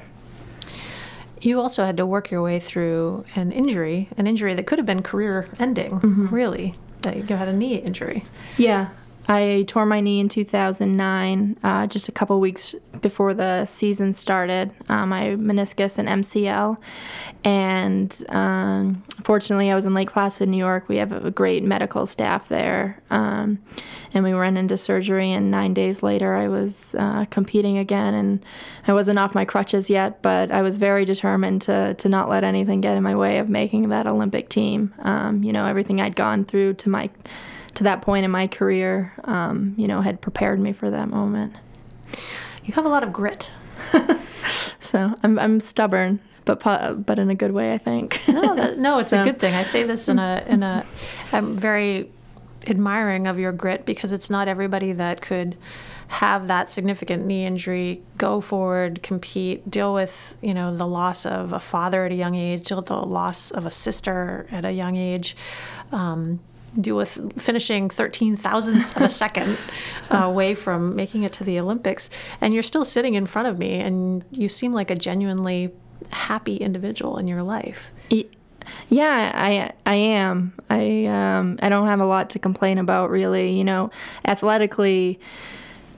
You 1.45 1.61
also 1.61 1.85
had 1.85 1.99
to 1.99 2.07
work 2.07 2.31
your 2.31 2.41
way 2.41 2.59
through 2.59 3.27
an 3.35 3.53
injury, 3.53 4.09
an 4.17 4.27
injury 4.27 4.55
that 4.55 4.67
could 4.67 4.79
have 4.79 4.87
been 4.87 5.03
career 5.03 5.47
ending, 5.59 6.01
mm-hmm. 6.01 6.35
really. 6.35 6.75
That 7.03 7.29
you 7.29 7.37
had 7.37 7.49
a 7.49 7.53
knee 7.53 7.75
injury. 7.77 8.25
Yeah, 8.57 8.89
I 9.27 9.65
tore 9.67 9.87
my 9.87 10.01
knee 10.01 10.21
in 10.21 10.29
2009, 10.29 11.57
uh, 11.63 11.87
just 11.87 12.09
a 12.09 12.13
couple 12.13 12.39
weeks 12.41 12.75
before 13.01 13.33
the 13.33 13.65
season 13.65 14.13
started. 14.13 14.71
Um, 14.89 15.09
my 15.09 15.31
meniscus 15.31 15.99
and 15.99 16.09
MCL, 16.09 16.77
and 17.43 18.25
um, 18.29 19.03
fortunately, 19.23 19.71
I 19.71 19.75
was 19.75 19.87
in 19.87 19.95
Lake 19.95 20.11
Placid, 20.11 20.49
New 20.49 20.59
York. 20.59 20.89
We 20.89 20.97
have 20.97 21.13
a 21.13 21.31
great 21.31 21.63
medical 21.63 22.05
staff 22.07 22.49
there, 22.49 23.01
um, 23.11 23.59
and 24.13 24.25
we 24.25 24.35
went 24.35 24.59
into 24.59 24.77
surgery. 24.77 25.33
And 25.33 25.51
nine 25.51 25.73
days 25.73 26.03
later, 26.03 26.35
I 26.35 26.49
was 26.49 26.95
uh, 26.99 27.25
competing 27.27 27.79
again, 27.79 28.13
and 28.13 28.45
I 28.87 28.93
wasn't 28.93 29.19
off 29.19 29.35
my 29.35 29.47
crutches 29.47 29.89
yet, 29.89 30.21
but 30.21 30.51
I 30.51 30.61
was 30.61 30.77
very 30.77 31.07
determined 31.07 31.63
to 31.63 31.95
to 31.95 32.09
not 32.11 32.29
let 32.29 32.45
anything 32.45 32.83
get 32.83 32.97
in 32.97 33.03
my 33.03 33.17
way 33.17 33.39
of 33.39 33.49
making 33.49 33.89
that 33.89 34.07
Olympic 34.07 34.51
team. 34.51 34.93
Um, 34.99 35.43
you 35.43 35.53
know, 35.53 35.65
everything 35.65 36.03
I'd 36.03 36.17
gone 36.17 36.45
through 36.45 36.75
to 36.75 36.91
my 36.91 37.09
to 37.75 37.85
that 37.85 38.03
point 38.03 38.25
in 38.25 38.31
my 38.31 38.47
career, 38.47 39.13
um, 39.25 39.75
you 39.77 39.89
know, 39.89 40.01
had 40.01 40.21
prepared 40.21 40.61
me 40.61 40.73
for 40.73 40.91
that 40.91 41.09
moment. 41.09 41.55
You 42.65 42.73
have 42.75 42.85
a 42.85 42.89
lot 42.89 43.03
of 43.03 43.13
grit. 43.13 43.53
so 44.81 45.15
I'm, 45.23 45.39
I'm 45.39 45.61
stubborn, 45.61 46.21
but 46.45 46.61
but 47.05 47.19
in 47.19 47.31
a 47.31 47.35
good 47.35 47.53
way, 47.53 47.75
I 47.75 47.79
think. 47.79 48.21
no, 48.29 48.55
that, 48.55 48.79
no, 48.79 48.99
it's 48.99 49.09
so. 49.11 49.23
a 49.23 49.25
good 49.25 49.39
thing. 49.39 49.55
I 49.55 49.65
say 49.65 49.83
this 49.83 50.09
in 50.09 50.19
a 50.19 50.45
in 50.47 50.63
a. 50.63 50.87
I'm 51.33 51.57
very 51.57 52.11
admiring 52.67 53.27
of 53.27 53.39
your 53.39 53.53
grit 53.53 53.85
because 53.85 54.13
it's 54.13 54.31
not 54.31 54.49
everybody 54.49 54.93
that 54.93 55.21
could 55.21 55.57
have 56.09 56.49
that 56.49 56.69
significant 56.69 57.27
knee 57.27 57.45
injury, 57.45 58.03
go 58.19 58.41
forward, 58.41 59.03
compete, 59.03 59.69
deal 59.71 59.93
with 59.93 60.37
you 60.41 60.55
know 60.55 60.75
the 60.75 60.87
loss 60.87 61.27
of 61.27 61.53
a 61.53 61.61
father 61.61 62.05
at 62.05 62.13
a 62.13 62.15
young 62.15 62.35
age, 62.35 62.67
deal 62.69 62.79
with 62.79 62.87
the 62.87 62.97
loss 62.97 63.51
of 63.51 63.67
a 63.67 63.71
sister 63.71 64.47
at 64.51 64.65
a 64.65 64.73
young 64.73 64.97
age. 64.97 65.37
Um, 65.93 66.41
deal 66.81 66.97
with 66.97 67.41
finishing 67.41 67.89
13 67.89 68.37
thousandths 68.37 68.97
of 68.97 69.03
a 69.03 69.09
second 69.09 69.57
uh, 70.11 70.19
away 70.19 70.55
from 70.55 70.95
making 70.97 71.23
it 71.23 71.33
to 71.35 71.45
the 71.45 71.59
Olympics. 71.59 72.11
And 72.41 72.55
you're 72.55 72.63
still 72.63 72.85
sitting 72.85 73.15
in 73.15 73.27
front 73.27 73.49
of 73.49 73.59
me, 73.59 73.81
and 73.81 74.25
you 74.31 74.49
seem 74.49 74.73
like 74.73 74.91
a 74.91 74.97
genuinely 74.97 75.73
happy 76.11 76.57
individual 76.57 77.19
in 77.19 77.29
your 77.29 77.43
life. 77.43 77.93
Yeah, 78.89 79.33
I 79.35 79.73
I 79.87 79.95
am. 79.95 80.53
I 80.71 81.07
um 81.07 81.59
I 81.63 81.69
don't 81.69 81.87
have 81.87 82.01
a 82.01 82.07
lot 82.07 82.31
to 82.31 82.39
complain 82.39 82.79
about 82.79 83.11
really. 83.11 83.51
You 83.51 83.65
know, 83.65 83.91
athletically, 84.25 85.21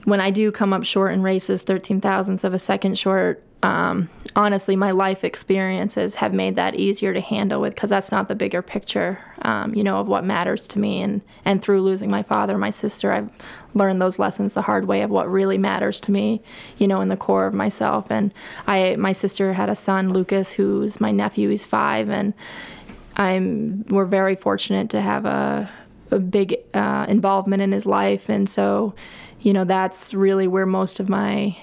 when 0.03 0.21
I 0.21 0.31
do 0.31 0.51
come 0.51 0.73
up 0.73 0.83
short 0.83 1.13
in 1.13 1.21
races, 1.23 1.63
thirteen 1.63 2.01
thousandths 2.01 2.43
of 2.43 2.53
a 2.53 2.59
second 2.59 2.97
short, 2.97 3.43
um, 3.63 4.09
honestly, 4.35 4.75
my 4.75 4.91
life 4.91 5.23
experiences 5.23 6.15
have 6.15 6.33
made 6.33 6.55
that 6.55 6.75
easier 6.75 7.13
to 7.13 7.19
handle 7.19 7.59
with 7.59 7.73
because 7.73 7.89
that's 7.89 8.11
not 8.11 8.27
the 8.27 8.35
bigger 8.35 8.61
picture, 8.61 9.19
um, 9.41 9.73
you 9.73 9.83
know, 9.83 9.97
of 9.97 10.07
what 10.07 10.23
matters 10.23 10.67
to 10.67 10.79
me. 10.79 11.01
And, 11.01 11.21
and 11.43 11.61
through 11.61 11.81
losing 11.81 12.11
my 12.11 12.21
father, 12.21 12.57
my 12.57 12.69
sister, 12.69 13.11
I've 13.11 13.31
learned 13.73 14.01
those 14.01 14.19
lessons 14.19 14.53
the 14.53 14.61
hard 14.61 14.85
way 14.85 15.01
of 15.01 15.09
what 15.09 15.29
really 15.29 15.57
matters 15.57 15.99
to 16.01 16.11
me, 16.11 16.41
you 16.77 16.87
know, 16.87 17.01
in 17.01 17.09
the 17.09 17.17
core 17.17 17.47
of 17.47 17.53
myself. 17.53 18.11
And 18.11 18.31
I, 18.67 18.95
my 18.97 19.11
sister 19.11 19.53
had 19.53 19.69
a 19.69 19.75
son, 19.75 20.13
Lucas, 20.13 20.53
who's 20.53 21.01
my 21.01 21.11
nephew. 21.11 21.49
He's 21.49 21.65
five, 21.65 22.09
and 22.09 22.33
I'm 23.15 23.85
we're 23.89 24.05
very 24.05 24.35
fortunate 24.35 24.91
to 24.91 25.01
have 25.01 25.25
a, 25.25 25.69
a 26.11 26.19
big 26.19 26.57
uh, 26.75 27.07
involvement 27.09 27.63
in 27.63 27.71
his 27.71 27.87
life, 27.87 28.29
and 28.29 28.47
so, 28.47 28.93
you 29.39 29.53
know, 29.53 29.63
that's 29.63 30.13
really 30.13 30.47
where 30.47 30.67
most 30.67 30.99
of 30.99 31.09
my 31.09 31.57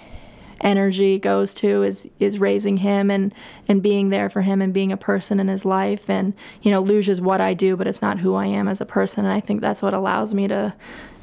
energy 0.65 1.19
goes 1.19 1.55
to 1.55 1.83
is 1.83 2.09
is 2.19 2.39
raising 2.39 2.79
him 2.79 3.11
and 3.11 3.33
and 3.69 3.83
being 3.83 4.09
there 4.09 4.29
for 4.29 4.41
him 4.41 4.61
and 4.61 4.73
being 4.73 4.91
a 4.91 4.97
person 4.97 5.39
in 5.39 5.47
his 5.47 5.65
life 5.65 6.11
and 6.11 6.35
you 6.63 6.71
know 6.71 6.81
luge 6.81 7.09
is 7.09 7.21
what 7.21 7.41
I 7.41 7.55
do 7.55 7.77
but 7.77 7.87
it's 7.87 8.03
not 8.03 8.19
who 8.19 8.35
I 8.35 8.47
am 8.47 8.67
as 8.67 8.81
a 8.81 8.87
person 8.87 9.25
and 9.25 9.33
I 9.33 9.41
think 9.41 9.61
that's 9.61 9.83
what 9.83 9.95
allows 9.95 10.35
me 10.35 10.49
to 10.49 10.75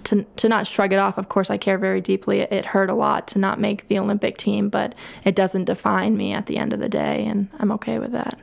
to, 0.04 0.24
to 0.24 0.50
not 0.50 0.66
shrug 0.66 0.94
it 0.94 1.00
off. 1.00 1.20
Of 1.20 1.30
course, 1.30 1.52
I 1.52 1.58
care 1.58 1.78
very 1.78 2.02
deeply. 2.02 2.40
It, 2.40 2.52
it 2.52 2.66
hurt 2.66 2.90
a 2.90 2.96
lot 2.96 3.28
to 3.30 3.40
not 3.40 3.60
make 3.60 3.88
the 3.88 4.00
Olympic 4.00 4.38
team, 4.38 4.68
but 4.70 4.96
it 5.24 5.36
doesn't 5.36 5.66
define 5.66 6.18
me 6.18 6.34
at 6.34 6.48
the 6.48 6.58
end 6.58 6.74
of 6.74 6.80
the 6.80 6.90
day, 6.90 7.26
and 7.26 7.50
I'm 7.60 7.72
okay 7.74 8.00
with 8.00 8.12
that. 8.12 8.40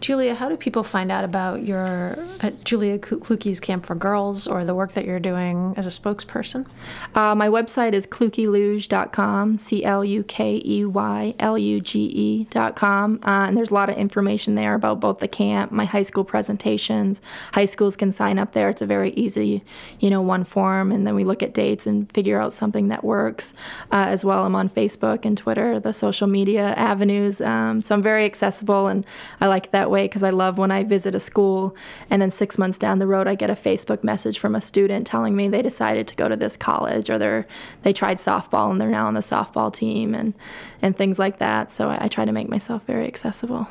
Julia, 0.00 0.34
how 0.34 0.48
do 0.48 0.56
people 0.56 0.84
find 0.84 1.10
out 1.10 1.24
about 1.24 1.62
your 1.62 2.18
at 2.40 2.64
Julia 2.64 2.98
Clukey's 2.98 3.60
Camp 3.60 3.86
for 3.86 3.94
Girls 3.94 4.46
or 4.46 4.64
the 4.64 4.74
work 4.74 4.92
that 4.92 5.06
you're 5.06 5.18
doing 5.18 5.74
as 5.76 5.86
a 5.86 5.90
spokesperson? 5.90 6.66
Uh, 7.14 7.34
my 7.34 7.48
website 7.48 7.92
is 7.92 8.06
clukeyluge.com, 8.06 9.56
C 9.56 9.84
L 9.84 10.04
U 10.04 10.22
K 10.22 10.62
E 10.64 10.84
Y 10.84 11.34
L 11.38 11.56
U 11.56 11.80
G 11.80 12.46
E.com. 12.52 13.20
Uh, 13.22 13.46
and 13.48 13.56
there's 13.56 13.70
a 13.70 13.74
lot 13.74 13.88
of 13.88 13.96
information 13.96 14.54
there 14.54 14.74
about 14.74 15.00
both 15.00 15.18
the 15.18 15.28
camp, 15.28 15.72
my 15.72 15.86
high 15.86 16.02
school 16.02 16.24
presentations. 16.24 17.22
High 17.52 17.64
schools 17.64 17.96
can 17.96 18.12
sign 18.12 18.38
up 18.38 18.52
there. 18.52 18.68
It's 18.68 18.82
a 18.82 18.86
very 18.86 19.10
easy, 19.12 19.64
you 19.98 20.10
know, 20.10 20.20
one 20.20 20.44
form. 20.44 20.92
And 20.92 21.06
then 21.06 21.14
we 21.14 21.24
look 21.24 21.42
at 21.42 21.54
dates 21.54 21.86
and 21.86 22.10
figure 22.12 22.38
out 22.38 22.52
something 22.52 22.88
that 22.88 23.02
works 23.02 23.54
uh, 23.92 24.06
as 24.08 24.24
well. 24.24 24.44
I'm 24.44 24.56
on 24.56 24.68
Facebook 24.68 25.24
and 25.24 25.38
Twitter, 25.38 25.80
the 25.80 25.92
social 25.92 26.26
media 26.26 26.74
avenues. 26.74 27.40
Um, 27.40 27.80
so 27.80 27.94
I'm 27.94 28.02
very 28.02 28.26
accessible 28.26 28.88
and 28.88 29.06
I 29.40 29.46
like 29.46 29.70
that 29.70 29.85
that 29.86 29.90
way 29.90 30.04
because 30.04 30.24
I 30.24 30.30
love 30.30 30.58
when 30.58 30.72
I 30.72 30.82
visit 30.82 31.14
a 31.14 31.20
school 31.20 31.76
and 32.10 32.20
then 32.20 32.30
six 32.30 32.58
months 32.58 32.76
down 32.76 32.98
the 32.98 33.06
road 33.06 33.28
I 33.28 33.36
get 33.36 33.50
a 33.50 33.54
Facebook 33.54 34.02
message 34.02 34.38
from 34.38 34.56
a 34.56 34.60
student 34.60 35.06
telling 35.06 35.36
me 35.36 35.48
they 35.48 35.62
decided 35.62 36.08
to 36.08 36.16
go 36.16 36.28
to 36.28 36.36
this 36.36 36.56
college 36.56 37.08
or 37.08 37.18
they're 37.18 37.46
they 37.82 37.92
tried 37.92 38.16
softball 38.16 38.70
and 38.72 38.80
they're 38.80 38.88
now 38.88 39.06
on 39.06 39.14
the 39.14 39.20
softball 39.20 39.72
team 39.72 40.12
and 40.12 40.34
and 40.82 40.96
things 40.96 41.20
like 41.20 41.38
that. 41.38 41.70
So 41.70 41.88
I, 41.88 41.98
I 42.02 42.08
try 42.08 42.24
to 42.24 42.32
make 42.32 42.48
myself 42.48 42.84
very 42.84 43.06
accessible. 43.06 43.68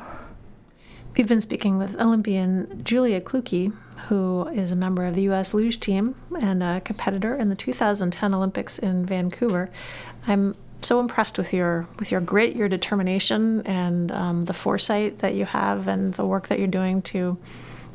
We've 1.16 1.28
been 1.28 1.42
speaking 1.42 1.76
with 1.78 1.98
Olympian 2.00 2.82
Julia 2.82 3.20
Clukey, 3.20 3.72
who 4.08 4.48
is 4.48 4.72
a 4.72 4.76
member 4.76 5.04
of 5.04 5.14
the 5.14 5.22
U.S. 5.22 5.52
luge 5.52 5.80
team 5.80 6.14
and 6.40 6.62
a 6.62 6.80
competitor 6.82 7.34
in 7.34 7.48
the 7.48 7.54
2010 7.54 8.34
Olympics 8.34 8.78
in 8.78 9.04
Vancouver. 9.04 9.70
I'm 10.26 10.54
so 10.82 11.00
impressed 11.00 11.38
with 11.38 11.52
your 11.52 11.86
with 11.98 12.10
your 12.10 12.20
grit, 12.20 12.56
your 12.56 12.68
determination, 12.68 13.62
and 13.66 14.12
um, 14.12 14.44
the 14.44 14.54
foresight 14.54 15.20
that 15.20 15.34
you 15.34 15.44
have, 15.44 15.88
and 15.88 16.14
the 16.14 16.26
work 16.26 16.48
that 16.48 16.58
you're 16.58 16.68
doing 16.68 17.02
to 17.02 17.38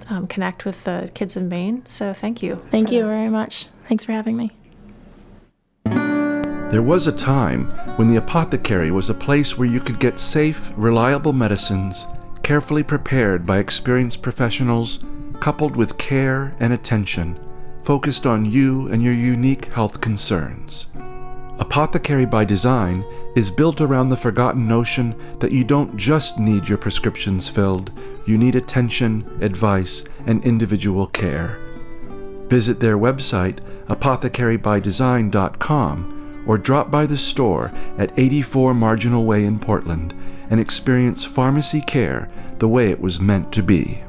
um, 0.10 0.28
connect 0.28 0.66
with 0.66 0.84
the 0.84 1.10
kids 1.14 1.38
in 1.38 1.48
Maine. 1.48 1.86
So 1.86 2.14
thank 2.14 2.42
you. 2.44 2.56
Thank 2.56 2.92
you 2.92 3.02
that. 3.02 3.08
very 3.08 3.30
much. 3.30 3.68
Thanks 3.86 4.06
for 4.06 4.12
having 4.12 4.38
me. 4.38 4.52
There 6.72 6.82
was 6.82 7.06
a 7.06 7.12
time 7.12 7.70
when 7.98 8.08
the 8.08 8.16
apothecary 8.16 8.92
was 8.92 9.10
a 9.10 9.14
place 9.14 9.58
where 9.58 9.68
you 9.68 9.82
could 9.82 10.00
get 10.00 10.22
safe, 10.22 10.72
reliable 10.78 11.34
medicines, 11.34 12.08
carefully 12.44 12.82
prepared 12.82 13.46
by 13.46 13.58
experienced 13.58 14.22
professionals, 14.22 15.00
coupled 15.42 15.76
with 15.76 15.98
care 15.98 16.56
and 16.62 16.72
attention, 16.72 17.38
focused 17.82 18.26
on 18.26 18.46
you 18.46 18.88
and 18.88 19.04
your 19.04 19.14
unique 19.14 19.66
health 19.66 20.00
concerns. 20.00 20.88
Apothecary 21.60 22.26
by 22.26 22.46
Design 22.46 23.04
is 23.36 23.52
built 23.52 23.82
around 23.82 24.10
the 24.10 24.18
forgotten 24.18 24.68
notion 24.68 25.16
that 25.40 25.52
you 25.52 25.64
don't 25.64 25.96
just 25.96 26.40
need 26.40 26.68
your 26.68 26.78
prescriptions 26.78 27.48
filled, 27.48 27.92
you 28.26 28.38
need 28.38 28.56
attention, 28.56 29.26
advice, 29.42 30.04
and 30.26 30.44
individual 30.44 31.08
care. 31.08 31.58
Visit 32.48 32.80
their 32.80 32.98
website, 32.98 33.60
apothecarybydesign.com, 33.88 36.44
or 36.48 36.58
drop 36.58 36.90
by 36.92 37.06
the 37.06 37.18
store 37.18 37.72
at 37.98 38.18
84 38.18 38.74
Marginal 38.74 39.26
Way 39.26 39.46
in 39.46 39.60
Portland 39.60 40.14
and 40.50 40.60
experience 40.60 41.24
pharmacy 41.24 41.82
care 41.82 42.30
the 42.60 42.68
way 42.68 42.90
it 42.90 43.00
was 43.00 43.22
meant 43.22 43.54
to 43.54 43.64
be. 43.64 44.04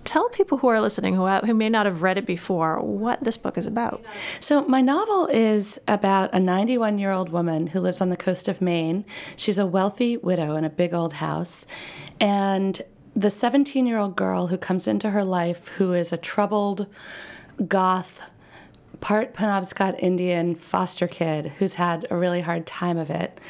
Tell 0.03 0.29
people 0.31 0.59
who 0.59 0.69
are 0.69 0.81
listening 0.81 1.15
who, 1.15 1.27
who 1.29 1.55
may 1.55 1.69
not 1.69 1.87
have 1.87 2.03
read 2.03 2.19
it 2.19 2.27
before 2.27 2.81
what 2.81 3.23
this 3.23 3.37
book 3.37 3.57
is 3.57 3.67
about. 3.67 4.05
So, 4.41 4.65
my 4.65 4.81
novel 4.81 5.27
is 5.27 5.81
about 5.87 6.33
a 6.33 6.41
91 6.41 6.99
year 6.99 7.13
old 7.13 7.31
woman 7.31 7.69
who 7.69 7.81
lives 7.81 8.01
on 8.01 8.09
the 8.09 8.17
coast 8.17 8.49
of 8.49 8.61
Maine. 8.61 9.05
She's 9.37 9.59
a 9.59 9.67
wealthy 9.67 10.17
widow 10.17 10.57
in 10.57 10.65
a 10.65 10.71
big 10.71 10.95
old 10.95 11.15
house. 11.15 11.67
And 12.21 12.81
the 13.15 13.31
17 13.31 13.87
year 13.87 13.99
old 13.99 14.17
girl 14.17 14.49
who 14.49 14.59
comes 14.59 14.89
into 14.89 15.11
her 15.11 15.25
life, 15.25 15.69
who 15.77 15.93
is 15.93 16.13
a 16.13 16.17
troubled 16.17 16.87
goth 17.67 18.31
part 19.01 19.35
Penobscot 19.35 19.99
Indian 19.99 20.55
foster 20.55 21.07
kid 21.07 21.53
who's 21.59 21.77
had 21.77 22.07
a 22.11 22.17
really 22.17 22.41
hard 22.41 22.67
time 22.67 22.97
of 22.97 23.11
it 23.11 23.41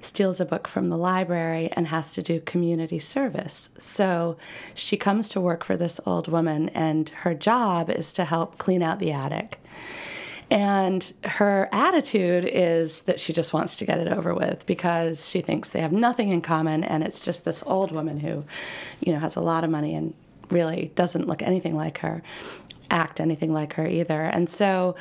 steals 0.00 0.40
a 0.40 0.44
book 0.44 0.68
from 0.68 0.88
the 0.88 0.96
library 0.96 1.68
and 1.72 1.88
has 1.88 2.14
to 2.14 2.22
do 2.22 2.40
community 2.40 2.98
service. 2.98 3.70
So 3.78 4.36
she 4.74 4.96
comes 4.96 5.28
to 5.30 5.40
work 5.40 5.64
for 5.64 5.76
this 5.76 6.00
old 6.06 6.28
woman, 6.28 6.68
and 6.70 7.08
her 7.08 7.34
job 7.34 7.90
is 7.90 8.12
to 8.14 8.24
help 8.24 8.58
clean 8.58 8.82
out 8.82 8.98
the 8.98 9.12
attic. 9.12 9.60
And 10.48 11.12
her 11.24 11.68
attitude 11.72 12.44
is 12.44 13.02
that 13.02 13.18
she 13.18 13.32
just 13.32 13.52
wants 13.52 13.76
to 13.76 13.84
get 13.84 13.98
it 13.98 14.06
over 14.06 14.32
with 14.32 14.64
because 14.64 15.28
she 15.28 15.40
thinks 15.40 15.70
they 15.70 15.80
have 15.80 15.92
nothing 15.92 16.28
in 16.28 16.40
common, 16.40 16.84
and 16.84 17.02
it's 17.02 17.20
just 17.20 17.44
this 17.44 17.64
old 17.66 17.90
woman 17.90 18.20
who, 18.20 18.44
you 19.00 19.12
know, 19.12 19.18
has 19.18 19.34
a 19.34 19.40
lot 19.40 19.64
of 19.64 19.70
money 19.70 19.94
and 19.94 20.14
really 20.50 20.92
doesn't 20.94 21.26
look 21.26 21.42
anything 21.42 21.74
like 21.74 21.98
her 21.98 22.22
act 22.90 23.20
anything 23.20 23.52
like 23.52 23.74
her 23.74 23.86
either. 23.86 24.22
And 24.22 24.48
so, 24.48 24.94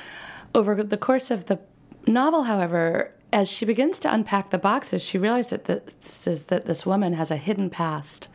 over 0.54 0.84
the 0.84 0.98
course 0.98 1.32
of 1.32 1.46
the 1.46 1.60
novel, 2.08 2.44
however, 2.44 3.14
as 3.34 3.52
she 3.52 3.66
begins 3.66 4.00
to 4.00 4.14
unpack 4.14 4.50
the 4.50 4.58
boxes, 4.58 5.04
she 5.04 5.18
realizes 5.18 5.60
that 5.64 5.88
this 5.88 6.28
is 6.28 6.46
that 6.46 6.66
this 6.66 6.86
woman 6.86 7.14
has 7.14 7.32
a 7.32 7.38
hidden 7.38 7.70
past 7.70 8.30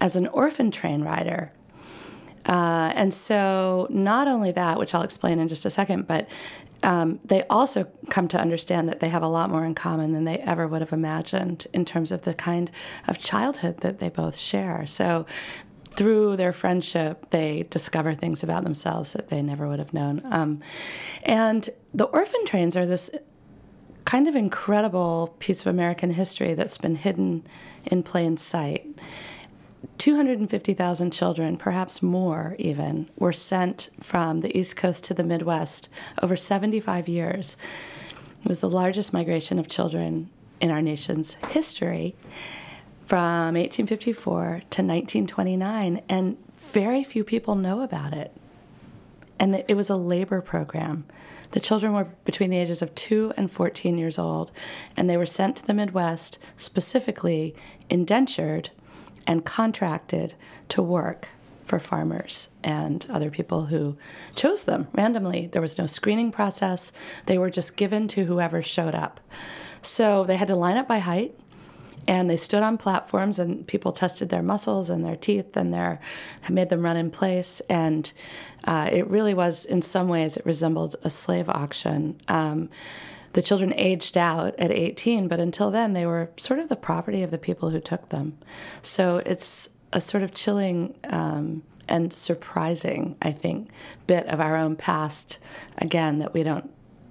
as 0.00 0.16
an 0.16 0.26
orphan 0.28 0.70
train 0.70 1.02
rider. 1.02 1.52
Uh, 2.46 2.92
and 2.94 3.14
so, 3.14 3.86
not 3.90 4.28
only 4.28 4.52
that, 4.52 4.78
which 4.78 4.94
I'll 4.94 5.02
explain 5.02 5.38
in 5.38 5.48
just 5.48 5.64
a 5.64 5.70
second, 5.70 6.06
but 6.06 6.28
um, 6.82 7.18
they 7.24 7.44
also 7.44 7.88
come 8.10 8.28
to 8.28 8.38
understand 8.38 8.88
that 8.90 9.00
they 9.00 9.08
have 9.08 9.22
a 9.22 9.28
lot 9.28 9.48
more 9.48 9.64
in 9.64 9.74
common 9.74 10.12
than 10.12 10.24
they 10.24 10.38
ever 10.40 10.68
would 10.68 10.82
have 10.82 10.92
imagined 10.92 11.66
in 11.72 11.86
terms 11.86 12.12
of 12.12 12.22
the 12.22 12.34
kind 12.34 12.70
of 13.08 13.18
childhood 13.18 13.78
that 13.78 13.98
they 13.98 14.10
both 14.10 14.36
share. 14.36 14.86
So, 14.86 15.24
through 15.96 16.36
their 16.36 16.52
friendship, 16.52 17.30
they 17.30 17.64
discover 17.70 18.14
things 18.14 18.42
about 18.42 18.64
themselves 18.64 19.12
that 19.12 19.28
they 19.28 19.42
never 19.42 19.68
would 19.68 19.78
have 19.78 19.94
known. 19.94 20.20
Um, 20.30 20.60
and 21.22 21.68
the 21.92 22.04
orphan 22.06 22.44
trains 22.46 22.76
are 22.76 22.86
this 22.86 23.10
kind 24.04 24.28
of 24.28 24.34
incredible 24.34 25.34
piece 25.38 25.60
of 25.60 25.68
American 25.68 26.10
history 26.10 26.54
that's 26.54 26.78
been 26.78 26.96
hidden 26.96 27.44
in 27.84 28.02
plain 28.02 28.36
sight. 28.36 28.86
250,000 29.98 31.12
children, 31.12 31.56
perhaps 31.56 32.02
more 32.02 32.56
even, 32.58 33.08
were 33.16 33.32
sent 33.32 33.90
from 34.00 34.40
the 34.40 34.56
East 34.56 34.76
Coast 34.76 35.04
to 35.04 35.14
the 35.14 35.24
Midwest 35.24 35.88
over 36.22 36.36
75 36.36 37.08
years. 37.08 37.56
It 38.42 38.48
was 38.48 38.60
the 38.60 38.68
largest 38.68 39.12
migration 39.12 39.58
of 39.58 39.68
children 39.68 40.28
in 40.60 40.70
our 40.70 40.82
nation's 40.82 41.34
history 41.50 42.14
from 43.04 43.54
1854 43.54 44.46
to 44.46 44.82
1929, 44.82 46.02
and 46.08 46.36
very 46.58 47.04
few 47.04 47.24
people 47.24 47.54
know 47.54 47.82
about 47.82 48.14
it. 48.14 48.32
And 49.38 49.64
it 49.68 49.76
was 49.76 49.90
a 49.90 49.96
labor 49.96 50.40
program. 50.40 51.04
The 51.50 51.60
children 51.60 51.92
were 51.92 52.08
between 52.24 52.50
the 52.50 52.58
ages 52.58 52.82
of 52.82 52.94
2 52.94 53.34
and 53.36 53.50
14 53.50 53.98
years 53.98 54.18
old, 54.18 54.50
and 54.96 55.08
they 55.08 55.16
were 55.16 55.26
sent 55.26 55.56
to 55.56 55.66
the 55.66 55.74
Midwest, 55.74 56.38
specifically 56.56 57.54
indentured 57.90 58.70
and 59.26 59.44
contracted 59.44 60.34
to 60.70 60.82
work 60.82 61.28
for 61.64 61.78
farmers 61.78 62.48
and 62.62 63.06
other 63.08 63.30
people 63.30 63.66
who 63.66 63.96
chose 64.34 64.64
them 64.64 64.88
randomly. 64.92 65.46
There 65.46 65.62
was 65.62 65.78
no 65.78 65.86
screening 65.86 66.30
process, 66.30 66.92
they 67.26 67.38
were 67.38 67.50
just 67.50 67.76
given 67.76 68.08
to 68.08 68.24
whoever 68.24 68.60
showed 68.62 68.94
up. 68.94 69.20
So 69.80 70.24
they 70.24 70.36
had 70.36 70.48
to 70.48 70.56
line 70.56 70.76
up 70.76 70.88
by 70.88 70.98
height 70.98 71.34
and 72.06 72.28
they 72.28 72.36
stood 72.36 72.62
on 72.62 72.78
platforms 72.78 73.38
and 73.38 73.66
people 73.66 73.92
tested 73.92 74.28
their 74.28 74.42
muscles 74.42 74.90
and 74.90 75.04
their 75.04 75.16
teeth 75.16 75.56
and 75.56 75.72
their 75.72 76.00
made 76.48 76.68
them 76.68 76.82
run 76.82 76.96
in 76.96 77.10
place. 77.10 77.60
And 77.68 78.12
uh, 78.64 78.88
it 78.92 79.06
really 79.08 79.34
was 79.34 79.64
in 79.64 79.82
some 79.82 80.08
ways 80.08 80.36
it 80.36 80.46
resembled 80.46 80.96
a 81.02 81.10
slave 81.10 81.48
auction. 81.48 82.20
Um, 82.28 82.68
the 83.32 83.42
children 83.42 83.74
aged 83.76 84.16
out 84.16 84.54
at 84.58 84.70
18 84.70 85.28
but 85.28 85.40
until 85.40 85.70
then 85.70 85.92
they 85.92 86.06
were 86.06 86.30
sort 86.36 86.60
of 86.60 86.68
the 86.68 86.76
property 86.76 87.22
of 87.22 87.30
the 87.30 87.38
people 87.38 87.70
who 87.70 87.80
took 87.80 88.10
them. 88.10 88.38
So 88.82 89.18
it's 89.26 89.70
a 89.92 90.00
sort 90.00 90.22
of 90.22 90.34
chilling 90.34 90.94
um, 91.10 91.62
and 91.86 92.14
surprising 92.14 93.14
i 93.20 93.30
think 93.30 93.68
bit 94.06 94.26
of 94.28 94.40
our 94.40 94.56
own 94.56 94.74
past 94.74 95.38
again 95.76 96.18
that 96.18 96.32
we 96.32 96.42
don't 96.42 96.70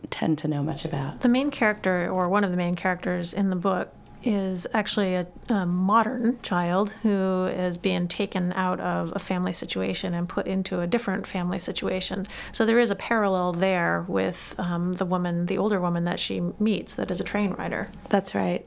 tend 0.10 0.38
to 0.39 0.48
know 0.48 0.64
much 0.64 0.86
about. 0.86 1.22
The 1.22 1.30
main 1.30 1.52
character 1.52 2.10
or 2.10 2.30
one 2.30 2.44
of 2.44 2.52
the 2.52 2.58
main 2.58 2.76
characters 2.76 3.34
in 3.34 3.50
the 3.50 3.56
book 3.56 3.94
is 4.24 4.67
actually 4.74 5.15
a, 5.15 5.28
a, 5.49 5.65
modern 5.65 6.41
child 6.41 6.91
who 7.03 7.45
is 7.47 7.78
being 7.78 8.07
taken 8.07 8.53
out 8.53 8.80
of 8.80 9.11
a 9.15 9.19
family 9.19 9.53
situation 9.53 10.13
and 10.13 10.30
put 10.30 10.47
into 10.47 10.82
a 10.82 10.88
different 10.88 11.28
family 11.28 11.59
situation. 11.59 12.28
So 12.51 12.65
there 12.65 12.80
is 12.80 12.89
a 12.89 12.95
parallel 12.95 13.53
there 13.53 14.05
with 14.07 14.55
um, 14.57 14.93
the 14.93 15.05
woman, 15.05 15.47
the 15.47 15.57
older 15.57 15.80
woman 15.80 16.05
that 16.05 16.19
she 16.19 16.41
meets 16.59 16.95
that 16.95 17.11
is 17.11 17.19
a 17.19 17.24
train 17.24 17.51
rider. 17.51 17.89
That's 18.09 18.34
right. 18.34 18.65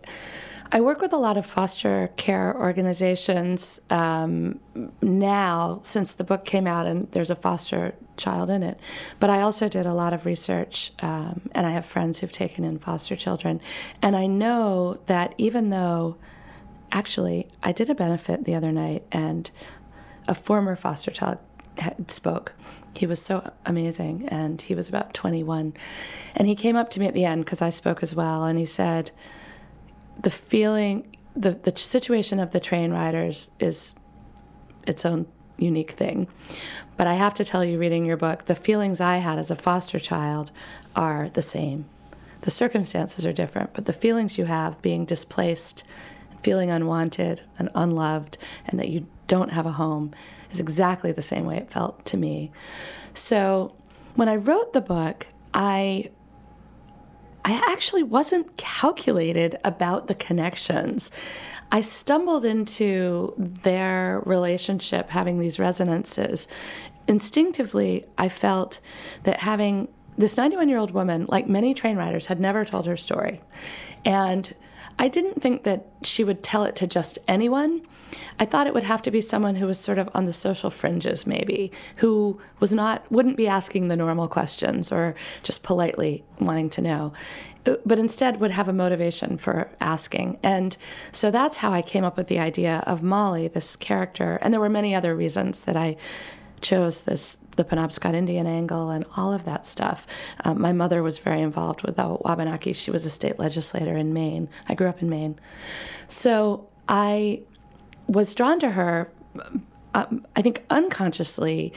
I 0.73 0.81
work 0.81 1.01
with 1.01 1.13
a 1.13 1.19
lot 1.19 1.37
of 1.37 1.47
foster 1.47 2.11
care 2.17 2.55
organizations 2.57 3.81
um, 3.91 4.61
now 5.01 5.81
since 5.85 6.13
the 6.13 6.25
book 6.25 6.45
came 6.45 6.67
out 6.67 6.87
and 6.87 7.11
there's 7.13 7.31
a 7.31 7.37
foster 7.37 7.95
child 8.17 8.51
in 8.51 8.63
it. 8.63 8.79
But 9.21 9.31
I 9.31 9.41
also 9.41 9.69
did 9.69 9.87
a 9.87 9.95
lot 9.95 10.13
of 10.13 10.27
research, 10.27 10.93
um, 11.01 11.43
and 11.53 11.67
I 11.67 11.71
have 11.71 11.85
friends 11.85 12.19
who've 12.19 12.33
taken 12.33 12.65
in 12.65 12.79
foster 12.79 13.17
children. 13.17 13.61
And 14.03 14.17
I 14.17 14.27
know 14.27 15.01
that 15.07 15.35
even 15.39 15.71
though, 15.71 16.17
actually, 16.93 17.49
I 17.63 17.73
did 17.73 17.91
a 17.91 17.95
benefit 17.95 18.45
the 18.45 18.55
other 18.55 18.73
night, 18.73 19.05
and 19.13 19.51
a 20.29 20.35
former 20.35 20.77
foster 20.77 21.11
child 21.11 21.39
spoke. 22.09 22.53
He 22.97 23.07
was 23.07 23.21
so 23.21 23.51
amazing, 23.65 24.29
and 24.29 24.61
he 24.61 24.75
was 24.75 24.89
about 24.89 25.15
21. 25.15 25.75
And 26.35 26.49
he 26.49 26.55
came 26.55 26.77
up 26.77 26.91
to 26.91 27.01
me 27.01 27.07
at 27.07 27.15
the 27.15 27.25
end 27.25 27.45
because 27.45 27.63
I 27.63 27.71
spoke 27.71 28.03
as 28.03 28.15
well, 28.15 28.45
and 28.45 28.59
he 28.59 28.67
said, 28.67 29.11
The 30.19 30.31
feeling, 30.31 31.17
the, 31.35 31.53
the 31.53 31.77
situation 31.77 32.41
of 32.41 32.53
the 32.53 32.61
train 32.61 32.93
riders 32.93 33.51
is 33.61 33.95
its 34.87 35.05
own 35.05 35.27
unique 35.59 35.93
thing. 35.93 36.29
But 36.97 37.07
I 37.07 37.15
have 37.15 37.35
to 37.35 37.45
tell 37.45 37.65
you, 37.65 37.79
reading 37.79 38.05
your 38.05 38.17
book, 38.17 38.45
the 38.45 38.55
feelings 38.55 39.01
I 39.01 39.17
had 39.17 39.39
as 39.39 39.51
a 39.51 39.57
foster 39.57 39.99
child 39.99 40.51
are 40.95 41.29
the 41.29 41.43
same. 41.43 41.87
The 42.43 42.51
circumstances 42.51 43.27
are 43.27 43.33
different, 43.33 43.75
but 43.75 43.87
the 43.87 43.93
feelings 43.93 44.39
you 44.39 44.45
have 44.45 44.81
being 44.83 45.05
displaced, 45.05 45.85
feeling 46.43 46.71
unwanted 46.71 47.43
and 47.59 47.69
unloved, 47.75 48.39
and 48.67 48.79
that 48.79 48.89
you 48.89 49.07
don't 49.27 49.53
have 49.53 49.67
a 49.67 49.73
home 49.73 50.13
is 50.51 50.61
exactly 50.61 51.13
the 51.13 51.23
same 51.23 51.45
way 51.45 51.57
it 51.57 51.71
felt 51.71 52.05
to 52.07 52.17
me. 52.17 52.53
So 53.15 53.75
when 54.15 54.29
I 54.29 54.37
wrote 54.37 54.73
the 54.73 54.81
book, 54.81 55.27
I 55.53 56.11
I 57.47 57.63
actually 57.71 58.03
wasn't 58.03 58.57
calculated 58.57 59.55
about 59.65 60.09
the 60.09 60.17
connections. 60.17 61.13
I 61.71 61.81
stumbled 61.81 62.45
into 62.45 63.35
their 63.39 64.21
relationship 64.27 65.11
having 65.11 65.39
these 65.39 65.61
resonances. 65.61 66.49
Instinctively, 67.07 68.05
I 68.19 68.29
felt 68.29 68.81
that 69.23 69.41
having 69.41 69.87
this 70.19 70.37
91 70.37 70.69
year 70.69 70.79
old 70.79 70.91
woman, 70.91 71.27
like 71.29 71.47
many 71.47 71.73
train 71.73 71.97
riders, 71.97 72.27
had 72.27 72.41
never 72.41 72.65
told 72.65 72.87
her 72.87 72.97
story. 72.97 73.41
And 74.05 74.53
I 74.99 75.09
didn't 75.09 75.43
think 75.43 75.65
that 75.65 75.87
she 76.03 76.25
would 76.25 76.43
tell 76.43 76.65
it 76.65 76.75
to 76.77 76.87
just 76.87 77.19
anyone. 77.29 77.83
I 78.39 78.47
thought 78.47 78.67
it 78.67 78.73
would 78.73 78.85
have 78.85 79.03
to 79.03 79.11
be 79.11 79.21
someone 79.21 79.57
who 79.57 79.67
was 79.67 79.79
sort 79.79 79.99
of 79.99 80.09
on 80.15 80.25
the 80.25 80.33
social 80.33 80.71
fringes, 80.71 81.27
maybe, 81.27 81.71
who 81.97 82.41
was 82.61 82.73
not, 82.73 83.11
wouldn't 83.13 83.37
be 83.37 83.47
asking 83.47 83.89
the 83.89 83.97
normal 83.97 84.27
questions 84.27 84.91
or 84.91 85.15
just 85.43 85.63
politely 85.63 86.25
wanting 86.41 86.71
to 86.71 86.81
know, 86.81 87.13
uh, 87.67 87.77
but 87.85 87.99
instead 87.99 88.41
would 88.41 88.53
have 88.53 88.69
a 88.69 88.73
motivation 88.73 89.37
for 89.37 89.71
asking. 89.81 90.39
And 90.43 90.77
so 91.13 91.31
that's 91.31 91.57
how 91.57 91.73
I 91.73 91.83
came 91.83 92.05
up 92.05 92.17
with 92.17 92.29
the 92.29 92.39
idea 92.39 92.83
of 92.87 93.03
Molly, 93.03 93.49
this 93.49 93.77
character. 93.77 94.39
And 94.41 94.53
there 94.53 94.61
were 94.61 94.71
many 94.71 94.95
other 94.95 95.15
reasons 95.15 95.65
that 95.65 95.77
I 95.77 95.97
chose 96.63 97.03
this 97.03 97.37
the 97.57 97.65
Penobscot 97.65 98.15
Indian 98.15 98.47
angle 98.47 98.91
and 98.91 99.05
all 99.17 99.33
of 99.33 99.45
that 99.45 99.67
stuff. 99.67 100.07
Um, 100.45 100.61
my 100.61 100.73
mother 100.73 101.03
was 101.03 101.19
very 101.19 101.41
involved 101.41 101.83
with 101.83 101.97
the 101.97 102.17
Wabanaki. 102.21 102.73
She 102.73 102.91
was 102.91 103.05
a 103.07 103.11
state 103.11 103.39
legislator 103.39 103.97
in 103.97 104.13
Maine. 104.13 104.49
I 104.69 104.75
grew 104.75 104.89
up 104.89 105.03
in 105.03 105.11
Maine. 105.11 105.39
So 106.07 106.69
I 106.89 107.43
was 108.07 108.35
drawn 108.35 108.61
to 108.61 108.71
her, 108.71 109.11
um, 109.95 110.25
I 110.37 110.43
think 110.43 110.65
unconsciously 110.71 111.73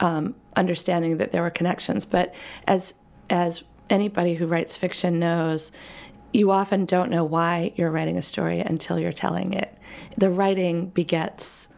um, 0.00 0.34
understanding 0.56 1.18
that 1.18 1.32
there 1.32 1.42
were 1.42 1.50
connections. 1.50 2.04
But 2.04 2.34
as, 2.66 2.94
as 3.30 3.64
anybody 3.88 4.34
who 4.34 4.46
writes 4.46 4.76
fiction 4.76 5.18
knows, 5.18 5.72
you 6.32 6.50
often 6.50 6.86
don't 6.86 7.10
know 7.10 7.24
why 7.24 7.72
you're 7.76 7.90
writing 7.90 8.16
a 8.16 8.22
story 8.22 8.60
until 8.60 8.98
you're 8.98 9.12
telling 9.12 9.52
it. 9.52 9.76
The 10.16 10.30
writing 10.30 10.88
begets 10.88 11.68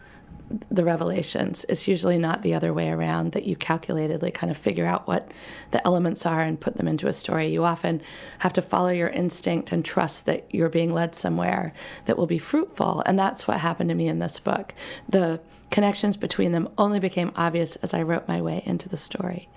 the 0.70 0.84
revelations. 0.84 1.64
It's 1.68 1.88
usually 1.88 2.18
not 2.18 2.42
the 2.42 2.54
other 2.54 2.72
way 2.72 2.90
around 2.90 3.32
that 3.32 3.44
you 3.44 3.56
calculatedly 3.56 4.32
kind 4.32 4.50
of 4.50 4.56
figure 4.56 4.84
out 4.84 5.06
what 5.08 5.30
the 5.70 5.84
elements 5.86 6.26
are 6.26 6.42
and 6.42 6.60
put 6.60 6.76
them 6.76 6.86
into 6.86 7.06
a 7.06 7.12
story. 7.12 7.46
You 7.46 7.64
often 7.64 8.02
have 8.40 8.52
to 8.54 8.62
follow 8.62 8.90
your 8.90 9.08
instinct 9.08 9.72
and 9.72 9.84
trust 9.84 10.26
that 10.26 10.46
you're 10.54 10.68
being 10.68 10.92
led 10.92 11.14
somewhere 11.14 11.72
that 12.04 12.18
will 12.18 12.26
be 12.26 12.38
fruitful. 12.38 13.02
And 13.06 13.18
that's 13.18 13.48
what 13.48 13.60
happened 13.60 13.88
to 13.88 13.94
me 13.94 14.06
in 14.08 14.18
this 14.18 14.38
book. 14.38 14.74
The 15.08 15.42
connections 15.70 16.16
between 16.16 16.52
them 16.52 16.68
only 16.76 17.00
became 17.00 17.32
obvious 17.36 17.76
as 17.76 17.94
I 17.94 18.02
wrote 18.02 18.28
my 18.28 18.40
way 18.42 18.62
into 18.66 18.88
the 18.88 18.96
story. 18.96 19.48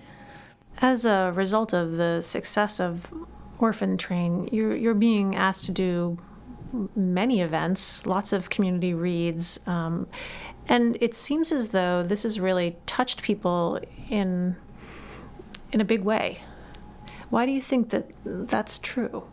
As 0.79 1.05
a 1.05 1.31
result 1.35 1.73
of 1.73 1.97
the 1.97 2.21
success 2.21 2.79
of 2.79 3.11
Orphan 3.59 3.97
Train, 3.97 4.47
you're, 4.51 4.75
you're 4.75 4.93
being 4.93 5.35
asked 5.35 5.65
to 5.65 5.71
do 5.71 6.17
many 6.95 7.41
events, 7.41 8.05
lots 8.05 8.33
of 8.33 8.49
community 8.49 8.93
reads. 8.93 9.59
Um, 9.65 10.07
and 10.67 10.97
it 11.01 11.13
seems 11.13 11.51
as 11.51 11.69
though 11.69 12.03
this 12.03 12.23
has 12.23 12.39
really 12.39 12.77
touched 12.85 13.21
people 13.21 13.79
in 14.09 14.55
in 15.71 15.81
a 15.81 15.85
big 15.85 16.03
way. 16.03 16.41
Why 17.29 17.45
do 17.45 17.51
you 17.51 17.61
think 17.61 17.89
that 17.89 18.09
that's 18.23 18.79
true? 18.79 19.27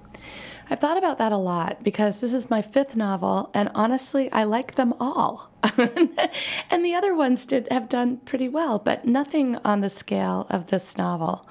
I've 0.71 0.81
thought 0.81 0.97
about 0.97 1.19
that 1.19 1.33
a 1.33 1.37
lot 1.37 1.85
because 1.85 2.21
this 2.21 2.33
is 2.33 2.49
my 2.49 2.63
fifth 2.63 2.97
novel, 2.97 3.51
and 3.53 3.71
honestly, 3.75 4.33
I 4.33 4.45
like 4.45 4.77
them 4.77 4.95
all. 4.99 5.51
and 5.77 6.85
the 6.85 6.95
other 6.95 7.15
ones 7.15 7.45
did 7.45 7.69
have 7.71 7.89
done 7.89 8.17
pretty 8.19 8.49
well, 8.49 8.79
but 8.79 9.05
nothing 9.05 9.57
on 9.65 9.81
the 9.81 9.91
scale 9.91 10.47
of 10.49 10.69
this 10.69 10.97
novel, 10.97 11.47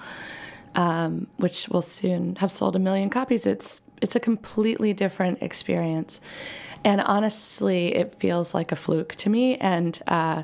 um, 0.75 1.27
which 1.37 1.69
will 1.69 1.83
soon 1.83 2.35
have 2.37 2.51
sold 2.51 2.75
a 2.75 2.79
million 2.79 3.09
copies. 3.09 3.45
It's 3.45 3.81
it's 4.03 4.17
a 4.17 4.19
completely 4.19 4.91
different 4.91 5.41
experience. 5.41 6.19
And 6.83 6.99
honestly, 6.99 7.95
it 7.95 8.13
feels 8.13 8.53
like 8.53 8.73
a 8.73 8.75
fluke 8.75 9.15
to 9.15 9.29
me. 9.29 9.55
And 9.55 9.97
uh, 10.07 10.43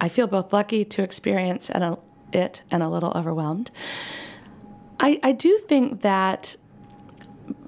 I 0.00 0.08
feel 0.08 0.28
both 0.28 0.52
lucky 0.52 0.84
to 0.84 1.02
experience 1.02 1.68
and 1.68 1.82
a, 1.82 1.98
it 2.32 2.62
and 2.70 2.84
a 2.84 2.88
little 2.88 3.10
overwhelmed. 3.16 3.72
I, 5.00 5.18
I 5.24 5.32
do 5.32 5.58
think 5.66 6.02
that 6.02 6.54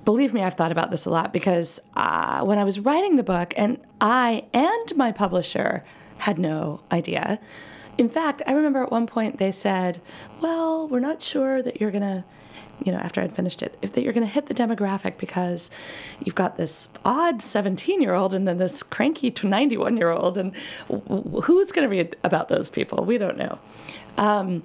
believe 0.04 0.32
me, 0.32 0.42
I've 0.42 0.54
thought 0.54 0.70
about 0.70 0.92
this 0.92 1.06
a 1.06 1.10
lot 1.10 1.32
because 1.32 1.80
uh, 1.96 2.44
when 2.44 2.58
I 2.58 2.64
was 2.64 2.78
writing 2.78 3.16
the 3.16 3.24
book, 3.24 3.52
and 3.56 3.80
I 4.00 4.44
and 4.52 4.96
my 4.96 5.10
publisher 5.10 5.82
had 6.18 6.38
no 6.38 6.82
idea. 6.92 7.40
In 7.96 8.08
fact, 8.08 8.42
I 8.46 8.52
remember 8.52 8.82
at 8.82 8.92
one 8.92 9.06
point 9.06 9.38
they 9.38 9.50
said, 9.50 10.00
Well, 10.40 10.86
we're 10.86 11.00
not 11.00 11.22
sure 11.22 11.62
that 11.62 11.80
you're 11.80 11.90
going 11.90 12.02
to 12.02 12.24
you 12.82 12.92
know, 12.92 12.98
after 12.98 13.20
I'd 13.20 13.32
finished 13.32 13.62
it, 13.62 13.76
if 13.82 13.92
that 13.92 14.02
you're 14.02 14.12
going 14.12 14.26
to 14.26 14.32
hit 14.32 14.46
the 14.46 14.54
demographic 14.54 15.18
because 15.18 15.70
you've 16.24 16.34
got 16.34 16.56
this 16.56 16.88
odd 17.04 17.40
17 17.40 18.00
year 18.00 18.14
old 18.14 18.34
and 18.34 18.46
then 18.46 18.58
this 18.58 18.82
cranky 18.82 19.32
91 19.42 19.96
year 19.96 20.10
old, 20.10 20.38
and 20.38 20.54
who's 20.88 21.72
going 21.72 21.88
to 21.88 21.90
read 21.90 22.16
about 22.24 22.48
those 22.48 22.70
people? 22.70 23.04
We 23.04 23.18
don't 23.18 23.36
know. 23.36 23.58
Um, 24.18 24.62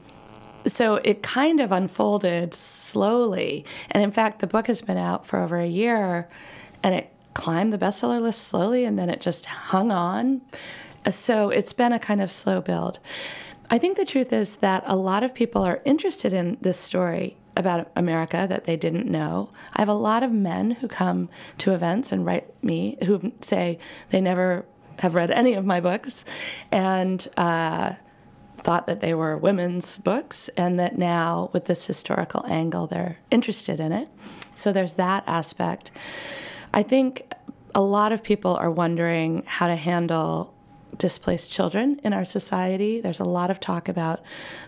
so 0.66 0.96
it 0.96 1.24
kind 1.24 1.60
of 1.60 1.72
unfolded 1.72 2.54
slowly. 2.54 3.66
And 3.92 4.04
in 4.04 4.12
fact, 4.12 4.40
the 4.40 4.48
book 4.48 4.68
has 4.68 4.82
been 4.82 4.98
out 4.98 5.26
for 5.26 5.40
over 5.40 5.58
a 5.58 5.68
year 5.68 6.28
and 6.84 6.94
it 6.96 7.12
climbed 7.34 7.72
the 7.72 7.78
bestseller 7.78 8.22
list 8.22 8.44
slowly 8.44 8.86
and 8.86 8.98
then 9.00 9.10
it 9.10 9.22
just 9.22 9.46
hung 9.46 9.92
on. 9.92 10.42
So 11.10 11.50
it's 11.50 11.74
been 11.74 11.94
a 11.94 12.00
kind 12.00 12.22
of 12.22 12.32
slow 12.32 12.62
build. 12.62 13.00
I 13.70 13.78
think 13.78 13.98
the 13.98 14.06
truth 14.06 14.34
is 14.34 14.58
that 14.58 14.84
a 14.86 14.96
lot 14.96 15.24
of 15.24 15.34
people 15.34 15.64
are 15.64 15.82
interested 15.86 16.34
in 16.34 16.58
this 16.60 16.80
story 16.80 17.38
about 17.60 17.92
America 17.96 18.48
that 18.50 18.64
they 18.66 18.78
didn't 18.78 19.06
know. 19.06 19.52
I 19.76 19.82
have 19.82 19.90
a 19.90 19.94
lot 19.94 20.24
of 20.24 20.32
men 20.32 20.72
who 20.72 20.88
come 20.88 21.30
to 21.60 21.74
events 21.74 22.12
and 22.12 22.26
write 22.26 22.64
me 22.64 22.98
who 23.06 23.34
say 23.42 23.78
they 24.10 24.22
never 24.22 24.66
have 25.00 25.16
read 25.16 25.32
any 25.32 25.54
of 25.54 25.66
my 25.66 25.80
books 25.80 26.26
and 26.72 27.28
uh, 27.38 27.94
thought 28.58 28.88
that 28.88 29.00
they 29.00 29.14
were 29.14 29.38
women's 29.38 29.98
books, 29.98 30.50
and 30.58 30.78
that 30.80 30.98
now 30.98 31.50
with 31.54 31.66
this 31.66 31.88
historical 31.88 32.46
angle, 32.46 32.88
they're 32.88 33.18
interested 33.32 33.80
in 33.80 33.92
it. 33.94 34.10
So 34.54 34.74
there's 34.74 34.96
that 34.96 35.24
aspect. 35.28 35.92
I 36.74 36.84
think 36.84 37.34
a 37.74 37.82
lot 37.82 38.12
of 38.12 38.24
people 38.24 38.56
are 38.58 38.70
wondering 38.70 39.44
how 39.46 39.68
to 39.68 39.76
handle 39.76 40.54
displaced 40.98 41.52
children 41.52 42.00
in 42.04 42.14
our 42.14 42.26
society. 42.26 43.02
There's 43.02 43.20
a 43.20 43.26
lot 43.26 43.50
of 43.50 43.60
talk 43.60 43.88
about 43.88 44.22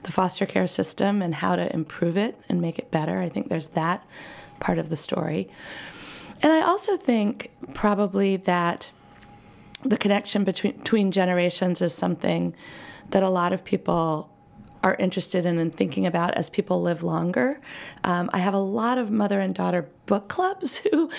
the 0.04 0.12
foster 0.12 0.46
care 0.46 0.68
system 0.68 1.22
and 1.22 1.36
how 1.36 1.56
to 1.56 1.74
improve 1.74 2.18
it 2.18 2.40
and 2.48 2.62
make 2.62 2.80
it 2.80 2.92
better. 2.92 3.20
I 3.20 3.30
think 3.30 3.50
there's 3.50 3.68
that 3.70 4.06
part 4.60 4.80
of 4.80 4.90
the 4.90 4.96
story. 4.96 5.50
And 6.42 6.52
I 6.52 6.62
also 6.62 6.98
think 6.98 7.52
probably 7.74 8.38
that 8.38 8.92
the 9.84 9.98
connection 9.98 10.44
between, 10.44 10.78
between 10.78 11.12
generations 11.12 11.82
is 11.82 11.94
something 11.94 12.56
that 13.10 13.24
a 13.24 13.30
lot 13.30 13.54
of 13.54 13.64
people 13.64 14.31
are 14.84 14.96
interested 14.96 15.46
in 15.46 15.60
and 15.60 15.74
thinking 15.74 16.06
about 16.06 16.34
as 16.34 16.50
people 16.50 16.82
live 16.82 17.04
longer. 17.04 17.60
Um, 18.04 18.30
I 18.34 18.40
have 18.40 18.54
a 18.54 18.60
lot 18.60 18.98
of 18.98 19.12
mother 19.12 19.40
and 19.40 19.54
daughter 19.54 19.90
book 20.06 20.28
clubs 20.28 20.78
who 20.92 21.10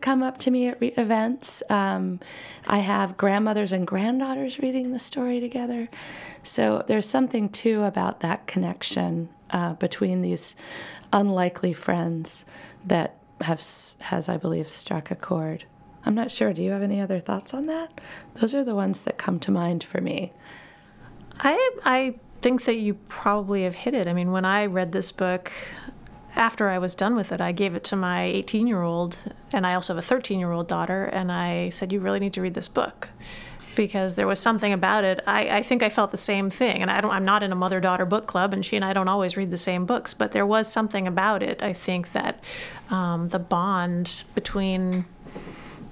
come 0.00 0.22
up 0.22 0.38
to 0.38 0.50
me 0.50 0.68
at 0.68 0.80
re- 0.80 0.94
events. 0.96 1.62
Um, 1.68 2.20
I 2.66 2.78
have 2.78 3.16
grandmothers 3.16 3.72
and 3.72 3.86
granddaughters 3.86 4.58
reading 4.58 4.92
the 4.92 4.98
story 4.98 5.40
together. 5.40 5.88
So 6.42 6.84
there's 6.86 7.08
something 7.08 7.48
too 7.48 7.82
about 7.82 8.20
that 8.20 8.46
connection 8.46 9.30
uh, 9.50 9.74
between 9.74 10.22
these 10.22 10.56
unlikely 11.12 11.72
friends 11.72 12.46
that 12.84 13.16
have, 13.40 13.62
has, 14.00 14.28
I 14.28 14.36
believe, 14.36 14.68
struck 14.68 15.10
a 15.10 15.16
chord. 15.16 15.64
I'm 16.04 16.14
not 16.14 16.30
sure. 16.30 16.52
Do 16.52 16.62
you 16.62 16.70
have 16.70 16.82
any 16.82 17.00
other 17.00 17.18
thoughts 17.18 17.52
on 17.52 17.66
that? 17.66 18.00
Those 18.34 18.54
are 18.54 18.62
the 18.62 18.76
ones 18.76 19.02
that 19.02 19.18
come 19.18 19.40
to 19.40 19.50
mind 19.50 19.82
for 19.82 20.00
me. 20.00 20.32
I 21.38 21.70
I 21.84 22.14
think 22.46 22.64
that 22.64 22.76
you 22.76 22.94
probably 23.08 23.64
have 23.64 23.74
hit 23.74 23.92
it. 23.92 24.06
I 24.06 24.12
mean, 24.12 24.30
when 24.30 24.44
I 24.44 24.66
read 24.66 24.92
this 24.92 25.10
book, 25.10 25.50
after 26.36 26.68
I 26.68 26.78
was 26.78 26.94
done 26.94 27.16
with 27.16 27.32
it, 27.32 27.40
I 27.40 27.50
gave 27.50 27.74
it 27.74 27.82
to 27.86 27.96
my 27.96 28.22
18 28.22 28.68
year 28.68 28.82
old, 28.82 29.24
and 29.52 29.66
I 29.66 29.74
also 29.74 29.94
have 29.94 29.98
a 29.98 30.06
13 30.06 30.38
year 30.38 30.52
old 30.52 30.68
daughter, 30.68 31.06
and 31.06 31.32
I 31.32 31.70
said, 31.70 31.92
You 31.92 31.98
really 31.98 32.20
need 32.20 32.34
to 32.34 32.40
read 32.40 32.54
this 32.54 32.68
book. 32.68 33.08
Because 33.74 34.14
there 34.14 34.28
was 34.28 34.38
something 34.38 34.72
about 34.72 35.02
it. 35.02 35.18
I, 35.26 35.58
I 35.58 35.62
think 35.62 35.82
I 35.82 35.88
felt 35.88 36.12
the 36.12 36.16
same 36.16 36.48
thing. 36.48 36.82
And 36.82 36.90
I 36.90 37.00
don't, 37.00 37.10
I'm 37.10 37.24
not 37.24 37.42
in 37.42 37.50
a 37.50 37.56
mother 37.56 37.80
daughter 37.80 38.06
book 38.06 38.28
club, 38.28 38.52
and 38.52 38.64
she 38.64 38.76
and 38.76 38.84
I 38.84 38.92
don't 38.92 39.08
always 39.08 39.36
read 39.36 39.50
the 39.50 39.58
same 39.58 39.84
books, 39.84 40.14
but 40.14 40.30
there 40.30 40.46
was 40.46 40.70
something 40.70 41.08
about 41.08 41.42
it, 41.42 41.60
I 41.64 41.72
think, 41.72 42.12
that 42.12 42.38
um, 42.90 43.30
the 43.30 43.40
bond 43.40 44.22
between 44.36 45.04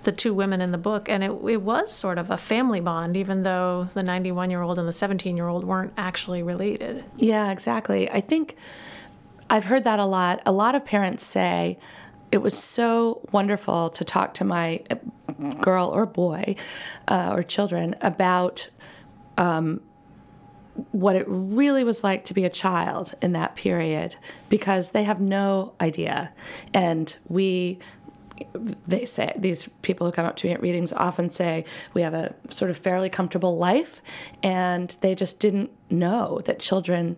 the 0.04 0.12
two 0.12 0.32
women 0.32 0.60
in 0.60 0.70
the 0.70 0.78
book, 0.78 1.08
and 1.08 1.24
it, 1.24 1.32
it 1.48 1.62
was 1.62 1.92
sort 1.92 2.18
of 2.18 2.30
a 2.30 2.36
family 2.36 2.80
bond, 2.80 3.16
even 3.16 3.42
though 3.42 3.88
the 3.94 4.02
91 4.02 4.50
year 4.50 4.62
old 4.62 4.78
and 4.78 4.88
the 4.88 4.92
17 4.92 5.36
year 5.36 5.48
old 5.48 5.64
weren't 5.64 5.92
actually 5.96 6.42
related. 6.42 7.04
Yeah, 7.16 7.50
exactly. 7.50 8.10
I 8.10 8.20
think 8.20 8.56
I've 9.50 9.64
heard 9.64 9.84
that 9.84 9.98
a 9.98 10.04
lot. 10.04 10.40
A 10.46 10.52
lot 10.52 10.74
of 10.74 10.84
parents 10.84 11.24
say, 11.24 11.78
it 12.32 12.38
was 12.38 12.56
so 12.56 13.20
wonderful 13.32 13.90
to 13.90 14.04
talk 14.04 14.34
to 14.34 14.44
my 14.44 14.82
girl 15.60 15.88
or 15.88 16.06
boy 16.06 16.56
uh, 17.06 17.30
or 17.32 17.42
children 17.42 17.94
about 18.00 18.68
um, 19.38 19.80
what 20.90 21.14
it 21.14 21.24
really 21.28 21.84
was 21.84 22.02
like 22.02 22.24
to 22.24 22.34
be 22.34 22.44
a 22.44 22.50
child 22.50 23.14
in 23.22 23.32
that 23.32 23.54
period 23.54 24.16
because 24.48 24.90
they 24.90 25.04
have 25.04 25.20
no 25.20 25.74
idea. 25.80 26.32
And 26.72 27.16
we 27.28 27.78
they 28.86 29.04
say 29.04 29.32
these 29.36 29.68
people 29.82 30.06
who 30.06 30.12
come 30.12 30.26
up 30.26 30.36
to 30.36 30.46
me 30.46 30.52
at 30.52 30.60
readings 30.60 30.92
often 30.92 31.30
say 31.30 31.64
we 31.92 32.02
have 32.02 32.14
a 32.14 32.34
sort 32.48 32.70
of 32.70 32.76
fairly 32.76 33.08
comfortable 33.08 33.56
life 33.56 34.02
and 34.42 34.96
they 35.00 35.14
just 35.14 35.40
didn't 35.40 35.70
know 35.90 36.40
that 36.44 36.58
children 36.58 37.16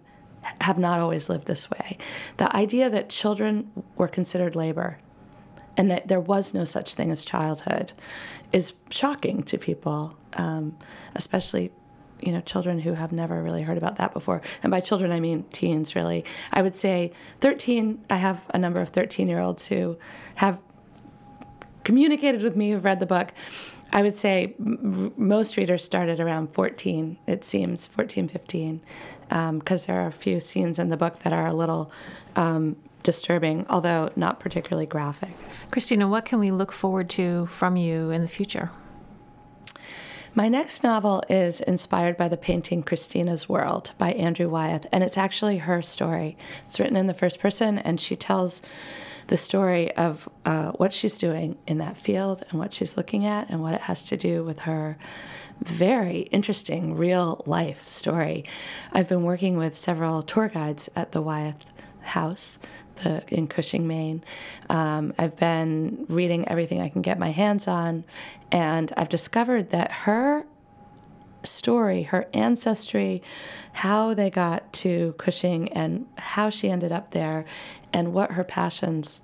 have 0.61 0.79
not 0.79 1.01
always 1.01 1.29
lived 1.29 1.47
this 1.47 1.71
way. 1.71 1.99
The 2.37 2.55
idea 2.55 2.89
that 2.91 3.09
children 3.09 3.71
were 3.97 4.09
considered 4.09 4.55
labor 4.55 4.99
and 5.77 5.91
that 5.91 6.09
there 6.09 6.21
was 6.21 6.55
no 6.55 6.65
such 6.65 6.95
thing 6.95 7.11
as 7.11 7.25
childhood 7.25 7.93
is 8.53 8.75
shocking 8.91 9.43
to 9.43 9.59
people 9.59 10.17
um, 10.35 10.77
especially 11.15 11.73
you 12.21 12.33
know 12.33 12.41
children 12.41 12.79
who 12.79 12.95
have 12.95 13.13
never 13.13 13.43
really 13.43 13.63
heard 13.63 13.77
about 13.77 13.97
that 13.97 14.15
before. 14.15 14.41
And 14.63 14.71
by 14.71 14.81
children 14.81 15.13
i 15.13 15.21
mean 15.21 15.45
teens 15.53 15.95
really. 15.95 16.25
I 16.53 16.63
would 16.63 16.75
say 16.75 17.13
13 17.41 18.05
i 18.11 18.17
have 18.17 18.47
a 18.51 18.59
number 18.59 18.81
of 18.81 18.89
13 18.91 19.29
year 19.29 19.41
olds 19.41 19.67
who 19.67 19.99
have 20.37 20.63
communicated 21.87 22.43
with 22.43 22.57
me 22.57 22.73
who've 22.73 22.85
read 22.85 22.99
the 22.99 23.07
book. 23.07 23.33
I 23.93 24.03
would 24.03 24.17
say 24.17 24.57
m- 24.59 25.13
most 25.17 25.57
readers 25.57 25.85
started 25.85 26.19
around 26.19 26.53
14 26.53 27.17
it 27.29 27.45
seems 27.45 27.87
14 27.87 28.27
15 28.27 28.81
because 29.29 29.89
um, 29.89 29.95
there 29.95 30.03
are 30.03 30.09
a 30.09 30.13
few 30.13 30.41
scenes 30.41 30.81
in 30.81 30.89
the 30.89 30.97
book 30.97 31.21
that 31.21 31.33
are 31.33 31.47
a 31.47 31.53
little 31.53 31.93
um, 32.35 32.75
disturbing 33.05 33.65
although 33.71 34.11
not 34.17 34.41
particularly 34.41 34.87
graphic. 34.87 35.35
Christina 35.71 36.09
what 36.09 36.25
can 36.25 36.41
we 36.41 36.51
look 36.51 36.73
forward 36.73 37.09
to 37.11 37.47
from 37.47 37.77
you 37.77 38.11
in 38.11 38.21
the 38.21 38.29
future? 38.29 38.71
My 40.35 40.49
next 40.49 40.83
novel 40.83 41.23
is 41.31 41.61
inspired 41.61 42.17
by 42.17 42.27
the 42.27 42.37
painting 42.37 42.83
Christina's 42.83 43.49
World 43.49 43.93
by 43.97 44.13
Andrew 44.13 44.51
Wyeth, 44.51 44.87
and 44.93 45.03
it's 45.03 45.17
actually 45.17 45.59
her 45.59 45.81
story. 45.81 46.37
It's 46.61 46.79
written 46.79 46.95
in 46.97 47.07
the 47.07 47.15
first 47.15 47.41
person, 47.41 47.79
and 47.79 47.99
she 47.99 48.17
tells 48.17 48.61
the 49.29 49.37
story 49.37 49.95
of 49.97 50.29
uh, 50.45 50.73
what 50.73 50.93
she's 50.93 51.19
doing 51.19 51.59
in 51.67 51.79
that 51.79 51.97
field 51.97 52.45
and 52.51 52.59
what 52.59 52.73
she's 52.73 52.97
looking 52.97 53.27
at 53.27 53.51
and 53.51 53.61
what 53.61 53.75
it 53.75 53.83
has 53.83 54.05
to 54.07 54.17
do 54.17 54.45
with 54.45 54.61
her 54.61 54.99
very 55.63 56.21
interesting 56.21 56.95
real 56.97 57.43
life 57.47 57.87
story. 57.87 58.45
I've 58.93 59.09
been 59.09 59.23
working 59.23 59.57
with 59.57 59.75
several 59.75 60.23
tour 60.23 60.49
guides 60.49 60.91
at 60.95 61.13
the 61.13 61.23
Wyeth 61.23 61.65
House 62.03 62.59
the, 63.03 63.23
in 63.29 63.47
Cushing, 63.47 63.87
Maine. 63.87 64.23
Um, 64.69 65.13
I've 65.19 65.37
been 65.37 66.07
reading 66.09 66.49
everything 66.49 66.81
I 66.81 66.89
can 66.89 67.03
get 67.03 67.19
my 67.19 67.31
hands 67.31 67.69
on, 67.69 68.05
and 68.53 68.93
I've 68.97 69.09
discovered 69.09 69.71
that 69.71 69.93
her 69.93 70.47
story, 71.47 72.03
her 72.05 72.29
ancestry, 72.33 73.23
how 73.75 74.15
they 74.15 74.31
got 74.31 74.73
to 74.75 75.15
Cushing, 75.19 75.73
and 75.73 76.07
how 76.19 76.51
she 76.51 76.71
ended 76.71 76.93
up 76.93 77.13
there, 77.13 77.45
and 77.93 78.13
what 78.13 78.33
her 78.33 78.45
passions 78.45 79.23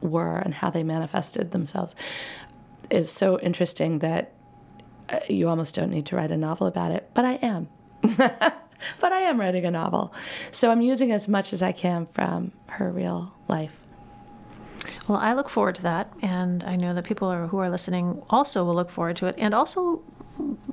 were, 0.00 0.36
and 0.36 0.54
how 0.54 0.70
they 0.70 0.82
manifested 0.82 1.50
themselves, 1.50 1.94
is 2.90 3.10
so 3.10 3.38
interesting 3.40 4.00
that 4.00 4.32
uh, 5.08 5.20
you 5.28 5.48
almost 5.48 5.74
don't 5.74 5.90
need 5.90 6.06
to 6.06 6.16
write 6.16 6.30
a 6.30 6.36
novel 6.36 6.66
about 6.66 6.92
it. 6.92 7.10
But 7.14 7.24
I 7.24 7.32
am. 7.34 7.68
but 9.00 9.12
I 9.12 9.20
am 9.20 9.40
writing 9.40 9.64
a 9.64 9.70
novel. 9.70 10.12
So 10.50 10.70
I'm 10.70 10.82
using 10.82 11.12
as 11.12 11.28
much 11.28 11.52
as 11.52 11.62
I 11.62 11.72
can 11.72 12.06
from 12.06 12.52
her 12.66 12.90
real 12.90 13.32
life. 13.48 13.76
Well, 15.08 15.18
I 15.18 15.34
look 15.34 15.48
forward 15.48 15.74
to 15.76 15.82
that, 15.82 16.12
and 16.22 16.64
I 16.64 16.76
know 16.76 16.94
that 16.94 17.04
people 17.04 17.28
are, 17.28 17.46
who 17.46 17.58
are 17.58 17.68
listening 17.68 18.22
also 18.30 18.64
will 18.64 18.74
look 18.74 18.90
forward 18.90 19.16
to 19.16 19.26
it. 19.26 19.34
And 19.38 19.54
also, 19.54 20.02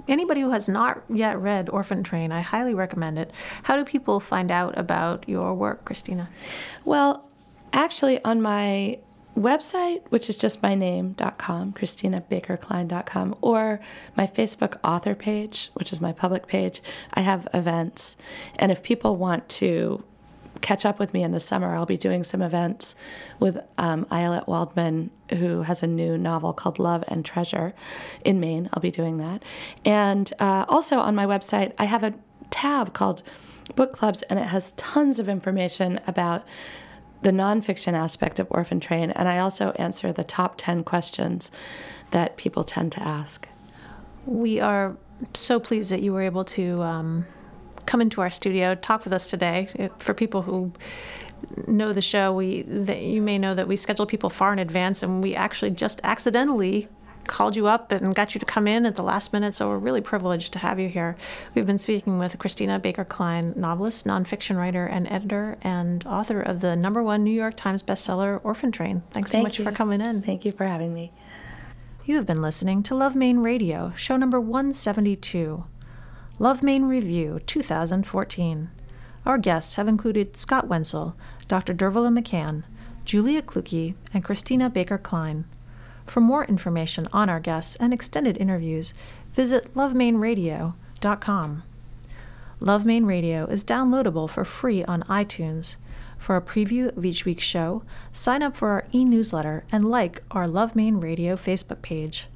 anybody 0.07 0.41
who 0.41 0.51
has 0.51 0.67
not 0.67 1.03
yet 1.09 1.39
read 1.39 1.69
Orphan 1.69 2.03
Train, 2.03 2.31
I 2.31 2.41
highly 2.41 2.73
recommend 2.73 3.17
it. 3.17 3.31
How 3.63 3.75
do 3.75 3.85
people 3.85 4.19
find 4.19 4.51
out 4.51 4.77
about 4.77 5.27
your 5.27 5.53
work, 5.53 5.85
Christina? 5.85 6.29
Well, 6.85 7.29
actually, 7.73 8.23
on 8.23 8.41
my 8.41 8.99
website, 9.35 10.01
which 10.09 10.29
is 10.29 10.37
just 10.37 10.61
my 10.61 10.75
name.com, 10.75 11.73
ChristinaBakerKline.com, 11.73 13.35
or 13.41 13.79
my 14.15 14.27
Facebook 14.27 14.77
author 14.83 15.15
page, 15.15 15.69
which 15.73 15.93
is 15.93 16.01
my 16.01 16.11
public 16.11 16.47
page, 16.47 16.81
I 17.13 17.21
have 17.21 17.47
events. 17.53 18.17
And 18.59 18.71
if 18.71 18.83
people 18.83 19.15
want 19.15 19.47
to 19.49 20.03
catch 20.61 20.85
up 20.85 20.99
with 20.99 21.13
me 21.13 21.23
in 21.23 21.31
the 21.31 21.39
summer, 21.39 21.75
I'll 21.75 21.85
be 21.85 21.97
doing 21.97 22.23
some 22.23 22.41
events 22.41 22.95
with 23.39 23.59
um, 23.77 24.05
Ayelet 24.05 24.47
Waldman, 24.47 25.11
who 25.33 25.63
has 25.63 25.83
a 25.83 25.87
new 25.87 26.17
novel 26.17 26.53
called 26.53 26.79
Love 26.79 27.03
and 27.07 27.23
Treasure 27.25 27.73
in 28.23 28.39
Maine. 28.39 28.69
I'll 28.73 28.81
be 28.81 28.91
doing 28.91 29.17
that. 29.17 29.43
And 29.85 30.31
uh, 30.39 30.65
also 30.67 30.99
on 30.99 31.15
my 31.15 31.25
website, 31.25 31.73
I 31.77 31.85
have 31.85 32.03
a 32.03 32.13
tab 32.49 32.93
called 32.93 33.23
Book 33.75 33.93
Clubs, 33.93 34.21
and 34.23 34.39
it 34.39 34.47
has 34.47 34.73
tons 34.73 35.19
of 35.19 35.29
information 35.29 35.99
about 36.07 36.45
the 37.21 37.31
nonfiction 37.31 37.93
aspect 37.93 38.39
of 38.39 38.47
Orphan 38.49 38.79
Train, 38.79 39.11
and 39.11 39.27
I 39.27 39.37
also 39.37 39.71
answer 39.71 40.11
the 40.11 40.23
top 40.23 40.55
10 40.57 40.83
questions 40.83 41.51
that 42.09 42.35
people 42.35 42.63
tend 42.63 42.91
to 42.93 43.03
ask. 43.03 43.47
We 44.25 44.59
are 44.59 44.97
so 45.33 45.59
pleased 45.59 45.91
that 45.91 46.01
you 46.01 46.13
were 46.13 46.23
able 46.23 46.43
to 46.45 46.81
um, 46.81 47.25
come 47.85 48.01
into 48.01 48.21
our 48.21 48.29
studio, 48.29 48.75
talk 48.75 49.03
with 49.03 49.13
us 49.13 49.27
today. 49.27 49.67
For 49.99 50.13
people 50.13 50.41
who 50.41 50.73
know 51.67 51.93
the 51.93 52.01
show, 52.01 52.33
we 52.33 52.63
that 52.63 53.01
you 53.01 53.21
may 53.21 53.37
know 53.37 53.53
that 53.53 53.67
we 53.67 53.75
schedule 53.75 54.05
people 54.05 54.29
far 54.29 54.53
in 54.53 54.59
advance, 54.59 55.03
and 55.03 55.23
we 55.23 55.35
actually 55.35 55.71
just 55.71 56.01
accidentally 56.03 56.87
called 57.27 57.55
you 57.55 57.67
up 57.67 57.91
and 57.91 58.15
got 58.15 58.33
you 58.33 58.39
to 58.39 58.45
come 58.45 58.67
in 58.67 58.85
at 58.85 58.95
the 58.95 59.03
last 59.03 59.31
minute, 59.33 59.53
so 59.53 59.69
we're 59.69 59.77
really 59.77 60.01
privileged 60.01 60.53
to 60.53 60.59
have 60.59 60.79
you 60.79 60.89
here. 60.89 61.15
We've 61.53 61.65
been 61.65 61.77
speaking 61.77 62.19
with 62.19 62.37
Christina 62.39 62.79
Baker 62.79 63.05
Kline, 63.05 63.53
novelist, 63.55 64.05
nonfiction 64.05 64.57
writer, 64.57 64.85
and 64.85 65.07
editor, 65.07 65.57
and 65.61 66.05
author 66.05 66.41
of 66.41 66.61
the 66.61 66.75
number 66.75 67.03
one 67.03 67.23
New 67.23 67.31
York 67.31 67.55
Times 67.55 67.83
bestseller, 67.83 68.39
Orphan 68.43 68.71
Train. 68.71 69.03
Thanks 69.11 69.31
Thank 69.31 69.41
so 69.41 69.43
much 69.43 69.59
you. 69.59 69.65
for 69.65 69.71
coming 69.71 70.01
in. 70.01 70.21
Thank 70.21 70.45
you 70.45 70.51
for 70.51 70.65
having 70.65 70.93
me. 70.93 71.11
You 72.05 72.15
have 72.15 72.25
been 72.25 72.41
listening 72.41 72.83
to 72.83 72.95
Love 72.95 73.15
Maine 73.15 73.39
Radio, 73.39 73.93
show 73.95 74.17
number 74.17 74.39
172, 74.39 75.63
Love 76.39 76.63
Maine 76.63 76.85
Review 76.85 77.39
2014. 77.45 78.71
Our 79.23 79.37
guests 79.37 79.75
have 79.75 79.87
included 79.87 80.35
Scott 80.35 80.67
Wenzel, 80.67 81.15
Dr. 81.51 81.73
Dervilla 81.73 82.17
McCann, 82.17 82.63
Julia 83.03 83.41
Clukey, 83.41 83.95
and 84.13 84.23
Christina 84.23 84.69
Baker 84.69 84.97
Kline. 84.97 85.43
For 86.05 86.21
more 86.21 86.45
information 86.45 87.09
on 87.11 87.27
our 87.27 87.41
guests 87.41 87.75
and 87.75 87.93
extended 87.93 88.37
interviews, 88.37 88.93
visit 89.33 89.73
lovemaineradio.com. 89.73 91.63
Love 92.61 92.85
Maine 92.85 93.03
Radio 93.03 93.47
is 93.47 93.65
downloadable 93.65 94.29
for 94.29 94.45
free 94.45 94.85
on 94.85 95.03
iTunes. 95.03 95.75
For 96.17 96.37
a 96.37 96.41
preview 96.41 96.95
of 96.95 97.03
each 97.03 97.25
week's 97.25 97.43
show, 97.43 97.83
sign 98.13 98.41
up 98.41 98.55
for 98.55 98.69
our 98.69 98.85
e 98.93 99.03
newsletter 99.03 99.65
and 99.73 99.83
like 99.83 100.23
our 100.31 100.47
Love 100.47 100.73
Maine 100.73 101.01
Radio 101.01 101.35
Facebook 101.35 101.81
page. 101.81 102.29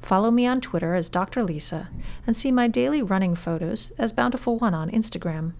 Follow 0.00 0.30
me 0.30 0.46
on 0.46 0.62
Twitter 0.62 0.94
as 0.94 1.10
Dr. 1.10 1.42
Lisa 1.42 1.90
and 2.26 2.34
see 2.34 2.50
my 2.50 2.68
daily 2.68 3.02
running 3.02 3.36
photos 3.36 3.92
as 3.98 4.14
Bountiful 4.14 4.56
One 4.56 4.72
on 4.72 4.90
Instagram. 4.90 5.52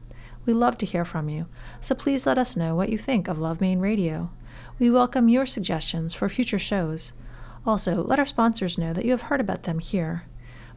We 0.44 0.52
love 0.52 0.76
to 0.78 0.86
hear 0.86 1.04
from 1.04 1.28
you, 1.28 1.46
so 1.80 1.94
please 1.94 2.26
let 2.26 2.36
us 2.36 2.56
know 2.56 2.74
what 2.74 2.88
you 2.88 2.98
think 2.98 3.28
of 3.28 3.38
Love 3.38 3.60
Maine 3.60 3.78
Radio. 3.78 4.30
We 4.78 4.90
welcome 4.90 5.28
your 5.28 5.46
suggestions 5.46 6.14
for 6.14 6.28
future 6.28 6.58
shows. 6.58 7.12
Also, 7.64 8.02
let 8.02 8.18
our 8.18 8.26
sponsors 8.26 8.76
know 8.76 8.92
that 8.92 9.04
you 9.04 9.12
have 9.12 9.22
heard 9.22 9.40
about 9.40 9.62
them 9.62 9.78
here. 9.78 10.24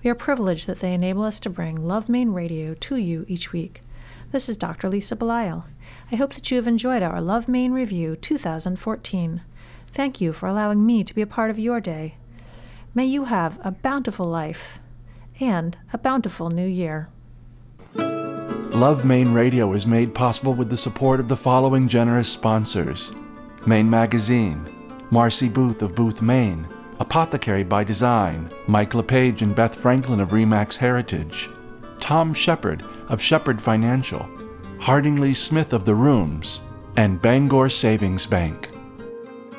We 0.04 0.10
are 0.12 0.16
privileged 0.16 0.68
that 0.68 0.82
they 0.82 0.94
enable 0.94 1.24
us 1.24 1.40
to 1.40 1.50
bring 1.50 1.88
Love 1.88 2.08
Maine 2.08 2.30
Radio 2.30 2.76
to 2.76 2.96
you 2.98 3.26
each 3.28 3.52
week. 3.52 3.82
This 4.32 4.48
is 4.48 4.56
Dr. 4.56 4.88
Lisa 4.88 5.16
Belisle. 5.16 5.66
I 6.12 6.16
hope 6.16 6.36
that 6.36 6.52
you 6.52 6.58
have 6.58 6.68
enjoyed 6.68 7.02
our 7.02 7.20
Love 7.20 7.48
Maine 7.48 7.72
Review 7.72 8.16
2014. 8.16 9.42
Thank 9.94 10.22
you 10.22 10.32
for 10.32 10.46
allowing 10.46 10.86
me 10.86 11.04
to 11.04 11.16
be 11.16 11.24
a 11.24 11.28
part 11.28 11.50
of 11.50 11.58
your 11.58 11.82
day. 11.82 12.18
May 12.94 13.06
you 13.06 13.26
have 13.26 13.60
a 13.64 13.72
bountiful 13.72 14.28
life 14.28 14.80
and 15.40 15.76
a 15.92 15.98
bountiful 15.98 16.52
new 16.52 16.68
year. 16.68 17.10
Love 18.76 19.06
Maine 19.06 19.32
Radio 19.32 19.72
is 19.72 19.88
made 19.88 20.14
possible 20.14 20.54
with 20.54 20.70
the 20.70 20.76
support 20.76 21.22
of 21.22 21.30
the 21.30 21.38
following 21.38 21.88
generous 21.88 22.28
sponsors 22.28 23.14
Maine 23.66 23.90
Magazine, 23.90 24.66
Marcy 25.12 25.48
Booth 25.48 25.82
of 25.82 25.96
Booth, 25.96 26.22
Maine, 26.22 26.68
Apothecary 27.00 27.64
by 27.64 27.86
Design, 27.86 28.52
Mike 28.68 28.94
LePage 28.94 29.42
and 29.42 29.56
Beth 29.56 29.74
Franklin 29.74 30.20
of 30.20 30.32
Remax 30.32 30.76
Heritage, 30.76 31.50
Tom 32.02 32.34
Shepard 32.34 32.84
of 33.08 33.22
Shepard 33.22 33.62
Financial, 33.62 34.30
Harding 34.78 35.22
Lee 35.22 35.34
Smith 35.34 35.72
of 35.72 35.86
The 35.86 35.96
Rooms, 35.96 36.60
and 36.98 37.22
Bangor 37.22 37.70
Savings 37.70 38.26
Bank. 38.26 38.72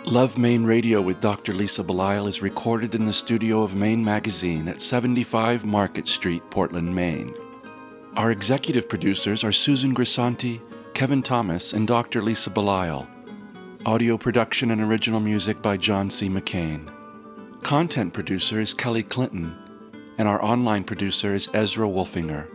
Love 0.05 0.37
Maine 0.37 0.67
Radio 0.67 1.01
with 1.01 1.21
Dr. 1.21 1.55
Lisa 1.55 1.83
Belisle 1.83 2.29
is 2.29 2.43
recorded 2.43 2.95
in 2.95 3.07
the 3.07 3.15
studio 3.15 3.63
of 3.63 3.75
Maine 3.75 4.05
Magazine 4.05 4.69
at 4.69 4.83
75 4.83 5.65
Market 5.65 6.07
Street, 6.07 6.43
Portland, 6.51 6.95
Maine. 6.95 7.35
Our 8.17 8.31
executive 8.31 8.89
producers 8.89 9.45
are 9.45 9.53
Susan 9.53 9.95
Grisanti, 9.95 10.63
Kevin 10.95 11.23
Thomas, 11.23 11.75
and 11.75 11.87
Dr. 11.87 12.23
Lisa 12.23 12.49
Belisle. 12.49 13.07
Audio 13.85 14.17
production 14.17 14.71
and 14.71 14.81
original 14.81 15.21
music 15.21 15.61
by 15.61 15.77
John 15.77 16.09
C. 16.09 16.31
McCain. 16.31 16.91
Content 17.63 18.15
producer 18.15 18.59
is 18.59 18.73
Kelly 18.73 19.03
Clinton, 19.03 19.55
and 20.17 20.27
our 20.27 20.43
online 20.43 20.83
producer 20.83 21.35
is 21.35 21.51
Ezra 21.53 21.87
Wolfinger. 21.87 22.49